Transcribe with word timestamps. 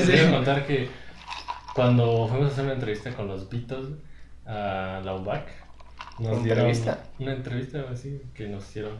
sí. 0.00 0.12
quiero 0.12 0.30
contar 0.32 0.66
que 0.66 0.88
cuando 1.74 2.26
fuimos 2.28 2.48
a 2.50 2.52
hacer 2.52 2.64
una 2.64 2.74
entrevista 2.74 3.10
con 3.14 3.26
los 3.28 3.48
Beatles 3.50 3.88
a 4.46 5.00
la 5.04 5.14
UBAC, 5.14 5.46
nos 6.18 6.42
dieron 6.44 6.66
¿Entrevista? 6.66 6.98
una 7.18 7.32
entrevista 7.32 7.84
así 7.92 8.20
que 8.34 8.46
nos 8.48 8.68
hicieron. 8.68 8.92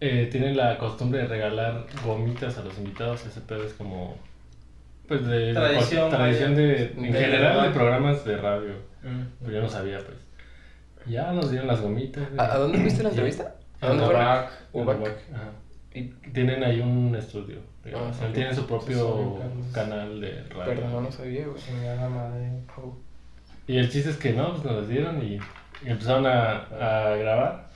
Eh, 0.00 0.28
tienen 0.30 0.56
la 0.56 0.78
costumbre 0.78 1.20
de 1.22 1.26
regalar 1.26 1.86
gomitas 2.04 2.56
a 2.58 2.62
los 2.62 2.78
invitados, 2.78 3.26
ese 3.26 3.40
pedo 3.40 3.64
es 3.64 3.72
como 3.72 4.16
pues 5.08 5.26
de 5.26 5.54
Tradición, 5.54 6.10
tradición 6.10 6.54
de 6.54 6.92
en 6.96 7.12
De- 7.12 7.18
general 7.18 7.62
de 7.62 7.70
programas 7.70 8.24
de 8.24 8.36
radio. 8.36 8.74
Mm. 9.02 9.22
Pero 9.40 9.52
yo 9.52 9.62
no 9.62 9.68
sabía 9.68 9.98
pues. 9.98 10.18
Ya 11.06 11.32
nos 11.32 11.50
dieron 11.50 11.66
las 11.66 11.80
gomitas. 11.80 12.24
¿A, 12.36 12.44
a 12.54 12.58
dónde 12.58 12.78
fuiste 12.78 13.02
la 13.02 13.08
entrevista? 13.08 13.54
¿A 13.80 13.86
En 13.86 13.98
dónde 13.98 14.04
fue? 14.04 14.14
UBAC, 14.14 14.50
UBAC. 14.72 14.98
UBAC, 15.00 15.16
ajá. 15.34 15.50
Y 15.94 16.02
tienen 16.32 16.62
ahí 16.62 16.80
un 16.80 17.14
estudio. 17.16 17.58
digamos. 17.84 18.16
Ah, 18.20 18.26
ok. 18.26 18.34
Tienen 18.34 18.54
su 18.54 18.66
propio 18.66 19.38
canal 19.72 20.20
de 20.20 20.42
radio. 20.44 20.64
Perdón, 20.64 20.92
no, 20.92 21.00
no 21.02 21.12
sabía, 21.12 21.46
güey. 21.46 21.62
Madre. 22.10 22.50
Y 23.66 23.78
el 23.78 23.90
chiste 23.90 24.10
es 24.10 24.16
que 24.16 24.32
no, 24.32 24.52
pues 24.52 24.64
nos 24.64 24.76
las 24.76 24.88
dieron 24.88 25.22
y, 25.22 25.38
y 25.84 25.88
empezaron 25.90 26.26
a, 26.26 26.62
a 27.12 27.16
grabar. 27.16 27.68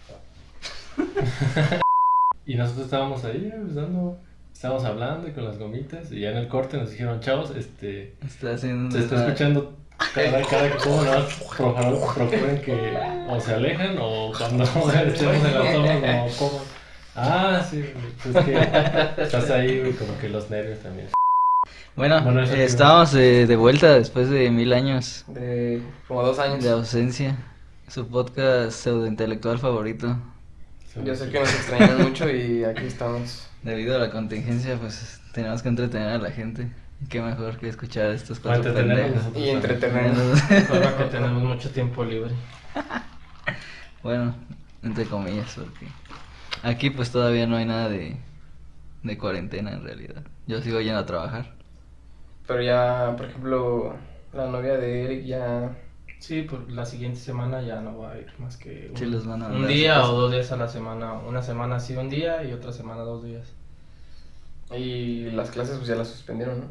y 2.47 2.55
nosotros 2.55 2.87
estábamos 2.87 3.25
ahí, 3.25 3.53
pues, 3.63 3.75
dando, 3.75 4.19
estábamos 4.53 4.85
hablando 4.85 5.29
y 5.29 5.33
con 5.33 5.45
las 5.45 5.59
gomitas. 5.59 6.11
Y 6.13 6.21
ya 6.21 6.31
en 6.31 6.39
el 6.39 6.49
corte 6.49 6.77
nos 6.77 6.91
dijeron, 6.91 7.21
chavos, 7.21 7.51
este, 7.57 8.15
Está 8.25 8.55
haciendo. 8.55 8.97
se 8.97 9.05
está 9.05 9.27
escuchando 9.27 9.77
cada, 10.15 10.43
cada 10.43 10.71
que 10.71 10.77
como 10.79 11.03
nada 11.03 11.21
más, 11.21 11.35
por 11.57 11.75
favor, 11.75 12.15
procuren 12.15 12.61
que 12.63 12.99
o 13.29 13.41
se 13.41 13.55
alejan 13.55 13.97
o 14.01 14.33
cuando 14.37 14.65
estemos 14.65 14.95
en 14.95 15.09
las 15.09 15.19
tomas 15.73 16.01
no 16.01 16.27
coman. 16.39 16.72
Ah, 17.15 17.63
sí, 17.69 17.85
pues 18.23 18.37
es 18.37 18.45
que 18.45 19.23
estás 19.23 19.51
ahí, 19.51 19.81
güey, 19.81 19.93
como 19.93 20.17
que 20.19 20.29
los 20.29 20.49
nervios 20.51 20.79
también. 20.81 21.09
Bueno, 21.95 22.19
eh, 22.41 22.65
estamos 22.65 23.15
eh, 23.15 23.47
de 23.47 23.57
vuelta 23.57 23.93
después 23.95 24.31
de 24.31 24.51
mil 24.51 24.73
años 24.73 25.25
De 25.29 25.83
como 26.09 26.23
dos 26.23 26.39
años. 26.39 26.65
de 26.65 26.71
ausencia. 26.71 27.37
Su 27.87 28.09
podcast 28.09 28.73
pseudointelectual 28.73 29.59
favorito. 29.59 30.17
Yo 31.05 31.15
sé 31.15 31.29
que 31.29 31.41
nos 31.41 31.53
extrañan 31.55 32.03
mucho 32.03 32.31
y 32.31 32.65
aquí 32.65 32.87
estamos. 32.87 33.47
Debido 33.63 33.97
a 33.97 33.99
la 33.99 34.11
contingencia, 34.11 34.77
pues 34.79 35.21
tenemos 35.35 35.63
que 35.63 35.69
entretener 35.69 36.09
a 36.09 36.19
la 36.19 36.31
gente. 36.31 36.69
Y 37.03 37.07
Qué 37.07 37.21
mejor 37.21 37.59
que 37.59 37.69
escuchar 37.69 38.11
estos 38.11 38.41
cuatro 38.41 38.73
pendejos. 38.73 39.23
Y 39.37 39.51
entretenernos. 39.51 40.41
Ahora 40.71 40.97
que 40.97 41.05
tenemos 41.05 41.43
mucho 41.43 41.71
tiempo 41.71 42.05
libre. 42.05 42.31
Bueno, 44.03 44.35
entre 44.83 45.05
comillas, 45.05 45.55
porque 45.55 45.87
aquí 46.63 46.91
pues 46.91 47.11
todavía 47.13 47.47
no 47.47 47.57
hay 47.57 47.65
nada 47.67 47.89
de, 47.89 48.17
de 49.03 49.19
cuarentena 49.19 49.73
en 49.73 49.85
realidad. 49.85 50.25
Yo 50.47 50.63
sigo 50.63 50.81
yendo 50.81 51.01
a 51.01 51.07
trabajar. 51.07 51.55
Pero 52.47 52.63
ya, 52.63 53.15
por 53.17 53.27
ejemplo, 53.27 53.97
la 54.33 54.47
novia 54.49 54.77
de 54.77 55.05
Eric 55.05 55.25
ya. 55.27 55.77
Sí, 56.19 56.43
por 56.43 56.71
la 56.71 56.87
siguiente 56.87 57.19
semana 57.19 57.63
ya 57.63 57.81
no 57.81 57.99
va 57.99 58.13
a 58.13 58.19
ir 58.19 58.33
más 58.39 58.57
que 58.57 58.91
un, 58.91 58.97
Sí, 58.99 59.07
los 59.07 59.27
van 59.27 59.43
a 59.43 59.49
un 59.49 59.67
día 59.67 60.03
o 60.09 60.13
dos 60.13 60.33
días 60.33 60.53
a 60.53 60.57
la 60.57 60.69
semana. 60.69 61.15
Una 61.15 61.43
semana 61.43 61.81
sí 61.81 61.97
un 61.97 62.09
día 62.11 62.45
y 62.45 62.53
otra 62.53 62.73
semana 62.73 63.03
dos 63.03 63.25
días. 63.25 63.57
Y 64.73 65.31
las 65.31 65.51
clases 65.53 65.77
pues 65.77 65.87
ya 65.89 65.95
las 65.97 66.09
suspendieron, 66.09 66.61
¿no? 66.61 66.67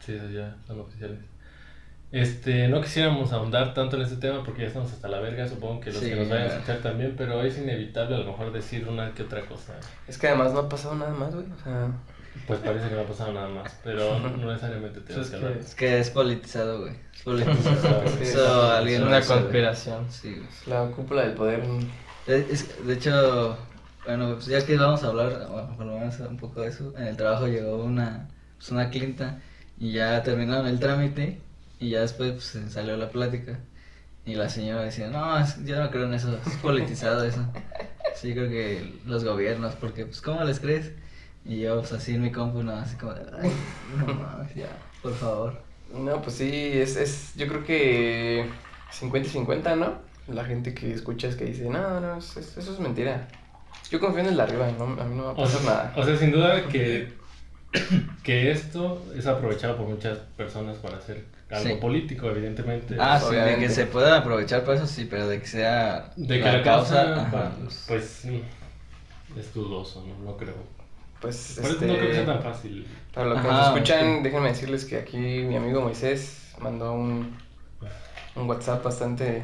Sí, 0.00 0.18
ya 0.34 0.56
son 0.66 0.80
oficiales. 0.80 1.20
Este, 2.10 2.68
no 2.68 2.80
quisiéramos 2.80 3.32
ahondar 3.32 3.74
tanto 3.74 3.96
en 3.96 4.02
este 4.02 4.16
tema 4.16 4.42
porque 4.42 4.62
ya 4.62 4.68
estamos 4.68 4.90
hasta 4.92 5.08
la 5.08 5.20
verga, 5.20 5.46
supongo 5.46 5.80
que 5.80 5.90
los 5.92 6.00
Sí, 6.00 6.08
que 6.08 6.16
nos 6.16 6.28
vayan 6.30 6.44
a 6.50 6.54
escuchar 6.54 6.78
también, 6.78 7.14
pero 7.18 7.42
es 7.42 7.58
inevitable 7.58 8.16
a 8.16 8.18
lo 8.20 8.24
mejor 8.24 8.50
decir 8.50 8.88
una 8.88 9.12
que 9.12 9.24
otra 9.24 9.42
cosa. 9.42 9.74
Es 10.06 10.16
que 10.16 10.28
además 10.28 10.52
no 10.54 10.60
ha 10.60 10.68
pasado 10.70 10.94
nada 10.94 11.12
más, 11.12 11.34
güey. 11.34 11.46
O 11.46 11.62
sea, 11.62 11.88
Pues 12.46 12.60
parece 12.60 12.88
que 12.88 12.94
no 12.94 13.02
ha 13.02 13.06
pasado 13.06 13.32
nada 13.34 13.48
más, 13.48 13.78
pero 13.84 14.18
no 14.20 14.46
necesariamente 14.46 15.00
tenemos 15.00 15.28
Pues 15.28 15.30
que 15.30 15.36
es 15.36 15.42
hablar. 15.42 15.58
que- 15.58 15.64
Es 15.66 15.74
que 15.74 15.98
es 15.98 16.10
politizado, 16.10 16.80
güey. 16.80 16.94
Es 17.14 17.22
politizado. 17.22 18.02
Sí, 18.06 18.22
Eso 18.22 18.64
es 18.66 18.72
alguien 18.78 18.94
Es 18.96 19.00
lo 19.02 19.06
una 19.08 19.22
sabe. 19.22 19.40
conspiración. 19.42 20.06
Sí, 20.10 20.34
güey. 20.34 20.48
la 20.66 20.90
cúpula 20.90 21.22
del 21.22 21.32
poder. 21.34 21.62
Es- 22.26 22.50
es- 22.50 22.86
de 22.86 22.94
hecho, 22.94 23.58
bueno, 24.06 24.32
pues 24.34 24.46
ya 24.46 24.64
que 24.64 24.78
vamos 24.78 25.04
a 25.04 25.08
hablar, 25.08 25.46
bueno, 25.50 25.76
por 25.76 25.84
lo 25.84 25.92
menos 25.98 26.18
un 26.20 26.38
poco 26.38 26.62
de 26.62 26.68
eso, 26.68 26.94
en 26.96 27.04
el 27.08 27.16
trabajo 27.18 27.46
llegó 27.48 27.84
una, 27.84 28.28
pues 28.56 28.70
una 28.70 28.88
clienta 28.88 29.40
y 29.78 29.92
ya 29.92 30.22
terminaron 30.22 30.66
el 30.66 30.80
trámite 30.80 31.40
y 31.80 31.90
ya 31.90 32.00
después 32.00 32.32
pues, 32.32 32.44
se 32.44 32.70
salió 32.70 32.96
la 32.96 33.10
plática 33.10 33.58
y 34.26 34.34
la 34.34 34.48
señora 34.48 34.82
decía, 34.82 35.08
no, 35.08 35.38
es- 35.38 35.64
yo 35.64 35.80
no 35.82 35.90
creo 35.90 36.04
en 36.06 36.14
eso, 36.14 36.38
es 36.46 36.54
politizado 36.56 37.24
eso. 37.24 37.44
Sí, 38.14 38.32
creo 38.34 38.48
que 38.48 39.00
los 39.06 39.24
gobiernos, 39.24 39.74
porque 39.76 40.04
pues 40.06 40.20
¿cómo 40.20 40.42
les 40.44 40.60
crees? 40.60 40.92
Y 41.44 41.60
yo 41.60 41.78
pues 41.80 41.92
así 41.92 42.14
en 42.14 42.22
mi 42.22 42.32
compu, 42.32 42.62
no, 42.62 42.72
así 42.72 42.96
como, 42.96 43.14
de, 43.14 43.22
ay, 43.40 43.50
no 43.96 44.06
mames, 44.12 44.54
ya, 44.54 44.68
por 45.02 45.14
favor. 45.14 45.62
No, 45.94 46.20
pues 46.20 46.36
sí, 46.36 46.50
es, 46.74 46.96
es 46.96 47.34
yo 47.36 47.46
creo 47.48 47.64
que 47.64 48.44
50 48.90 49.28
y 49.28 49.32
50, 49.32 49.76
¿no? 49.76 49.94
La 50.26 50.44
gente 50.44 50.74
que 50.74 50.92
escuchas 50.92 51.36
que 51.36 51.46
dice, 51.46 51.64
no, 51.70 52.00
no, 52.00 52.18
es- 52.18 52.36
es- 52.36 52.58
eso 52.58 52.72
es 52.74 52.80
mentira. 52.80 53.28
Yo 53.90 53.98
confío 54.00 54.20
en 54.20 54.26
el 54.26 54.36
de 54.36 54.42
arriba, 54.42 54.68
no, 54.78 54.84
a 55.00 55.04
mí 55.04 55.16
no 55.16 55.24
va 55.24 55.30
a 55.30 55.32
O 55.32 55.36
pasar 55.36 55.60
sea, 55.62 55.70
nada. 55.70 55.92
o 55.96 56.04
sea, 56.04 56.16
sin 56.18 56.32
duda 56.32 56.68
que, 56.68 57.14
que 58.22 58.50
esto 58.50 59.02
es 59.16 59.26
aprovechado 59.26 59.76
por 59.76 59.86
muchas 59.86 60.18
personas 60.36 60.76
para 60.78 60.98
hacer 60.98 61.24
algo 61.50 61.64
Sí. 61.68 61.74
político, 61.80 62.28
evidentemente. 62.30 62.96
Ah, 62.98 63.18
sí, 63.20 63.34
de 63.34 63.56
que 63.58 63.68
se 63.70 63.86
puedan 63.86 64.14
aprovechar 64.14 64.64
para 64.64 64.76
eso 64.78 64.86
sí, 64.86 65.06
pero 65.10 65.26
de 65.28 65.40
que 65.40 65.46
sea 65.46 66.12
de 66.16 66.38
que 66.38 66.44
la, 66.44 66.62
causa, 66.62 67.14
ajá, 67.22 67.30
pa- 67.30 67.50
pues, 67.62 67.84
pues 67.88 68.04
sí, 68.22 68.42
es 69.38 69.54
dudoso, 69.54 70.04
¿no? 70.06 70.24
No 70.32 70.36
creo. 70.36 70.54
Pues, 71.20 71.54
Por 71.56 71.64
eso 71.64 71.72
este, 71.74 71.86
no 71.86 71.96
creo 71.96 72.08
que 72.08 72.14
sea 72.14 72.26
tan 72.26 72.42
fácil. 72.42 72.86
para 73.14 73.26
los 73.28 73.40
que 73.40 73.48
Ajá, 73.48 73.56
nos 73.56 73.66
escuchan, 73.68 74.22
déjenme 74.22 74.48
decirles 74.50 74.84
que 74.84 74.96
aquí 74.98 75.16
mi 75.16 75.56
amigo 75.56 75.80
Moisés 75.80 76.52
mandó 76.60 76.92
un, 76.92 77.36
un 78.36 78.48
WhatsApp 78.48 78.84
bastante 78.84 79.42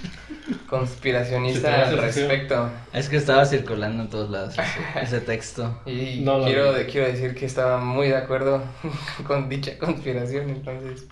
conspiracionista 0.68 1.88
al 1.88 1.98
respecto. 1.98 2.70
Es 2.92 3.08
que 3.08 3.16
estaba 3.16 3.44
circulando 3.44 4.02
en 4.04 4.08
todos 4.10 4.30
lados 4.30 4.54
ese, 5.00 5.20
texto. 5.20 5.80
Y 5.86 6.20
No 6.20 6.44
quiero, 6.44 6.72
quiero 6.90 7.06
decir 7.08 7.34
que 7.34 7.46
estaba 7.46 7.78
muy 7.78 8.08
de 8.08 8.16
acuerdo 8.16 8.62
con 9.26 9.48
dicha 9.48 9.76
conspiración, 9.78 10.50
entonces... 10.50 11.06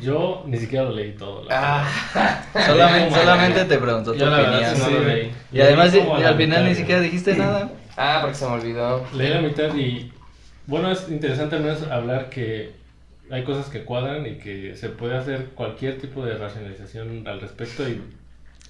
Yo 0.00 0.44
ni 0.46 0.56
siquiera 0.58 0.84
lo 0.84 0.92
leí 0.92 1.12
todo. 1.12 1.44
la 1.44 1.84
Ah, 1.84 2.44
Solamente, 2.66 3.14
solamente 3.14 3.64
te 3.64 3.78
preguntó 3.78 4.12
tu 4.12 4.18
Yo 4.18 4.26
la 4.26 4.36
verdad 4.38 4.54
opinión. 4.54 4.76
sí 4.76 4.82
no 4.82 4.98
lo 4.98 5.04
leí. 5.04 5.32
Y 5.52 5.60
además 5.60 5.92
Leí 5.92 6.02
y 6.02 6.22
al 6.22 6.36
final 6.36 6.48
mitad, 6.48 6.62
ni 6.64 6.74
siquiera 6.74 7.00
dijiste 7.00 7.34
nada. 7.36 7.70
ah, 7.96 8.18
porque 8.22 8.36
se 8.36 8.46
me 8.46 8.52
olvidó. 8.52 9.04
Leí 9.14 9.28
la 9.28 9.40
mitad 9.40 9.74
y 9.74 10.12
bueno, 10.66 10.90
es 10.90 11.08
interesante 11.08 11.56
al 11.56 11.62
menos 11.62 11.82
hablar 11.90 12.30
que 12.30 12.72
hay 13.30 13.42
cosas 13.44 13.66
que 13.70 13.84
cuadran 13.84 14.26
y 14.26 14.36
que 14.38 14.76
se 14.76 14.88
puede 14.90 15.16
hacer 15.16 15.46
cualquier 15.54 15.98
tipo 16.00 16.24
de 16.24 16.36
racionalización 16.36 17.26
al 17.26 17.40
respecto 17.40 17.88
y 17.88 18.02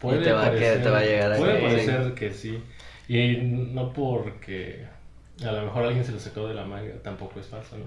puede 0.00 0.22
te 0.22 0.32
va 0.32 0.42
a 0.42 0.44
parecer, 0.46 0.78
que- 0.78 0.82
te 0.84 0.90
va 0.90 0.98
a 0.98 1.04
llegar 1.04 1.32
a 1.32 1.36
puede 1.36 1.56
que- 1.60 1.66
parecer 1.66 2.14
que 2.14 2.30
sí 2.32 2.62
y 3.08 3.36
no 3.38 3.92
porque 3.92 4.84
a 5.44 5.50
lo 5.52 5.62
mejor 5.62 5.84
alguien 5.84 6.04
se 6.04 6.12
lo 6.12 6.20
sacó 6.20 6.46
de 6.48 6.54
la 6.54 6.64
manga 6.64 6.92
tampoco 7.02 7.40
es 7.40 7.46
falso, 7.46 7.76
¿no? 7.78 7.86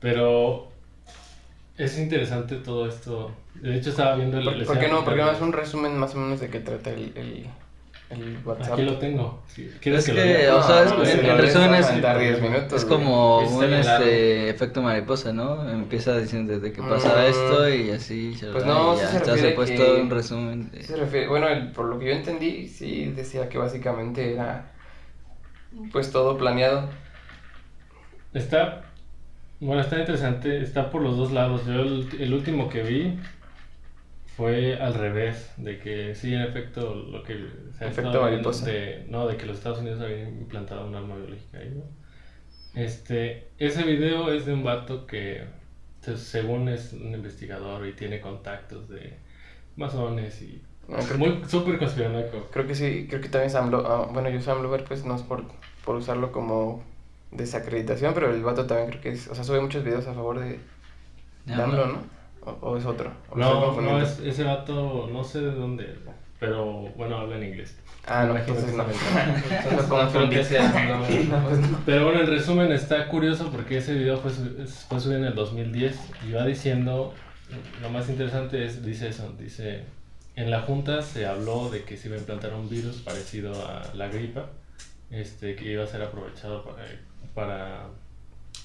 Pero 0.00 0.69
es 1.84 1.98
interesante 1.98 2.56
todo 2.56 2.88
esto. 2.88 3.30
De 3.54 3.76
hecho 3.76 3.90
estaba 3.90 4.14
viendo 4.16 4.38
el, 4.38 4.44
¿Por, 4.44 4.64
por 4.66 4.78
qué 4.78 4.88
no? 4.88 5.04
¿Por 5.04 5.14
qué 5.14 5.20
no 5.22 5.28
haces 5.30 5.42
un 5.42 5.52
resumen 5.52 5.96
más 5.98 6.14
o 6.14 6.18
menos 6.18 6.40
de 6.40 6.48
qué 6.48 6.60
trata 6.60 6.90
el, 6.90 7.12
el, 7.16 7.46
el 8.10 8.38
WhatsApp? 8.44 8.72
Aquí 8.74 8.82
lo 8.82 8.98
tengo. 8.98 9.42
Sí, 9.48 9.70
¿Quieres 9.80 10.00
Es 10.00 10.06
que, 10.06 10.12
lo 10.14 10.22
que, 10.22 10.28
lea? 10.38 10.56
o 10.56 10.62
sea, 10.62 10.76
No, 10.76 10.82
es- 10.86 10.92
pues, 10.94 11.14
en, 11.14 11.26
lo 11.26 11.36
resumen 11.36 11.74
es, 11.74 11.86
a 11.86 11.88
aventar 11.90 12.18
10 12.18 12.40
minutos, 12.42 12.72
es 12.74 12.84
como 12.84 13.42
Está 13.42 13.56
un 13.56 13.74
este, 13.74 14.48
efecto 14.50 14.82
mariposa, 14.82 15.32
¿no? 15.32 15.68
Empieza 15.70 16.16
diciendo 16.18 16.52
desde 16.54 16.72
que 16.72 16.82
pasa 16.82 17.14
Mm. 17.16 17.30
esto 17.30 17.68
y 17.68 17.90
así. 17.90 18.36
Pues 18.52 18.64
y 18.64 18.66
no, 18.66 18.96
ya, 18.96 19.08
se 19.08 19.18
refiere 19.18 19.50
pues 19.54 19.70
que- 19.70 19.76
todo 19.76 20.00
un 20.00 20.10
resumen. 20.10 20.70
de- 20.70 20.80
Sí 20.82 20.86
se 20.88 20.96
refiere, 20.96 21.28
bueno, 21.28 21.48
el- 21.48 21.72
por 21.72 21.86
lo 21.86 21.98
que 21.98 22.06
yo 22.06 22.12
entendí, 22.12 22.68
sí 22.68 23.06
decía 23.16 23.48
que 23.48 23.58
básicamente 23.58 24.32
era 24.32 24.70
pues 25.92 26.10
todo 26.10 26.36
planeado. 26.38 26.88
Está, 28.32 28.82
bueno, 29.60 29.82
está 29.82 29.98
interesante, 30.00 30.62
está 30.62 30.90
por 30.90 31.02
los 31.02 31.16
dos 31.16 31.32
lados. 31.32 31.66
Yo 31.66 31.74
el, 31.82 32.08
el 32.20 32.34
último 32.34 32.68
que 32.68 32.82
vi 32.82 33.18
fue 34.36 34.76
al 34.80 34.94
revés, 34.94 35.52
de 35.56 35.78
que 35.78 36.14
sí, 36.14 36.32
en 36.34 36.42
efecto, 36.42 36.94
lo 36.94 37.22
que 37.22 37.34
se 37.76 37.84
ha 37.84 37.88
Efecto 37.88 38.10
viendo 38.10 38.20
mariposa. 38.22 38.66
de, 38.66 39.06
no, 39.08 39.26
de 39.26 39.36
que 39.36 39.46
los 39.46 39.58
Estados 39.58 39.80
Unidos 39.80 40.00
habían 40.00 40.28
implantado 40.40 40.86
un 40.86 40.94
arma 40.94 41.16
biológica 41.16 41.58
ahí, 41.58 41.70
¿no? 41.74 41.84
Este, 42.80 43.48
ese 43.58 43.82
video 43.84 44.32
es 44.32 44.46
de 44.46 44.52
un 44.54 44.62
vato 44.64 45.06
que, 45.06 45.42
se- 46.02 46.16
según 46.16 46.68
es 46.68 46.92
un 46.92 47.14
investigador 47.14 47.86
y 47.86 47.92
tiene 47.94 48.20
contactos 48.20 48.88
de 48.88 49.14
masones 49.76 50.40
y 50.42 50.62
No, 50.88 50.98
muy 51.18 51.42
súper 51.48 51.78
conspiranoico. 51.78 52.48
creo 52.52 52.66
que 52.66 52.74
sí, 52.74 53.06
creo 53.08 53.20
que 53.20 53.28
también 53.28 53.50
Sam 53.50 53.70
Lo- 53.70 53.86
ah, 53.86 54.08
bueno, 54.12 54.30
yo 54.30 54.40
Sam 54.40 54.62
Lover 54.62 54.84
pues 54.84 55.04
no 55.04 55.16
es 55.16 55.22
por, 55.22 55.44
por 55.84 55.96
usarlo 55.96 56.32
como 56.32 56.82
desacreditación, 57.32 58.14
pero 58.14 58.32
el 58.32 58.42
vato 58.42 58.66
también 58.66 58.90
creo 58.90 59.00
que 59.02 59.10
es, 59.10 59.28
o 59.28 59.34
sea, 59.34 59.44
sube 59.44 59.60
muchos 59.60 59.84
videos 59.84 60.06
a 60.06 60.14
favor 60.14 60.38
de, 60.40 60.58
de 61.46 61.54
AMLO, 61.54 61.86
¿no? 61.86 61.92
¿no? 61.94 62.02
¿O, 62.42 62.50
o 62.70 62.76
es 62.76 62.84
otro? 62.86 63.12
¿O 63.30 63.36
me 63.36 63.42
estoy 63.44 63.60
No, 63.60 63.80
no, 63.82 64.00
es, 64.00 64.18
ese 64.20 64.44
vato, 64.44 65.08
no 65.12 65.22
sé 65.24 65.40
de 65.40 65.52
dónde, 65.52 65.94
pero 66.38 66.64
bueno, 66.96 67.18
habla 67.18 67.36
en 67.36 67.44
inglés. 67.44 67.76
Ah, 68.06 68.24
no, 68.24 68.32
Me 68.34 68.40
imagino 68.40 68.58
entonces 68.58 68.76
no. 68.76 68.84
Pero 71.86 72.04
bueno, 72.06 72.20
en 72.20 72.26
resumen 72.26 72.72
está 72.72 73.08
curioso 73.08 73.50
porque 73.50 73.78
ese 73.78 73.94
video 73.94 74.18
fue, 74.18 74.30
su- 74.30 74.66
fue 74.88 75.00
subido 75.00 75.18
en 75.20 75.26
el 75.26 75.34
2010 75.34 75.98
y 76.26 76.32
va 76.32 76.44
diciendo, 76.46 77.14
lo 77.82 77.90
más 77.90 78.08
interesante 78.08 78.64
es, 78.64 78.84
dice 78.84 79.08
eso, 79.08 79.32
dice, 79.38 79.82
en 80.36 80.50
la 80.50 80.62
junta 80.62 81.02
se 81.02 81.26
habló 81.26 81.68
de 81.70 81.82
que 81.84 81.96
se 81.96 82.08
iba 82.08 82.16
a 82.16 82.20
implantar 82.20 82.54
un 82.54 82.68
virus 82.68 82.96
parecido 82.96 83.52
a 83.68 83.82
la 83.94 84.08
gripa, 84.08 84.46
este, 85.10 85.54
que 85.56 85.72
iba 85.72 85.84
a 85.84 85.86
ser 85.86 86.02
aprovechado 86.02 86.64
para, 86.64 86.84
para 87.34 87.84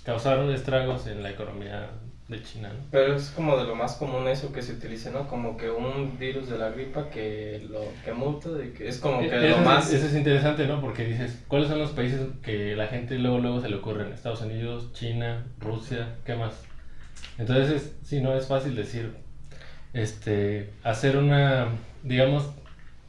causar 0.03 0.39
estragos 0.49 1.07
en 1.07 1.23
la 1.23 1.31
economía 1.31 1.89
de 2.27 2.41
China, 2.41 2.69
¿no? 2.69 2.79
Pero 2.91 3.15
es 3.15 3.29
como 3.29 3.55
de 3.55 3.65
lo 3.65 3.75
más 3.75 3.93
común 3.97 4.27
eso 4.27 4.51
que 4.51 4.61
se 4.63 4.73
utiliza, 4.73 5.11
¿no? 5.11 5.27
Como 5.27 5.57
que 5.57 5.69
un 5.69 6.17
virus 6.17 6.49
de 6.49 6.57
la 6.57 6.69
gripa 6.69 7.09
que 7.09 7.63
lo 7.69 7.81
que 8.03 8.13
muta, 8.13 8.49
de 8.49 8.73
que 8.73 8.87
es 8.87 8.97
como 8.97 9.19
que 9.19 9.27
E- 9.27 9.29
de 9.29 9.47
Eso 9.49 9.55
lo 9.57 9.61
es, 9.61 9.65
más... 9.67 9.93
eso 9.93 10.05
es 10.07 10.15
interesante, 10.15 10.65
¿no? 10.65 10.81
Porque 10.81 11.05
dices, 11.05 11.43
¿cuáles 11.47 11.69
son 11.69 11.77
los 11.79 11.91
países 11.91 12.21
que 12.41 12.75
la 12.75 12.87
gente 12.87 13.17
luego 13.19 13.37
luego 13.39 13.61
se 13.61 13.69
le 13.69 13.75
ocurren? 13.75 14.11
Estados 14.11 14.41
Unidos, 14.41 14.91
China, 14.93 15.45
Rusia, 15.59 16.15
¿qué 16.25 16.35
más? 16.35 16.63
Entonces, 17.37 17.69
es- 17.83 17.91
sí, 18.03 18.21
no 18.21 18.35
es 18.35 18.47
fácil 18.47 18.75
decir, 18.75 19.13
este, 19.93 20.71
hacer 20.83 21.17
una, 21.17 21.69
digamos, 22.03 22.49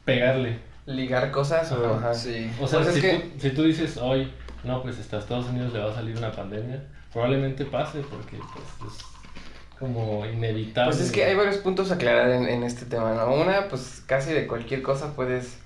pegarle. 0.05 0.59
Ligar 0.85 1.31
cosas 1.31 1.71
o. 1.71 1.95
Ajá. 1.95 2.13
Sí. 2.13 2.49
O 2.61 2.67
sea, 2.67 2.79
Pues 2.79 2.89
es 2.89 2.95
si, 2.95 3.01
que- 3.01 3.13
tú, 3.17 3.39
si 3.39 3.49
tú 3.49 3.63
dices 3.63 3.97
hoy, 3.97 4.31
no, 4.67 4.83
pues 4.83 4.99
hasta 4.99 5.17
Estados 5.17 5.47
Unidos 5.47 5.73
le 5.73 5.79
va 5.79 5.91
a 5.91 5.95
salir 5.95 6.17
una 6.17 6.31
pandemia, 6.31 6.83
probablemente 7.11 7.65
pase 7.65 8.01
porque 8.01 8.37
pues, 8.37 8.93
es 8.93 8.99
como 9.79 10.25
inevitable. 10.25 10.91
Pues 10.91 11.05
es 11.05 11.11
que 11.11 11.23
hay 11.23 11.35
varios 11.35 11.57
puntos 11.57 11.91
a 11.91 11.95
aclarar 11.95 12.29
en, 12.29 12.63
este 12.63 12.85
tema, 12.85 13.13
¿no? 13.13 13.33
Una, 13.33 13.69
pues 13.69 14.03
casi 14.05 14.33
de 14.33 14.47
cualquier 14.47 14.81
cosa 14.81 15.15
puedes 15.15 15.57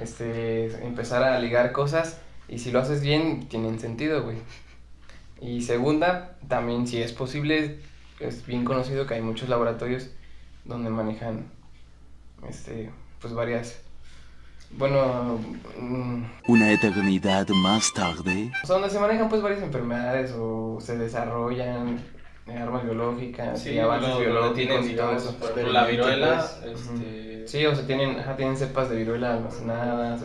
este, 0.00 0.66
empezar 0.84 1.22
a 1.22 1.38
ligar 1.38 1.72
cosas 1.72 2.18
y 2.48 2.58
si 2.58 2.70
lo 2.70 2.80
haces 2.80 3.02
bien, 3.02 3.48
tienen 3.48 3.78
sentido, 3.78 4.22
güey. 4.22 4.38
Y 5.40 5.62
segunda, 5.62 6.36
también 6.48 6.86
si 6.86 7.02
es 7.02 7.12
posible, 7.12 7.78
es 8.20 8.46
bien 8.46 8.64
conocido 8.64 9.06
que 9.06 9.14
hay 9.14 9.22
muchos 9.22 9.48
laboratorios 9.48 10.10
donde 10.64 10.90
manejan, 10.90 11.46
este, 12.48 12.90
pues 13.20 13.34
varias, 13.34 13.80
bueno, 14.78 15.38
mm, 15.80 16.22
Una 16.48 16.72
eternidad 16.72 17.48
más 17.48 17.92
tarde. 17.92 18.50
o 18.62 18.66
sea, 18.66 18.74
donde 18.76 18.90
se 18.90 18.98
manejan 19.00 19.28
pues 19.28 19.42
varias 19.42 19.62
enfermedades 19.62 20.32
o 20.36 20.78
se 20.80 20.96
desarrollan 20.98 22.00
eh, 22.46 22.58
armas 22.58 22.84
biológicas 22.84 23.60
Sí, 23.62 23.70
y 23.70 23.78
avances 23.78 24.08
lo, 24.10 24.14
lo 24.16 24.20
biológicos 24.20 24.54
tienen, 24.56 24.78
y 24.84 24.94
todo 24.96 25.08
digamos, 25.08 25.22
eso. 25.22 25.36
por 25.38 25.50
ejemplo, 25.50 25.72
la 25.72 25.86
viruela, 25.86 26.46
este... 26.64 27.48
Sí, 27.48 27.64
o 27.66 27.74
sea, 27.74 27.86
tienen, 27.86 28.18
ajá, 28.18 28.36
tienen 28.36 28.56
cepas 28.56 28.88
de 28.90 28.96
viruela 28.96 29.34
almacenadas. 29.34 30.22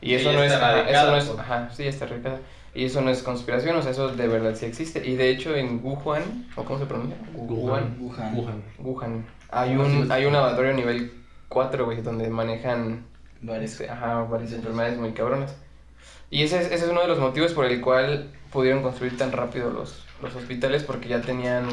Y 0.00 0.14
eso 0.14 0.32
no 0.32 0.42
es, 0.42 0.52
ajá, 0.52 0.80
eso 0.88 1.10
no 1.10 1.16
es, 1.16 1.24
pues. 1.24 1.38
ajá, 1.40 1.70
sí, 1.74 1.86
está 1.86 2.04
erradicada. 2.04 2.38
Y 2.74 2.84
eso 2.84 3.00
no 3.00 3.10
es 3.10 3.22
conspiración, 3.22 3.76
o 3.76 3.82
sea, 3.82 3.90
eso 3.90 4.08
de 4.08 4.28
verdad 4.28 4.54
sí 4.54 4.66
existe. 4.66 5.04
Y 5.04 5.16
de 5.16 5.30
hecho 5.30 5.56
en 5.56 5.80
Wuhan, 5.82 6.46
¿o 6.54 6.64
cómo 6.64 6.78
se 6.78 6.86
pronuncia? 6.86 7.16
Wuhan. 7.34 7.96
Wuhan. 7.98 8.36
Wuhan. 8.36 8.62
Wuhan. 8.78 9.26
Hay 9.50 9.74
un, 9.76 10.12
hay 10.12 10.26
un 10.26 10.32
laboratorio 10.34 10.74
nivel 10.74 11.10
4, 11.48 11.84
güey, 11.86 12.02
donde 12.02 12.28
manejan 12.28 13.04
Varios. 13.42 13.72
este, 13.72 13.88
ajá, 13.90 14.22
varias 14.24 14.52
enfermedades 14.52 14.98
muy 14.98 15.12
cabronas. 15.12 15.54
Y 16.30 16.42
ese 16.42 16.58
es, 16.60 16.66
ese 16.66 16.84
es 16.84 16.90
uno 16.90 17.00
de 17.00 17.08
los 17.08 17.18
motivos 17.18 17.52
por 17.52 17.64
el 17.64 17.80
cual 17.80 18.30
pudieron 18.52 18.82
construir 18.82 19.16
tan 19.16 19.32
rápido 19.32 19.70
los, 19.70 20.04
los 20.22 20.34
hospitales, 20.34 20.82
porque 20.84 21.08
ya 21.08 21.20
tenían 21.22 21.66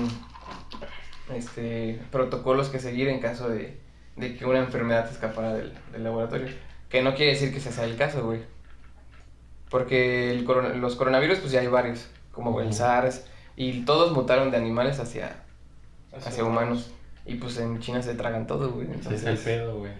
este, 1.33 1.99
protocolos 2.11 2.69
que 2.69 2.79
seguir 2.79 3.07
en 3.09 3.19
caso 3.19 3.49
de, 3.49 3.77
de 4.15 4.35
que 4.37 4.45
una 4.45 4.59
enfermedad 4.59 5.09
escapara 5.09 5.53
del, 5.53 5.73
del 5.91 6.03
laboratorio. 6.03 6.47
Que 6.89 7.01
no 7.01 7.15
quiere 7.15 7.31
decir 7.33 7.53
que 7.53 7.59
sea 7.59 7.83
el 7.85 7.97
caso, 7.97 8.23
güey. 8.25 8.41
Porque 9.69 10.31
el 10.31 10.45
corona- 10.45 10.69
los 10.75 10.95
coronavirus, 10.95 11.39
pues 11.39 11.51
ya 11.51 11.59
hay 11.61 11.67
varios, 11.67 12.07
como 12.31 12.59
el 12.61 12.67
Ujú. 12.67 12.75
SARS, 12.75 13.25
y 13.57 13.81
todos 13.81 14.11
mutaron 14.11 14.51
de 14.51 14.57
animales 14.57 14.99
hacia, 14.99 15.43
hacia 16.25 16.43
humanos. 16.43 16.91
Y 17.25 17.35
pues 17.35 17.57
en 17.57 17.79
China 17.79 18.01
se 18.03 18.13
tragan 18.13 18.45
todo, 18.45 18.71
güey. 18.71 18.85
Entonces, 18.87 19.21
es 19.23 19.27
el 19.27 19.37
pedo, 19.37 19.79
güey. 19.79 19.91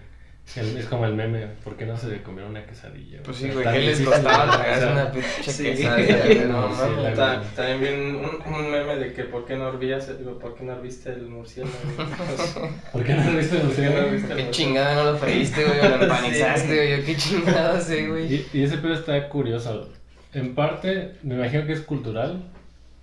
Es, 0.48 0.58
el- 0.58 0.78
es 0.78 0.86
como 0.86 1.06
el 1.06 1.16
meme, 1.16 1.48
¿por 1.64 1.76
qué 1.76 1.86
no 1.88 1.98
se 1.98 2.22
comieron 2.22 2.52
una 2.52 2.66
quesadilla? 2.66 3.20
Pues 3.24 3.38
sí, 3.38 3.50
güey, 3.50 3.66
¿qué 3.66 3.80
les 3.80 4.00
costaba 4.02 4.46
tragarse 4.58 4.86
una 4.88 5.12
pinche 5.12 5.52
sí. 5.52 5.64
quesadilla? 5.64 6.46
No, 6.46 6.70
Sí, 6.76 6.82
Ta- 7.16 7.42
También 7.56 7.80
vi 7.82 7.88
un, 8.20 8.54
un 8.54 8.72
meme 8.72 8.96
de 8.98 9.12
que 9.14 9.24
por 9.24 9.46
qué 9.46 9.56
no 9.56 9.70
hervías, 9.70 10.08
el- 10.10 10.18
por 10.18 10.56
qué 10.56 10.64
no 10.64 10.74
herviste 10.74 11.10
el 11.12 11.24
murciélago. 11.28 11.74
¿Por 12.94 13.04
qué 13.04 13.14
no 13.16 13.32
lo 13.32 13.38
viste 13.38 13.58
¿Por 13.58 13.76
qué 13.76 13.82
no 13.82 13.90
Luciano? 13.92 14.08
viste 14.12 14.14
el 14.14 14.38
Qué 14.38 14.44
murciélago? 14.44 14.52
chingada 14.52 14.96
no 14.96 15.12
lo 15.12 15.18
freíste, 15.18 15.64
güey, 15.66 15.78
lo 15.82 15.96
empanizaste, 16.04 16.76
güey, 16.76 17.04
qué 17.06 17.16
chingada 17.18 17.82
sé, 17.82 18.08
güey. 18.08 18.34
Y, 18.34 18.48
y 18.54 18.64
ese 18.64 18.78
pedo 18.78 18.94
está 18.94 19.28
curioso. 19.30 19.90
En 20.34 20.54
parte, 20.54 21.14
me 21.24 21.36
imagino 21.36 21.66
que 21.66 21.74
es 21.74 21.82
cultural, 21.82 22.44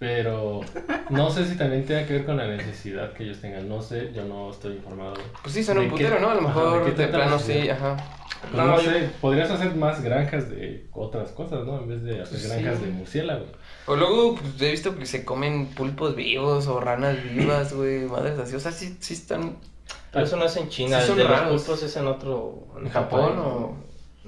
pero 0.02 0.62
no 1.10 1.30
sé 1.30 1.46
si 1.46 1.54
también 1.56 1.86
tenga 1.86 2.04
que 2.04 2.14
ver 2.14 2.24
con 2.26 2.36
la 2.36 2.48
necesidad 2.48 3.12
que 3.12 3.22
ellos 3.22 3.40
tengan. 3.40 3.68
No 3.68 3.80
sé, 3.80 4.10
yo 4.12 4.24
no 4.24 4.50
estoy 4.50 4.74
informado. 4.74 5.14
Pues 5.42 5.54
sí, 5.54 5.62
son 5.62 5.76
¿De 5.76 5.82
un 5.82 5.86
qué- 5.86 5.92
putero, 5.92 6.18
¿no? 6.18 6.30
A 6.30 6.34
lo 6.34 6.40
ajá, 6.40 6.48
mejor 6.48 6.84
de 6.84 6.90
de, 7.06 7.06
plano 7.06 7.38
sí, 7.38 7.68
ajá. 7.70 7.96
Pues 8.40 8.52
No, 8.54 8.66
no, 8.66 8.80
yo- 8.80 8.90
sé, 8.90 9.10
podrías 9.20 9.48
hacer 9.52 9.76
más 9.76 10.02
granjas 10.02 10.50
de 10.50 10.88
otras 10.90 11.30
cosas, 11.30 11.64
¿no? 11.64 11.78
En 11.78 11.88
vez 11.88 12.02
de 12.02 12.20
hacer 12.20 12.36
Sí. 12.40 12.48
granjas 12.48 12.80
de 12.82 12.88
murciélago. 12.88 13.46
O 13.86 13.94
luego, 13.94 14.34
pues, 14.34 14.60
he 14.60 14.72
visto 14.72 14.96
que 14.96 15.06
se 15.06 15.24
comen 15.24 15.66
pulpos 15.68 16.16
vivos 16.16 16.66
o 16.66 16.80
ranas 16.80 17.16
vivas, 17.22 17.72
güey, 17.72 18.00
madres 18.06 18.36
así. 18.40 18.56
O 18.56 18.60
sea, 18.60 18.72
sí, 18.72 18.96
sí 18.98 19.14
están. 19.14 19.56
Pero 20.10 20.24
eso 20.24 20.36
no 20.36 20.46
es 20.46 20.56
en 20.56 20.68
China, 20.68 21.00
Sí 21.00 21.06
son 21.06 21.16
de 21.18 21.22
los 21.22 21.32
raros. 21.32 21.62
pulpos 21.62 21.82
es 21.84 21.96
en 21.96 22.08
otro... 22.08 22.66
¿En 22.82 22.88
Japón 22.90 23.38
o.? 23.38 23.76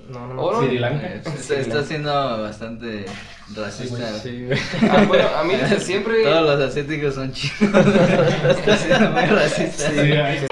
No, 0.09 0.27
no, 0.29 0.43
o 0.43 0.53
no. 0.53 0.61
no? 0.61 0.67
Sri 0.67 0.79
Lanka. 0.79 1.07
Eh, 1.07 1.23
está, 1.25 1.55
está 1.57 1.83
siendo 1.85 2.43
bastante 2.43 3.07
racista. 3.55 4.19
Sí, 4.19 4.47
güey. 4.47 4.59
Ah, 4.91 5.05
bueno, 5.07 5.29
a 5.37 5.45
mí 5.45 5.55
siempre. 5.81 6.23
Todos 6.25 6.59
los 6.59 6.71
asiáticos 6.71 7.15
son 7.15 7.33
chinos. 7.33 7.87
está 8.49 8.77
siendo 8.77 9.11
muy 9.11 9.23
racista. 9.27 9.91
Sí. 9.91 10.47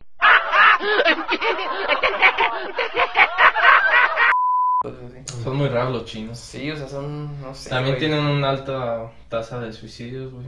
Son 5.45 5.57
muy 5.57 5.69
raros 5.69 5.93
los 5.93 6.05
chinos. 6.05 6.39
Sí, 6.39 6.71
o 6.71 6.77
sea, 6.77 6.89
son. 6.89 7.41
No 7.41 7.55
sé. 7.55 7.71
También 7.71 7.97
güey. 7.97 8.01
tienen 8.09 8.25
una 8.25 8.51
alta 8.51 9.11
tasa 9.29 9.61
de 9.61 9.73
suicidios, 9.73 10.33
güey. 10.33 10.47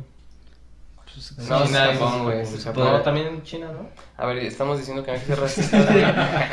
No, 1.49 1.63
es 1.63 1.67
China 1.69 1.87
Japón, 1.93 2.15
es- 2.17 2.23
güey. 2.23 2.41
es 2.41 2.65
Japón. 2.65 2.85
No, 2.85 3.03
también 3.03 3.27
en 3.29 3.43
China, 3.45 3.69
¿no? 3.73 3.89
A 4.17 4.27
ver, 4.27 4.39
estamos 4.39 4.79
diciendo 4.79 5.05
que 5.05 5.13
no 5.13 5.17
hay 5.17 5.21
que 5.23 5.27
ser 5.27 5.41
racista. 5.41 6.49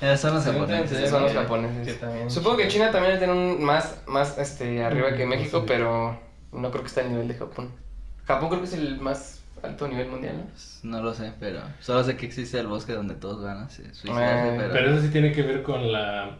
Eh, 0.00 0.16
son 0.16 0.34
los 0.34 0.44
japoneses. 0.44 0.90
tengo 0.90 1.04
Sí, 1.04 1.08
son 1.10 1.22
los 1.22 1.32
que- 1.32 1.38
japoneses. 1.38 1.86
que 1.86 1.94
también 1.94 2.30
Supongo 2.30 2.56
que 2.58 2.68
China. 2.68 2.90
También 2.90 3.18
tiene 3.18 3.32
un 3.32 3.62
más, 3.64 4.02
más 4.06 4.36
este, 4.38 4.82
arriba 4.84 5.14
que 5.14 5.24
Mm, 5.26 5.28
México, 5.30 5.60
sí. 5.60 5.64
pero 5.66 6.18
no 6.52 6.70
creo 6.70 6.82
que 6.82 6.88
esté 6.88 7.00
al 7.02 7.10
nivel 7.10 7.28
de 7.28 7.34
Japón. 7.34 7.70
Japón 8.26 8.48
creo 8.48 8.60
que 8.60 8.66
es 8.66 8.74
el 8.74 8.98
más 9.00 9.40
alto 9.62 9.88
nivel 9.88 10.08
mundial, 10.08 10.36
¿no? 10.82 10.90
No 10.98 11.02
lo 11.02 11.14
sé, 11.14 11.32
pero 11.40 11.60
solo 11.80 12.04
sé 12.04 12.16
que 12.16 12.26
existe 12.26 12.58
el 12.60 12.66
bosque 12.66 12.92
donde 12.92 13.14
todos 13.14 13.42
van 13.42 13.58
a 13.64 13.68
suicidarse, 13.70 14.08
Ah, 14.10 14.54
pero... 14.58 14.72
Pero 14.72 14.90
eso 14.92 15.02
sí 15.02 15.08
tiene 15.08 15.32
que 15.32 15.42
ver 15.42 15.62
con 15.62 15.90
la, 15.90 16.36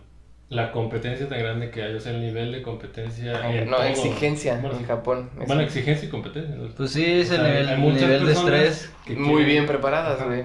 la 0.50 0.70
competencia 0.70 1.28
tan 1.28 1.38
grande 1.38 1.70
que 1.70 1.82
hay, 1.82 1.94
o 1.94 2.00
sea, 2.00 2.12
el 2.12 2.20
nivel 2.20 2.52
de 2.52 2.62
competencia. 2.62 3.48
en 3.50 3.70
no, 3.70 3.76
todo. 3.78 3.86
exigencia 3.86 4.58
Bueno, 4.60 4.76
en 4.78 4.86
Japón. 4.86 5.30
es- 5.40 5.46
Bueno, 5.46 5.62
exigencia 5.62 6.06
y 6.06 6.10
competencia. 6.10 6.54
¿no? 6.56 6.68
Pues 6.68 6.90
sí, 6.92 7.04
es 7.04 7.30
O 7.30 7.34
el 7.36 7.40
sea, 7.40 7.48
nivel, 7.48 7.94
nivel 7.94 8.26
de 8.26 8.32
estrés. 8.32 8.90
que 9.06 9.14
muy 9.14 9.28
quieren- 9.28 9.46
bien 9.46 9.66
preparadas, 9.66 10.22
güey. 10.24 10.44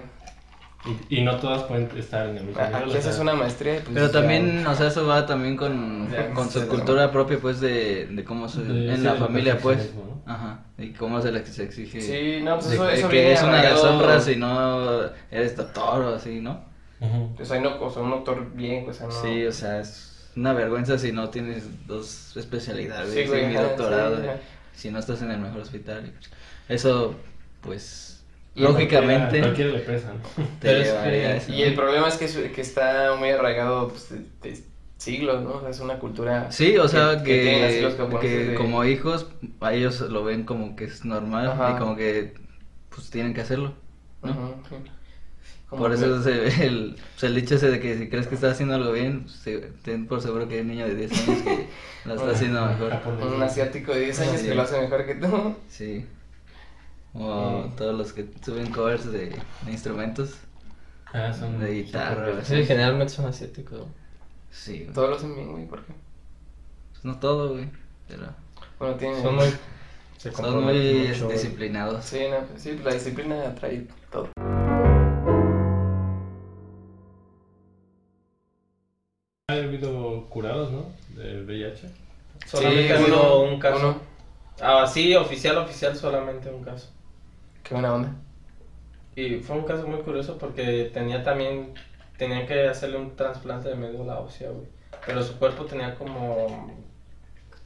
Y, 1.10 1.20
y 1.20 1.22
no 1.22 1.38
todas 1.38 1.64
pueden 1.64 1.90
estar 1.96 2.28
en 2.30 2.38
el 2.38 2.44
mismo 2.46 2.60
nivel. 2.62 2.76
Aquí 2.76 2.90
o 2.90 2.98
haces 2.98 3.14
sea, 3.14 3.22
una 3.22 3.36
maestría 3.36 3.78
y 3.78 3.80
pues 3.82 3.94
Pero 3.94 4.08
ya- 4.08 4.12
también, 4.12 4.66
o 4.66 4.74
sea, 4.76 4.88
eso 4.88 5.06
va 5.06 5.26
también 5.28 5.56
con, 5.56 6.10
Ya, 6.12 6.32
con 6.34 6.50
su 6.50 6.60
sí, 6.62 6.66
cultura 6.68 7.12
propia, 7.12 7.38
pues, 7.40 7.60
de, 7.60 8.08
de 8.08 8.24
cómo 8.24 8.50
se... 8.50 8.64
De- 8.64 8.90
en 8.94 8.98
sí, 8.98 9.04
la 9.04 9.14
familia, 9.16 9.58
pues. 9.60 9.92
¿no? 9.94 10.32
Ajá. 10.32 10.62
Y 10.80 10.90
cómo 10.94 11.22
se 11.22 11.32
les 11.32 11.60
exige... 11.60 12.02
Sí, 12.02 12.42
no, 12.44 12.56
pues 12.56 12.70
de- 12.70 12.76
eso, 12.76 12.86
de 12.86 12.94
eso 12.96 13.10
que 13.10 13.16
viene 13.16 13.34
es 13.34 13.44
una 13.44 13.60
arraigado- 13.60 13.76
deshonra 13.84 14.20
si 14.22 14.36
no 14.38 15.02
eres 15.30 15.56
doctor 15.56 16.02
o 16.02 16.16
así, 16.16 16.40
¿no? 16.42 16.64
Ujú. 17.00 17.36
O 17.40 17.46
sea, 17.46 17.60
no, 17.62 17.80
o 17.80 17.90
sea, 17.92 18.02
un 18.02 18.10
doctor 18.12 18.52
bien, 18.56 18.90
o 18.90 18.94
sea, 18.94 19.06
no... 19.08 19.12
Sí, 19.12 19.46
o 19.46 19.52
sea, 19.52 19.82
es 19.82 20.32
una 20.36 20.54
vergüenza 20.54 20.98
si 20.98 21.12
no 21.12 21.30
tienes 21.30 21.86
dos 21.86 22.36
especialidades 22.38 23.14
Sí, 23.14 23.26
güey, 23.28 23.44
y 23.44 23.48
mi 23.50 23.54
doctorado, 23.56 24.16
sí, 24.18 24.24
y 24.76 24.80
si 24.80 24.90
no 24.92 24.98
estás 24.98 25.22
en 25.22 25.30
el 25.32 25.40
mejor 25.40 25.62
hospital. 25.62 26.12
Eso, 26.70 27.14
pues, 27.62 28.08
Y 28.10 28.11
el- 28.11 28.11
lógicamente 28.56 29.40
A 29.40 29.42
cualquiera 29.44 29.72
le 29.72 29.80
pesa, 29.80 30.14
¿no? 30.14 30.44
te 30.60 30.68
Pero 30.68 30.82
es 30.82 30.90
que- 30.94 31.38
eso. 31.38 31.52
Y 31.54 31.62
el 31.64 31.74
problema 31.76 32.08
es 32.08 32.16
que, 32.18 32.26
es- 32.26 32.38
que 32.54 32.62
está 32.62 33.16
muy 33.18 33.30
arraigado 33.30 33.90
pues, 33.90 34.10
de, 34.10 34.20
de 34.50 34.64
siglos, 34.98 35.42
¿no? 35.42 35.54
O 35.56 35.62
sea, 35.62 35.70
es 35.70 35.80
una 35.80 35.98
cultura... 36.00 36.52
Sí, 36.52 36.78
o 36.78 36.88
sea, 36.88 37.24
que- 37.24 37.88
que, 38.22 38.28
de- 38.28 38.56
como 38.56 38.84
hijos, 38.86 39.28
a 39.62 39.74
ellos 39.74 40.02
lo 40.02 40.24
ven 40.24 40.44
como 40.44 40.76
que 40.76 40.84
es 40.86 41.06
normal 41.06 41.48
Ajá. 41.52 41.74
y 41.76 41.80
como 41.80 41.96
que 41.96 42.34
pues 42.94 43.10
tienen 43.10 43.34
que 43.34 43.42
hacerlo. 43.42 43.74
Por 45.70 45.94
eso 45.94 46.22
se- 46.22 46.66
el, 46.66 46.96
pues, 47.14 47.24
el 47.24 47.34
dicho 47.36 47.56
ese 47.56 47.72
de 47.72 47.80
que 47.80 47.98
si 47.98 48.10
crees 48.10 48.28
que 48.28 48.36
estás 48.36 48.52
haciendo 48.54 48.76
algo 48.76 48.92
bien, 48.92 49.22
pues, 49.24 49.36
se- 49.38 49.72
ten 49.84 50.06
por 50.06 50.22
seguro 50.22 50.48
que 50.50 50.56
hay 50.56 50.62
un 50.62 50.68
niño 50.68 50.86
de 50.86 50.96
10 50.96 51.12
años 51.30 51.42
que 51.44 51.68
lo 52.06 52.16
está 52.16 52.32
haciendo 52.32 52.66
mejor. 52.66 52.94
Un 53.34 53.42
asiático 53.42 53.94
de 53.94 54.02
10 54.02 54.20
años 54.20 54.42
Sí. 54.42 54.48
que 54.50 54.56
lo 54.56 54.62
hace 54.64 54.82
mejor 54.82 55.06
que 55.06 55.16
tú. 55.16 55.56
Sí. 55.70 56.06
O 57.14 57.66
todos 57.78 57.96
los 57.98 58.14
que 58.14 58.26
suben 58.44 58.72
covers 58.72 59.12
de, 59.12 59.30
de 59.66 59.72
instrumentos. 59.72 60.36
Ah, 61.14 61.34
son 61.34 61.60
De 61.60 61.74
guitarra. 61.84 62.44
Sí, 62.46 62.66
generalmente 62.66 63.14
son 63.14 63.26
asiáticos. 63.26 63.82
Sí, 64.50 64.82
güey. 64.84 64.94
Todos 64.94 65.10
lo 65.10 65.16
hacen 65.18 65.36
bien, 65.36 65.52
güey, 65.52 65.66
¿por 65.68 65.84
qué? 65.84 65.94
Pues 66.94 67.04
no 67.06 67.20
todo, 67.20 67.50
güey. 67.54 67.70
Pero 68.08 68.28
Bueno, 68.80 68.96
tienen... 68.96 69.22
Son 69.22 69.36
muy. 69.36 69.54
Se 70.18 70.32
son 70.32 70.64
muy 70.64 71.08
mucho, 71.10 71.28
disciplinados. 71.30 72.06
Sí, 72.06 72.20
no, 72.30 72.46
pues 72.48 72.62
sí, 72.62 72.78
la 72.84 72.94
disciplina 72.94 73.56
trae 73.56 73.88
todo. 74.12 74.30
Ha 79.50 79.54
habido 79.54 80.26
curados, 80.30 80.72
¿no? 80.72 80.86
De 81.10 81.44
VIH. 81.44 81.90
Solamente 82.48 82.88
Sí, 82.88 82.94
ha 82.94 82.98
habido 83.00 83.42
uno- 83.44 83.54
un 83.54 83.60
caso. 83.60 83.78
uno. 83.80 84.02
Ah, 84.62 84.88
sí, 84.88 85.16
oficial, 85.16 85.58
oficial, 85.58 85.96
solamente 85.96 86.50
un 86.50 86.64
caso. 86.64 86.90
Qué 87.64 87.74
buena 87.74 87.94
onda. 87.94 88.16
Y 89.16 89.40
fue 89.40 89.58
un 89.58 89.66
caso 89.66 89.88
muy 89.88 90.02
curioso 90.02 90.38
porque 90.38 90.90
tenía 90.94 91.24
también, 91.24 91.74
tenían 92.18 92.48
que 92.48 92.68
hacerle 92.68 92.98
un 92.98 93.16
trasplante 93.16 93.70
de 93.70 93.76
médula 93.76 94.20
ósea, 94.20 94.50
güey. 94.50 94.68
Pero 95.06 95.22
su 95.24 95.38
cuerpo 95.38 95.66
tenía 95.66 95.96
como 95.96 96.72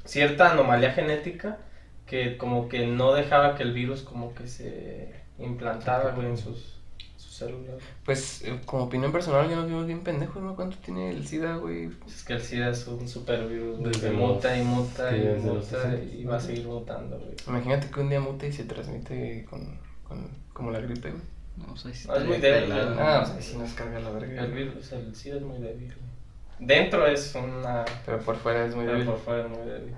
cierta 0.05 0.51
anomalía 0.51 0.91
genética 0.93 1.57
que 2.05 2.37
como 2.37 2.69
que 2.69 2.85
no 2.85 3.13
dejaba 3.13 3.55
que 3.55 3.63
el 3.63 3.73
virus 3.73 4.01
como 4.01 4.33
que 4.33 4.47
se 4.47 5.13
implantara, 5.39 6.11
güey, 6.11 6.27
en 6.27 6.37
sus, 6.37 6.77
sus 7.17 7.35
células. 7.35 7.75
Pues, 8.05 8.43
eh, 8.43 8.59
como 8.65 8.83
opinión 8.83 9.11
personal, 9.11 9.49
yo 9.49 9.55
nos 9.55 9.67
vimos 9.67 9.87
bien 9.87 10.01
pendejos, 10.01 10.41
¿no? 10.41 10.55
¿Cuánto 10.55 10.77
tiene 10.77 11.09
el 11.09 11.25
SIDA, 11.25 11.57
güey? 11.57 11.89
Es 12.07 12.23
que 12.23 12.33
el 12.33 12.41
SIDA 12.41 12.69
es 12.69 12.87
un 12.87 13.07
super 13.07 13.47
virus, 13.47 13.79
güey, 13.79 13.91
Desde 13.91 14.09
que 14.09 14.15
muta 14.15 14.57
y 14.57 14.63
muta 14.63 15.17
y 15.17 15.21
muta 15.39 15.81
60. 15.81 16.03
y 16.15 16.23
va 16.25 16.37
a 16.37 16.39
seguir 16.39 16.67
mutando, 16.67 17.17
güey. 17.17 17.35
Imagínate 17.47 17.89
que 17.89 17.99
un 17.99 18.09
día 18.09 18.19
mute 18.19 18.47
y 18.47 18.53
se 18.53 18.65
transmite 18.65 19.45
con, 19.49 19.79
con 20.07 20.27
como 20.53 20.71
la 20.71 20.79
gripe, 20.79 21.11
güey. 21.11 21.21
No, 21.57 21.73
ahí 21.73 21.93
sí 21.93 22.07
Ah, 22.11 22.17
es 22.17 22.23
muy 22.25 22.37
débil, 22.37 22.69
pelado. 22.69 22.95
¿no? 22.95 23.01
Ah, 23.01 23.21
o 23.21 23.25
sea, 23.25 23.41
sí 23.41 23.57
nos 23.57 23.73
carga 23.73 23.99
la 23.99 24.09
verga. 24.11 24.43
El 24.43 24.51
virus, 24.51 24.91
el 24.91 25.15
SIDA 25.15 25.37
es 25.37 25.41
muy 25.41 25.57
débil, 25.59 25.87
güey. 25.93 26.67
Dentro 26.67 27.05
es 27.07 27.33
una... 27.35 27.83
Pero 28.05 28.19
por 28.19 28.35
fuera 28.37 28.65
es 28.65 28.75
muy 28.75 28.85
pero 28.85 28.97
débil. 28.97 29.11
por 29.13 29.19
fuera 29.19 29.43
es 29.43 29.49
muy 29.49 29.65
débil. 29.67 29.93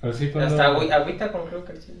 Pero 0.00 0.12
sí, 0.12 0.30
cuando... 0.30 0.50
Hasta 0.50 0.70
agü- 0.78 0.92
agüita 0.92 1.32
con 1.32 1.46
creo 1.46 1.64
que 1.64 1.72
el 1.72 1.82
SIDA. 1.82 1.98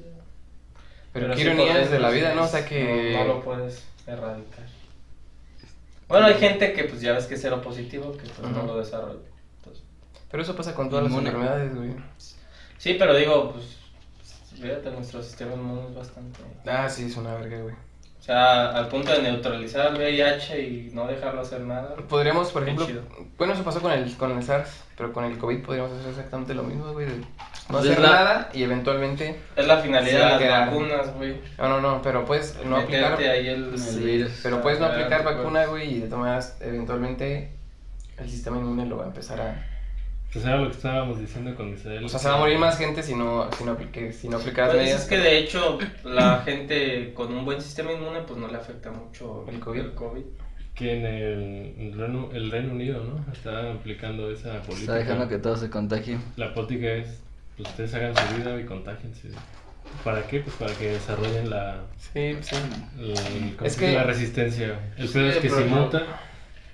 Pero, 1.12 1.28
qué 1.30 1.36
sí 1.36 1.40
ironías 1.42 1.68
podemos, 1.68 1.90
de 1.90 1.98
la 2.00 2.10
vida, 2.10 2.34
¿no? 2.34 2.42
O 2.44 2.48
sea 2.48 2.60
es- 2.60 2.66
que... 2.66 3.12
No, 3.14 3.24
no 3.24 3.34
lo 3.34 3.42
puedes 3.42 3.84
erradicar. 4.06 4.64
Bueno, 6.08 6.26
hay 6.26 6.34
gente 6.34 6.72
que 6.74 6.84
pues 6.84 7.00
ya 7.00 7.12
ves 7.12 7.26
que 7.26 7.34
es 7.34 7.40
cero 7.42 7.62
positivo, 7.62 8.12
que 8.12 8.26
pues 8.26 8.38
no 8.50 8.58
Ujú. 8.58 8.66
lo 8.66 8.78
desarrolla. 8.78 9.20
Entonces, 9.58 9.82
Pero 10.30 10.42
eso 10.42 10.54
pasa 10.56 10.74
con 10.74 10.90
todas 10.90 11.06
Inmune. 11.06 11.24
las 11.24 11.34
enfermedades, 11.34 11.74
güey. 11.74 11.94
sí, 12.78 12.96
pero 12.98 13.14
digo, 13.16 13.52
pues, 13.52 13.64
fíjate, 14.64 14.90
nuestro 14.90 15.22
sistema 15.22 15.52
inmune 15.54 15.88
es 15.88 15.94
bastante... 15.94 16.40
Ah, 16.66 16.88
sí, 16.88 17.06
es 17.06 17.16
una 17.16 17.34
verga, 17.34 17.58
güey. 17.60 17.74
O 17.74 18.22
sea, 18.26 18.70
al 18.70 18.88
punto 18.88 19.12
de 19.12 19.20
neutralizar 19.20 19.88
el 19.88 19.98
VIH 19.98 20.58
y 20.62 20.90
no 20.94 21.06
dejarlo 21.06 21.42
hacer 21.42 21.60
nada. 21.60 21.94
Podríamos, 22.08 22.50
por 22.52 22.62
ejemplo, 22.62 22.86
chido. 22.86 23.02
bueno, 23.36 23.52
eso 23.52 23.62
pasó 23.64 23.82
con 23.82 23.92
el, 23.92 24.16
con 24.16 24.30
el 24.30 24.42
SARS, 24.42 24.82
pero 24.96 25.12
con 25.12 25.24
el 25.24 25.36
COVID 25.36 25.62
podríamos 25.62 25.92
hacer 25.92 26.08
exactamente 26.08 26.54
lo 26.54 26.62
mismo, 26.62 26.90
güey. 26.94 27.04
de 27.04 27.16
No 27.18 27.26
Pues 27.68 27.84
hacer 27.84 28.00
la- 28.00 28.08
nada 28.08 28.50
y 28.54 28.62
eventualmente... 28.62 29.38
Es 29.56 29.66
la 29.66 29.76
finalidad 29.76 30.18
de 30.24 30.30
las 30.30 30.38
quedar. 30.40 30.66
vacunas, 30.70 31.14
güey. 31.16 31.38
No, 31.58 31.68
no, 31.68 31.80
no, 31.82 32.00
pero 32.00 32.24
puedes 32.24 32.56
no 32.64 32.76
aplicar... 32.78 33.10
Meterte 33.10 33.28
ahí 33.30 33.48
el... 33.48 33.78
Sí, 33.78 33.98
virus. 34.00 34.40
pero 34.42 34.62
puedes 34.62 34.80
no 34.80 34.86
aplicar 34.86 35.22
vacuna, 35.22 35.66
güey, 35.66 35.96
y 35.96 36.00
de 36.00 36.06
todas 36.06 36.20
maneras, 36.20 36.56
eventualmente 36.62 37.52
el 38.16 38.30
sistema 38.30 38.56
inmune 38.56 38.86
lo 38.86 38.96
va 38.96 39.04
a 39.04 39.08
empezar 39.08 39.38
a... 39.42 39.66
Pues 40.34 40.44
era 40.44 40.56
lo 40.56 40.66
que 40.68 40.74
estábamos 40.76 41.18
diciendo 41.20 41.54
con 41.54 41.70
Misael. 41.70 42.04
O 42.04 42.08
sea, 42.08 42.18
se 42.18 42.28
va 42.28 42.34
a 42.34 42.38
morir 42.38 42.58
más 42.58 42.76
gente 42.76 43.02
si 43.02 43.14
no, 43.14 43.48
si 43.56 43.64
no, 43.64 43.72
aplique, 43.72 44.12
si 44.12 44.28
no 44.28 44.36
aplicas 44.38 44.68
Pues 44.70 44.82
medidas. 44.82 45.02
es 45.02 45.08
que 45.08 45.18
de 45.18 45.38
hecho 45.38 45.78
la 46.04 46.38
gente 46.44 47.14
con 47.14 47.32
un 47.32 47.44
buen 47.44 47.62
sistema 47.62 47.92
inmune 47.92 48.20
pues 48.22 48.38
no 48.38 48.48
le 48.48 48.56
afecta 48.56 48.90
mucho 48.90 49.46
El 49.48 49.60
COVID. 49.60 49.80
El 49.80 49.94
COVID. 49.94 50.22
Que 50.74 50.98
en 50.98 51.06
el, 51.06 51.74
el 51.78 51.96
Reino, 51.96 52.30
el 52.32 52.50
Reino 52.50 52.72
Unido, 52.72 53.04
¿no? 53.04 53.32
Está 53.32 53.72
aplicando 53.72 54.28
esa 54.32 54.54
política. 54.62 54.80
Está 54.80 54.94
dejando 54.94 55.28
que 55.28 55.38
todos 55.38 55.60
se 55.60 55.70
contagien. 55.70 56.20
La 56.36 56.52
política 56.52 56.88
es, 56.94 57.20
pues 57.56 57.68
ustedes 57.68 57.94
hagan 57.94 58.12
su 58.16 58.34
vida 58.36 58.60
y 58.60 58.64
contágense. 58.64 59.28
¿Para 60.02 60.22
qué? 60.26 60.40
Pues 60.40 60.56
para 60.56 60.72
que 60.74 60.88
desarrollen 60.90 61.48
la, 61.48 61.82
Sí, 62.12 62.36
sí. 62.40 62.56
la, 62.98 63.20
¿cómo 63.56 63.66
Es 63.68 63.76
que- 63.76 63.92
la 63.92 64.02
resistencia. 64.02 64.80
El 64.98 65.08
pedo 65.08 65.28
es 65.28 65.36
que 65.36 65.48
si 65.48 65.62
muta, 65.62 66.02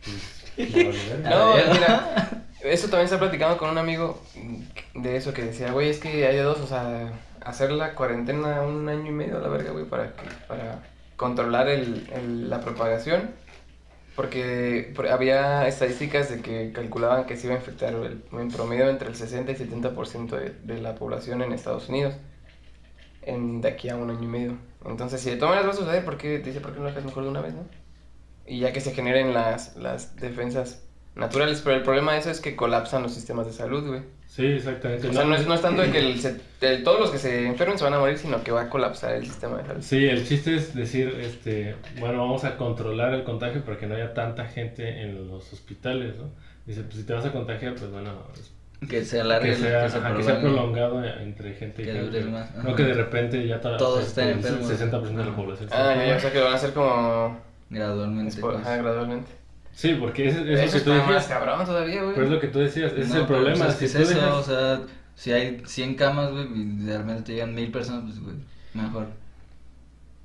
pues, 0.02 0.56
no 1.22 1.54
mira, 1.74 2.30
eso 2.62 2.88
también 2.88 3.04
está 3.06 3.18
platicando 3.18 3.56
con 3.58 3.70
un 3.70 3.78
amigo 3.78 4.20
de 4.94 5.16
eso 5.16 5.32
que 5.32 5.42
decía, 5.44 5.72
güey, 5.72 5.88
es 5.90 5.98
que 5.98 6.26
hay 6.26 6.36
de 6.36 6.42
dos, 6.42 6.60
o 6.60 6.66
sea, 6.66 7.12
hacer 7.40 7.72
la 7.72 7.94
cuarentena 7.94 8.62
un 8.62 8.88
año 8.88 9.06
y 9.08 9.12
medio 9.12 9.38
a 9.38 9.40
la 9.40 9.48
verga, 9.48 9.72
güey, 9.72 9.84
para, 9.86 10.14
para 10.48 10.82
controlar 11.16 11.68
el, 11.68 12.08
el- 12.12 12.50
la 12.50 12.60
propagación. 12.60 13.30
Porque 14.16 14.92
por- 14.96 15.08
había 15.08 15.66
estadísticas 15.68 16.30
de 16.30 16.42
que 16.42 16.72
calculaban 16.72 17.26
que 17.26 17.36
se 17.36 17.46
iba 17.46 17.56
a 17.56 17.58
infectar 17.58 17.94
el- 17.94 18.24
en 18.32 18.50
promedio 18.50 18.88
entre 18.90 19.08
el 19.08 19.16
60 19.16 19.52
y 19.52 19.56
70% 19.56 20.36
de, 20.36 20.50
de 20.50 20.80
la 20.80 20.94
población 20.96 21.42
en 21.42 21.52
Estados 21.52 21.88
Unidos 21.88 22.14
en, 23.22 23.60
de 23.60 23.68
aquí 23.68 23.88
a 23.88 23.96
un 23.96 24.10
año 24.10 24.22
y 24.22 24.26
medio. 24.26 24.58
Entonces, 24.84 25.20
si 25.20 25.30
de 25.30 25.36
todas 25.36 25.50
maneras 25.54 25.68
va 25.68 25.74
a 25.80 25.84
suceder, 25.84 26.04
¿por 26.04 26.16
qué, 26.16 26.38
dice, 26.38 26.60
¿por 26.60 26.72
qué 26.72 26.78
no 26.78 26.84
lo 26.84 26.90
haces 26.90 27.04
mejor 27.04 27.24
de 27.24 27.30
una 27.30 27.40
vez, 27.40 27.54
no? 27.54 27.66
Y 28.46 28.60
ya 28.60 28.72
que 28.72 28.80
se 28.80 28.92
generen 28.94 29.34
las, 29.34 29.76
las 29.76 30.16
defensas 30.16 30.82
naturales, 31.20 31.60
pero 31.62 31.76
el 31.76 31.82
problema 31.82 32.12
de 32.14 32.18
eso 32.20 32.30
es 32.30 32.40
que 32.40 32.56
colapsan 32.56 33.02
los 33.02 33.14
sistemas 33.14 33.46
de 33.46 33.52
salud, 33.52 33.86
güey. 33.86 34.00
Sí, 34.26 34.46
exactamente. 34.46 35.08
O 35.08 35.12
sea, 35.12 35.24
no 35.24 35.34
es, 35.34 35.46
no 35.46 35.54
es 35.54 35.60
tanto 35.60 35.82
de 35.82 35.90
que 35.90 35.98
el 35.98 36.20
se- 36.20 36.40
el- 36.60 36.82
todos 36.84 37.00
los 37.00 37.10
que 37.10 37.18
se 37.18 37.46
enfermen 37.46 37.76
se 37.78 37.84
van 37.84 37.94
a 37.94 37.98
morir, 37.98 38.16
sino 38.16 38.42
que 38.44 38.52
va 38.52 38.62
a 38.62 38.68
colapsar 38.70 39.14
el 39.14 39.26
sistema 39.26 39.58
de 39.58 39.66
salud. 39.66 39.82
Sí, 39.82 40.06
el 40.06 40.26
chiste 40.26 40.54
es 40.56 40.74
decir, 40.74 41.16
este, 41.20 41.74
bueno, 41.98 42.18
vamos 42.18 42.44
a 42.44 42.56
controlar 42.56 43.12
el 43.14 43.24
contagio 43.24 43.62
para 43.64 43.76
que 43.78 43.86
no 43.86 43.94
haya 43.96 44.14
tanta 44.14 44.46
gente 44.46 45.02
en 45.02 45.28
los 45.28 45.52
hospitales, 45.52 46.16
¿no? 46.16 46.30
Dice, 46.66 46.82
pues 46.82 46.96
si 46.98 47.02
te 47.04 47.12
vas 47.12 47.24
a 47.24 47.32
contagiar, 47.32 47.74
pues 47.74 47.90
bueno, 47.90 48.10
es- 48.34 48.52
Que 48.88 49.04
se 49.04 49.20
alargue, 49.20 49.50
que 49.50 49.56
sea, 49.56 49.82
que 49.82 49.90
se 49.90 49.98
ajá, 49.98 50.16
que 50.16 50.22
sea 50.22 50.40
prolongado 50.40 51.04
entre 51.04 51.52
gente 51.54 51.82
y 51.82 51.84
Que 51.86 51.92
gente. 51.92 52.20
dure 52.20 52.24
más, 52.32 52.54
No 52.54 52.74
que 52.74 52.82
de 52.84 52.94
repente 52.94 53.46
ya 53.46 53.60
to- 53.60 53.76
Todos 53.76 54.06
estén 54.06 54.28
el 54.28 54.34
enfermos. 54.36 54.68
60% 54.70 55.20
de 55.24 55.24
la 55.30 55.36
población. 55.36 55.68
Ah, 55.72 55.76
ya, 55.76 55.92
enferma. 55.92 56.06
ya, 56.12 56.16
o 56.16 56.20
sea 56.20 56.32
que 56.32 56.38
lo 56.38 56.44
van 56.44 56.52
a 56.54 56.56
hacer 56.56 56.72
como 56.72 57.40
Gradualmente. 57.68 58.40
pues. 58.40 58.56
ajá, 58.56 58.76
gradualmente. 58.76 59.30
Sí, 59.72 59.94
porque 59.98 60.28
es, 60.28 60.36
es 60.36 60.60
Eso 60.60 60.78
lo 60.78 60.84
que 60.84 60.90
tú 60.90 60.90
decías. 61.12 61.26
cabrón 61.26 61.64
todavía, 61.64 62.02
güey. 62.02 62.14
Pero 62.14 62.26
es 62.26 62.32
lo 62.32 62.40
que 62.40 62.48
tú 62.48 62.58
decías, 62.58 62.92
ese 62.92 63.02
es 63.02 63.08
No, 63.08 63.16
el 63.20 63.26
pero, 63.26 63.38
problema. 63.40 63.64
pues, 63.66 63.76
si 63.78 63.84
es 63.86 63.92
tú 63.92 63.98
que 63.98 64.04
es 64.04 64.10
eso, 64.10 64.20
dejas- 64.20 64.34
o 64.34 64.42
sea, 64.42 64.80
si 65.14 65.32
hay 65.32 65.62
100 65.64 65.94
camas, 65.94 66.30
güey, 66.32 66.44
y 66.44 66.86
realmente 66.86 67.32
llegan 67.32 67.54
mil 67.54 67.70
personas, 67.70 68.04
pues, 68.04 68.20
güey, 68.20 68.36
mejor. 68.74 69.04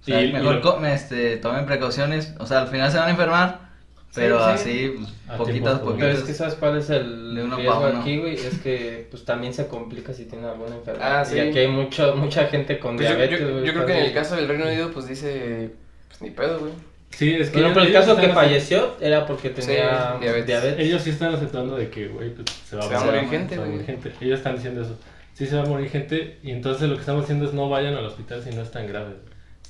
O 0.02 0.06
sea, 0.06 0.22
Y- 0.22 0.30
y 0.30 0.34
mejor 0.34 0.56
lo- 0.56 0.62
co- 0.62 0.86
este, 0.86 1.38
tomen 1.38 1.66
precauciones, 1.66 2.34
o 2.40 2.46
sea, 2.46 2.62
al 2.62 2.68
final 2.68 2.92
se 2.92 2.98
van 2.98 3.08
a 3.08 3.12
enfermar, 3.12 3.70
pero 4.14 4.38
sí. 4.40 4.52
así, 4.52 4.94
pues, 4.98 5.10
A 5.28 5.38
poquitas, 5.38 5.54
tiempos 5.56 5.72
Pero 5.80 5.86
poquitas. 5.92 6.18
es 6.20 6.24
que 6.24 6.34
sabes 6.34 6.54
cuál 6.56 6.78
es 6.78 6.90
el 6.92 7.36
De 7.36 7.44
uno 7.44 7.56
riesgo 7.56 7.82
pa' 7.82 7.90
uno. 7.90 8.00
aquí, 8.02 8.18
güey, 8.20 8.36
es 8.36 8.60
que 8.60 9.08
pues 9.10 9.25
también 9.25 9.54
se 9.54 9.68
complica 9.68 10.14
si 10.14 10.25
tiene 10.25 10.46
alguna 10.48 10.75
enfermedad. 10.75 11.20
Ah, 11.22 11.25
sí. 11.25 11.36
Y 11.38 11.40
aquí 11.40 11.60
hay 11.60 11.68
mucho, 11.68 12.16
mucha 12.16 12.46
gente 12.48 12.78
con 12.78 12.96
Pues 12.98 13.10
yo, 13.10 13.16
diabetes, 13.16 13.40
yo- 13.40 13.52
güey, 13.54 13.66
yo 13.66 13.74
creo 13.74 13.86
que 13.86 13.98
en 14.00 14.06
el 14.06 14.14
caso 14.14 14.36
del 14.36 14.48
Reino 14.48 14.66
Unido, 14.66 14.92
pues 14.92 15.08
dice, 15.08 15.72
pues 16.10 16.22
ni 16.22 16.30
pedo, 16.30 16.60
güey. 16.60 16.72
Sí, 17.12 17.34
es 17.34 17.50
que 17.50 17.62
Bueno, 17.62 17.68
ellos- 17.68 17.74
pero 17.74 17.86
el 17.88 17.94
caso 17.94 18.18
que 18.18 18.30
falleció 18.34 18.98
era 19.00 19.26
porque 19.26 19.50
tenía 19.50 20.14
Sí, 20.16 20.22
diabetes. 20.22 20.48
diabetes. 20.48 20.80
Ellos 20.86 21.02
sí 21.02 21.10
están 21.12 21.34
aceptando 21.34 21.76
de 21.78 21.90
que, 21.90 22.08
güey, 22.10 22.34
pues 22.34 22.46
se 22.68 22.76
va, 22.76 22.84
Se 22.84 22.94
va 22.94 23.02
a 23.02 23.06
morir 23.06 23.30
gente, 23.30 23.56
se 23.56 23.60
va 23.60 23.66
a 23.66 23.70
morir 23.70 23.86
güey. 23.86 24.02
gente. 24.02 24.26
Ellos 24.26 24.38
están 24.40 24.56
diciendo 24.56 24.82
eso. 24.82 24.98
Sí 25.34 25.46
se 25.46 25.56
va 25.56 25.64
a 25.64 25.66
morir 25.66 25.90
gente 25.90 26.40
y 26.44 26.52
entonces 26.52 26.88
lo 26.90 26.96
que 26.96 27.02
estamos 27.02 27.24
haciendo 27.24 27.46
es 27.46 27.54
no 27.54 27.70
vayan 27.70 27.94
al 27.96 28.06
hospital 28.06 28.44
si 28.44 28.50
no 28.52 28.62
están 28.62 28.88
graves. 28.88 29.16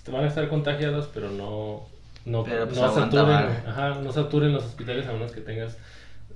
Te 0.03 0.11
van 0.11 0.23
a 0.23 0.27
estar 0.27 0.47
contagiados, 0.49 1.09
pero 1.13 1.29
no 1.29 1.87
no, 2.25 2.43
Pero, 2.43 2.65
pues, 2.67 2.79
no 2.79 2.91
saturen, 2.91 3.27
ajá, 3.67 3.99
no 4.01 4.11
saturen 4.11 4.51
los 4.51 4.63
hospitales 4.63 5.05
a 5.07 5.11
menos 5.13 5.31
que 5.31 5.41
tengas 5.41 5.77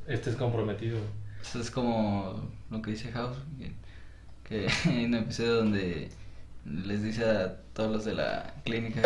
estés 0.08 0.36
comprometido. 0.36 1.00
Eso 1.42 1.60
es 1.60 1.72
como 1.72 2.48
lo 2.70 2.82
que 2.84 2.92
dice 2.92 3.12
House, 3.12 3.38
que, 3.58 3.72
que 4.48 4.68
hay 4.90 5.06
un 5.06 5.16
episodio 5.16 5.56
donde 5.56 6.10
les 6.66 7.02
dice 7.02 7.26
a 7.26 7.56
todos 7.74 7.92
los 7.92 8.06
de 8.06 8.14
la 8.14 8.54
clínica, 8.64 9.02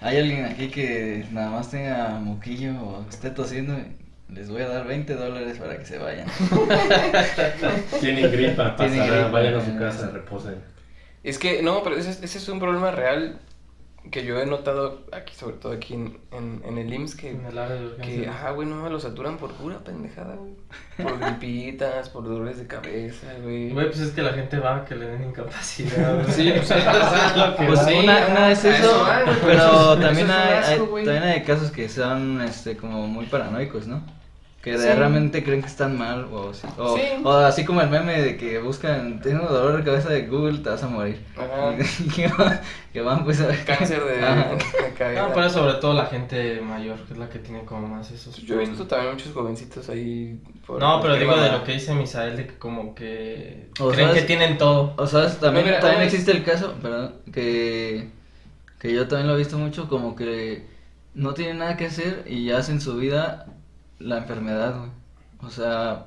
hay 0.00 0.18
alguien 0.18 0.44
aquí 0.44 0.68
que 0.68 1.24
nada 1.32 1.50
más 1.50 1.70
tenga 1.70 2.18
moquillo 2.20 2.72
o 2.80 3.06
esté 3.08 3.30
tosiendo, 3.30 3.76
les 4.28 4.50
voy 4.50 4.62
a 4.62 4.68
dar 4.68 4.86
20 4.86 5.14
dólares 5.14 5.58
para 5.58 5.78
que 5.78 5.84
se 5.84 5.98
vayan. 5.98 6.26
Tienen 8.00 8.30
gripa, 8.30 8.76
Tienen 8.76 8.98
pasará, 8.98 9.16
gripa, 9.16 9.30
vayan 9.30 9.54
a 9.54 9.64
su 9.64 9.78
casa, 9.78 10.10
reposen. 10.10 10.56
Es 11.22 11.38
que, 11.38 11.62
no, 11.62 11.82
pero 11.82 11.96
ese, 11.96 12.10
ese 12.10 12.38
es 12.38 12.48
un 12.48 12.60
problema 12.60 12.90
real 12.90 13.40
que 14.10 14.24
yo 14.24 14.38
he 14.38 14.46
notado 14.46 15.00
aquí, 15.12 15.34
sobre 15.34 15.56
todo 15.56 15.72
aquí 15.72 15.94
en, 15.94 16.18
en, 16.30 16.62
en 16.64 16.78
el 16.78 16.92
IMSS, 16.92 17.14
que, 17.16 17.30
En 17.30 17.46
el 17.46 17.56
área 17.58 17.76
de 17.76 17.96
que, 18.02 18.28
ajá, 18.28 18.50
güey, 18.50 18.68
no 18.68 18.76
me 18.76 18.90
lo 18.90 19.00
saturan 19.00 19.38
por 19.38 19.52
pura 19.52 19.78
pendejada, 19.78 20.36
güey. 20.36 20.52
Por 21.02 21.18
gripitas, 21.18 22.10
por 22.10 22.24
dolores 22.24 22.58
de 22.58 22.66
cabeza, 22.66 23.26
güey. 23.42 23.70
Güey, 23.70 23.86
pues 23.86 24.00
es 24.00 24.10
que 24.12 24.22
la 24.22 24.32
gente 24.34 24.58
va 24.58 24.76
a 24.76 24.84
que 24.84 24.94
le 24.94 25.06
den 25.06 25.24
incapacidad. 25.30 26.14
güey. 26.22 26.32
Sí, 26.32 26.50
pues, 26.54 26.64
o 26.70 26.74
sea, 26.74 27.54
Pues 27.56 27.80
sí, 27.80 27.94
una, 28.02 28.26
una 28.28 28.50
es 28.52 28.64
eso, 28.64 29.00
güey, 29.04 29.36
pero 29.44 29.52
eso 29.54 29.94
es- 29.94 30.00
también, 30.00 30.26
eso 30.30 30.38
es 30.38 30.44
hay, 30.68 30.74
asco, 30.74 30.96
hay- 30.96 31.04
también 31.04 31.24
hay 31.24 31.42
casos 31.42 31.70
que 31.70 31.88
son 31.88 32.40
este, 32.42 32.76
como 32.76 33.06
muy 33.06 33.26
paranoicos, 33.26 33.86
¿no? 33.86 34.02
Que 34.64 34.78
Sí. 34.78 34.86
realmente 34.86 35.44
creen 35.44 35.60
que 35.60 35.68
están 35.68 35.98
mal 35.98 36.24
o 36.32 36.48
así. 36.48 36.66
O, 36.78 36.96
Sí. 36.96 37.02
o 37.22 37.30
así 37.32 37.66
como 37.66 37.82
el 37.82 37.90
meme 37.90 38.22
de 38.22 38.38
que 38.38 38.58
buscan, 38.60 39.20
tengo 39.20 39.46
dolor 39.46 39.76
de 39.76 39.84
cabeza 39.84 40.08
de 40.08 40.26
Google, 40.26 40.60
te 40.60 40.70
vas 40.70 40.82
a 40.82 40.88
morir. 40.88 41.20
Ajá. 41.36 41.76
que, 42.16 42.28
van, 42.28 42.60
que 42.90 43.00
van 43.02 43.24
pues 43.24 43.42
a 43.42 43.48
Cáncer 43.66 44.02
de, 44.04 44.14
de 44.16 44.94
cabeza. 44.96 45.22
No, 45.28 45.34
pero 45.34 45.50
sobre 45.50 45.74
todo 45.74 45.92
la 45.92 46.06
gente 46.06 46.62
mayor, 46.62 46.96
que 47.00 47.12
es 47.12 47.18
la 47.18 47.28
que 47.28 47.40
tiene 47.40 47.62
como 47.66 47.86
más 47.88 48.10
esos. 48.10 48.36
Yo 48.38 48.54
he 48.58 48.66
visto 48.66 48.86
también 48.86 49.12
muchos 49.12 49.34
jovencitos 49.34 49.86
ahí. 49.90 50.40
por- 50.66 50.80
No, 50.80 50.98
pero 51.02 51.16
digo 51.16 51.36
de 51.36 51.52
lo 51.52 51.62
que 51.62 51.72
dice 51.72 51.94
Misael, 51.94 52.38
de 52.38 52.46
que 52.46 52.56
como 52.56 52.94
que 52.94 53.68
O 53.78 53.90
creen 53.90 54.08
sabes- 54.08 54.22
que 54.22 54.26
tienen 54.26 54.56
todo. 54.56 54.94
O 54.96 55.06
sabes, 55.06 55.36
también, 55.40 55.66
No, 55.66 55.72
mira, 55.72 55.80
también 55.80 56.00
vez- 56.00 56.12
existe 56.14 56.32
el 56.32 56.42
caso, 56.42 56.72
perdón, 56.80 57.16
que, 57.30 58.08
que 58.80 58.94
yo 58.94 59.06
también 59.08 59.28
lo 59.28 59.34
he 59.34 59.38
visto 59.38 59.58
mucho, 59.58 59.90
como 59.90 60.16
que 60.16 60.64
no 61.12 61.34
tienen 61.34 61.58
nada 61.58 61.76
que 61.76 61.84
hacer 61.84 62.24
y 62.26 62.46
ya 62.46 62.56
hacen 62.56 62.80
su 62.80 62.96
vida 62.96 63.44
la 63.98 64.18
enfermedad, 64.18 64.78
güey. 64.78 64.90
O 65.42 65.50
sea, 65.50 66.06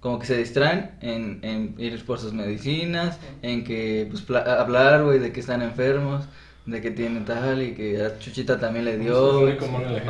como 0.00 0.18
que 0.18 0.26
se 0.26 0.36
distraen 0.36 0.90
en, 1.00 1.38
en 1.42 1.74
ir 1.78 2.04
por 2.04 2.18
sus 2.18 2.32
medicinas, 2.32 3.18
en 3.42 3.62
que, 3.64 4.06
pues, 4.10 4.22
pla- 4.22 4.60
hablar, 4.60 5.04
güey, 5.04 5.18
de 5.18 5.32
que 5.32 5.40
están 5.40 5.62
enfermos, 5.62 6.24
de 6.66 6.80
que 6.80 6.90
tienen 6.92 7.24
tal 7.24 7.60
y 7.62 7.74
que 7.74 8.04
a 8.04 8.18
Chuchita 8.18 8.58
también 8.58 8.84
le 8.84 8.96
dio, 8.98 9.40
güey. 9.40 9.56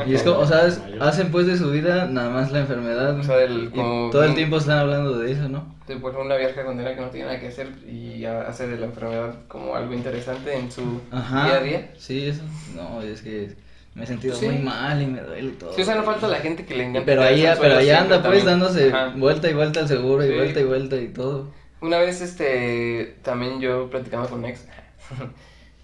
Y 0.07 0.15
es 0.15 0.23
como, 0.23 0.39
o 0.39 0.47
sea, 0.47 0.67
es- 0.67 0.81
hacen 1.01 1.31
pues 1.31 1.47
de 1.47 1.57
su 1.57 1.71
vida 1.71 2.07
nada 2.07 2.29
más 2.31 2.53
la 2.53 2.61
enfermedad, 2.61 3.19
O 3.19 3.23
sea, 3.23 3.37
del- 3.37 3.65
y 3.65 3.69
como- 3.77 4.11
todo 4.11 4.25
el 4.25 4.35
tiempo 4.35 4.57
están 4.59 4.79
hablando 4.79 5.19
de 5.19 5.33
eso, 5.33 5.49
¿no? 5.49 5.75
De 5.87 5.97
por 5.97 6.11
ejemplo, 6.13 6.27
una 6.27 6.37
vieja 6.37 6.65
condena 6.65 6.95
que 6.95 7.01
no 7.01 7.09
tiene 7.09 7.27
nada 7.27 7.41
que 7.41 7.49
hacer 7.49 7.69
y 7.89 8.25
hace 8.25 8.69
de 8.69 8.79
la 8.79 8.87
enfermedad 8.87 9.35
como 9.49 9.75
algo 9.75 9.93
interesante 9.95 10.55
en 10.57 10.71
su 10.71 11.01
Ajá. 11.11 11.45
día 11.47 11.55
a 11.57 11.61
día. 11.63 11.91
Sí, 11.99 12.27
eso. 12.29 12.43
No, 12.77 13.03
es 13.03 13.21
que 13.23 13.55
me 13.95 14.05
he 14.05 14.07
sentido 14.07 14.35
Sí. 14.35 14.47
muy 14.47 14.59
mal 14.59 15.01
y 15.03 15.07
me 15.07 15.21
duele 15.21 15.49
y 15.49 15.53
todo. 15.53 15.73
Sí, 15.75 15.83
o 15.83 15.85
sea, 15.85 15.95
no 15.97 16.03
falta 16.03 16.27
la 16.29 16.39
gente 16.39 16.65
que 16.65 16.75
le 16.75 16.85
encanta. 16.85 17.05
Pero 17.07 17.23
ahí, 17.23 17.43
pero 17.61 17.81
siempre 17.81 17.95
anda 17.95 18.23
pues 18.23 18.23
también. 18.23 18.47
dándose 18.47 18.89
Ajá. 18.89 19.13
vuelta 19.17 19.51
y 19.51 19.55
vuelta 19.55 19.81
al 19.81 19.89
seguro 19.89 20.25
y 20.25 20.35
vuelta 20.35 20.61
y 20.61 20.65
vuelta 20.65 20.97
y 20.97 21.09
todo. 21.09 21.51
Una 21.81 21.99
vez, 21.99 22.21
este, 22.21 23.17
también 23.23 23.61
yo 23.61 23.91
platicando 23.91 24.29
con 24.29 24.45
ex, 24.45 24.61
¿Con 25.19 25.33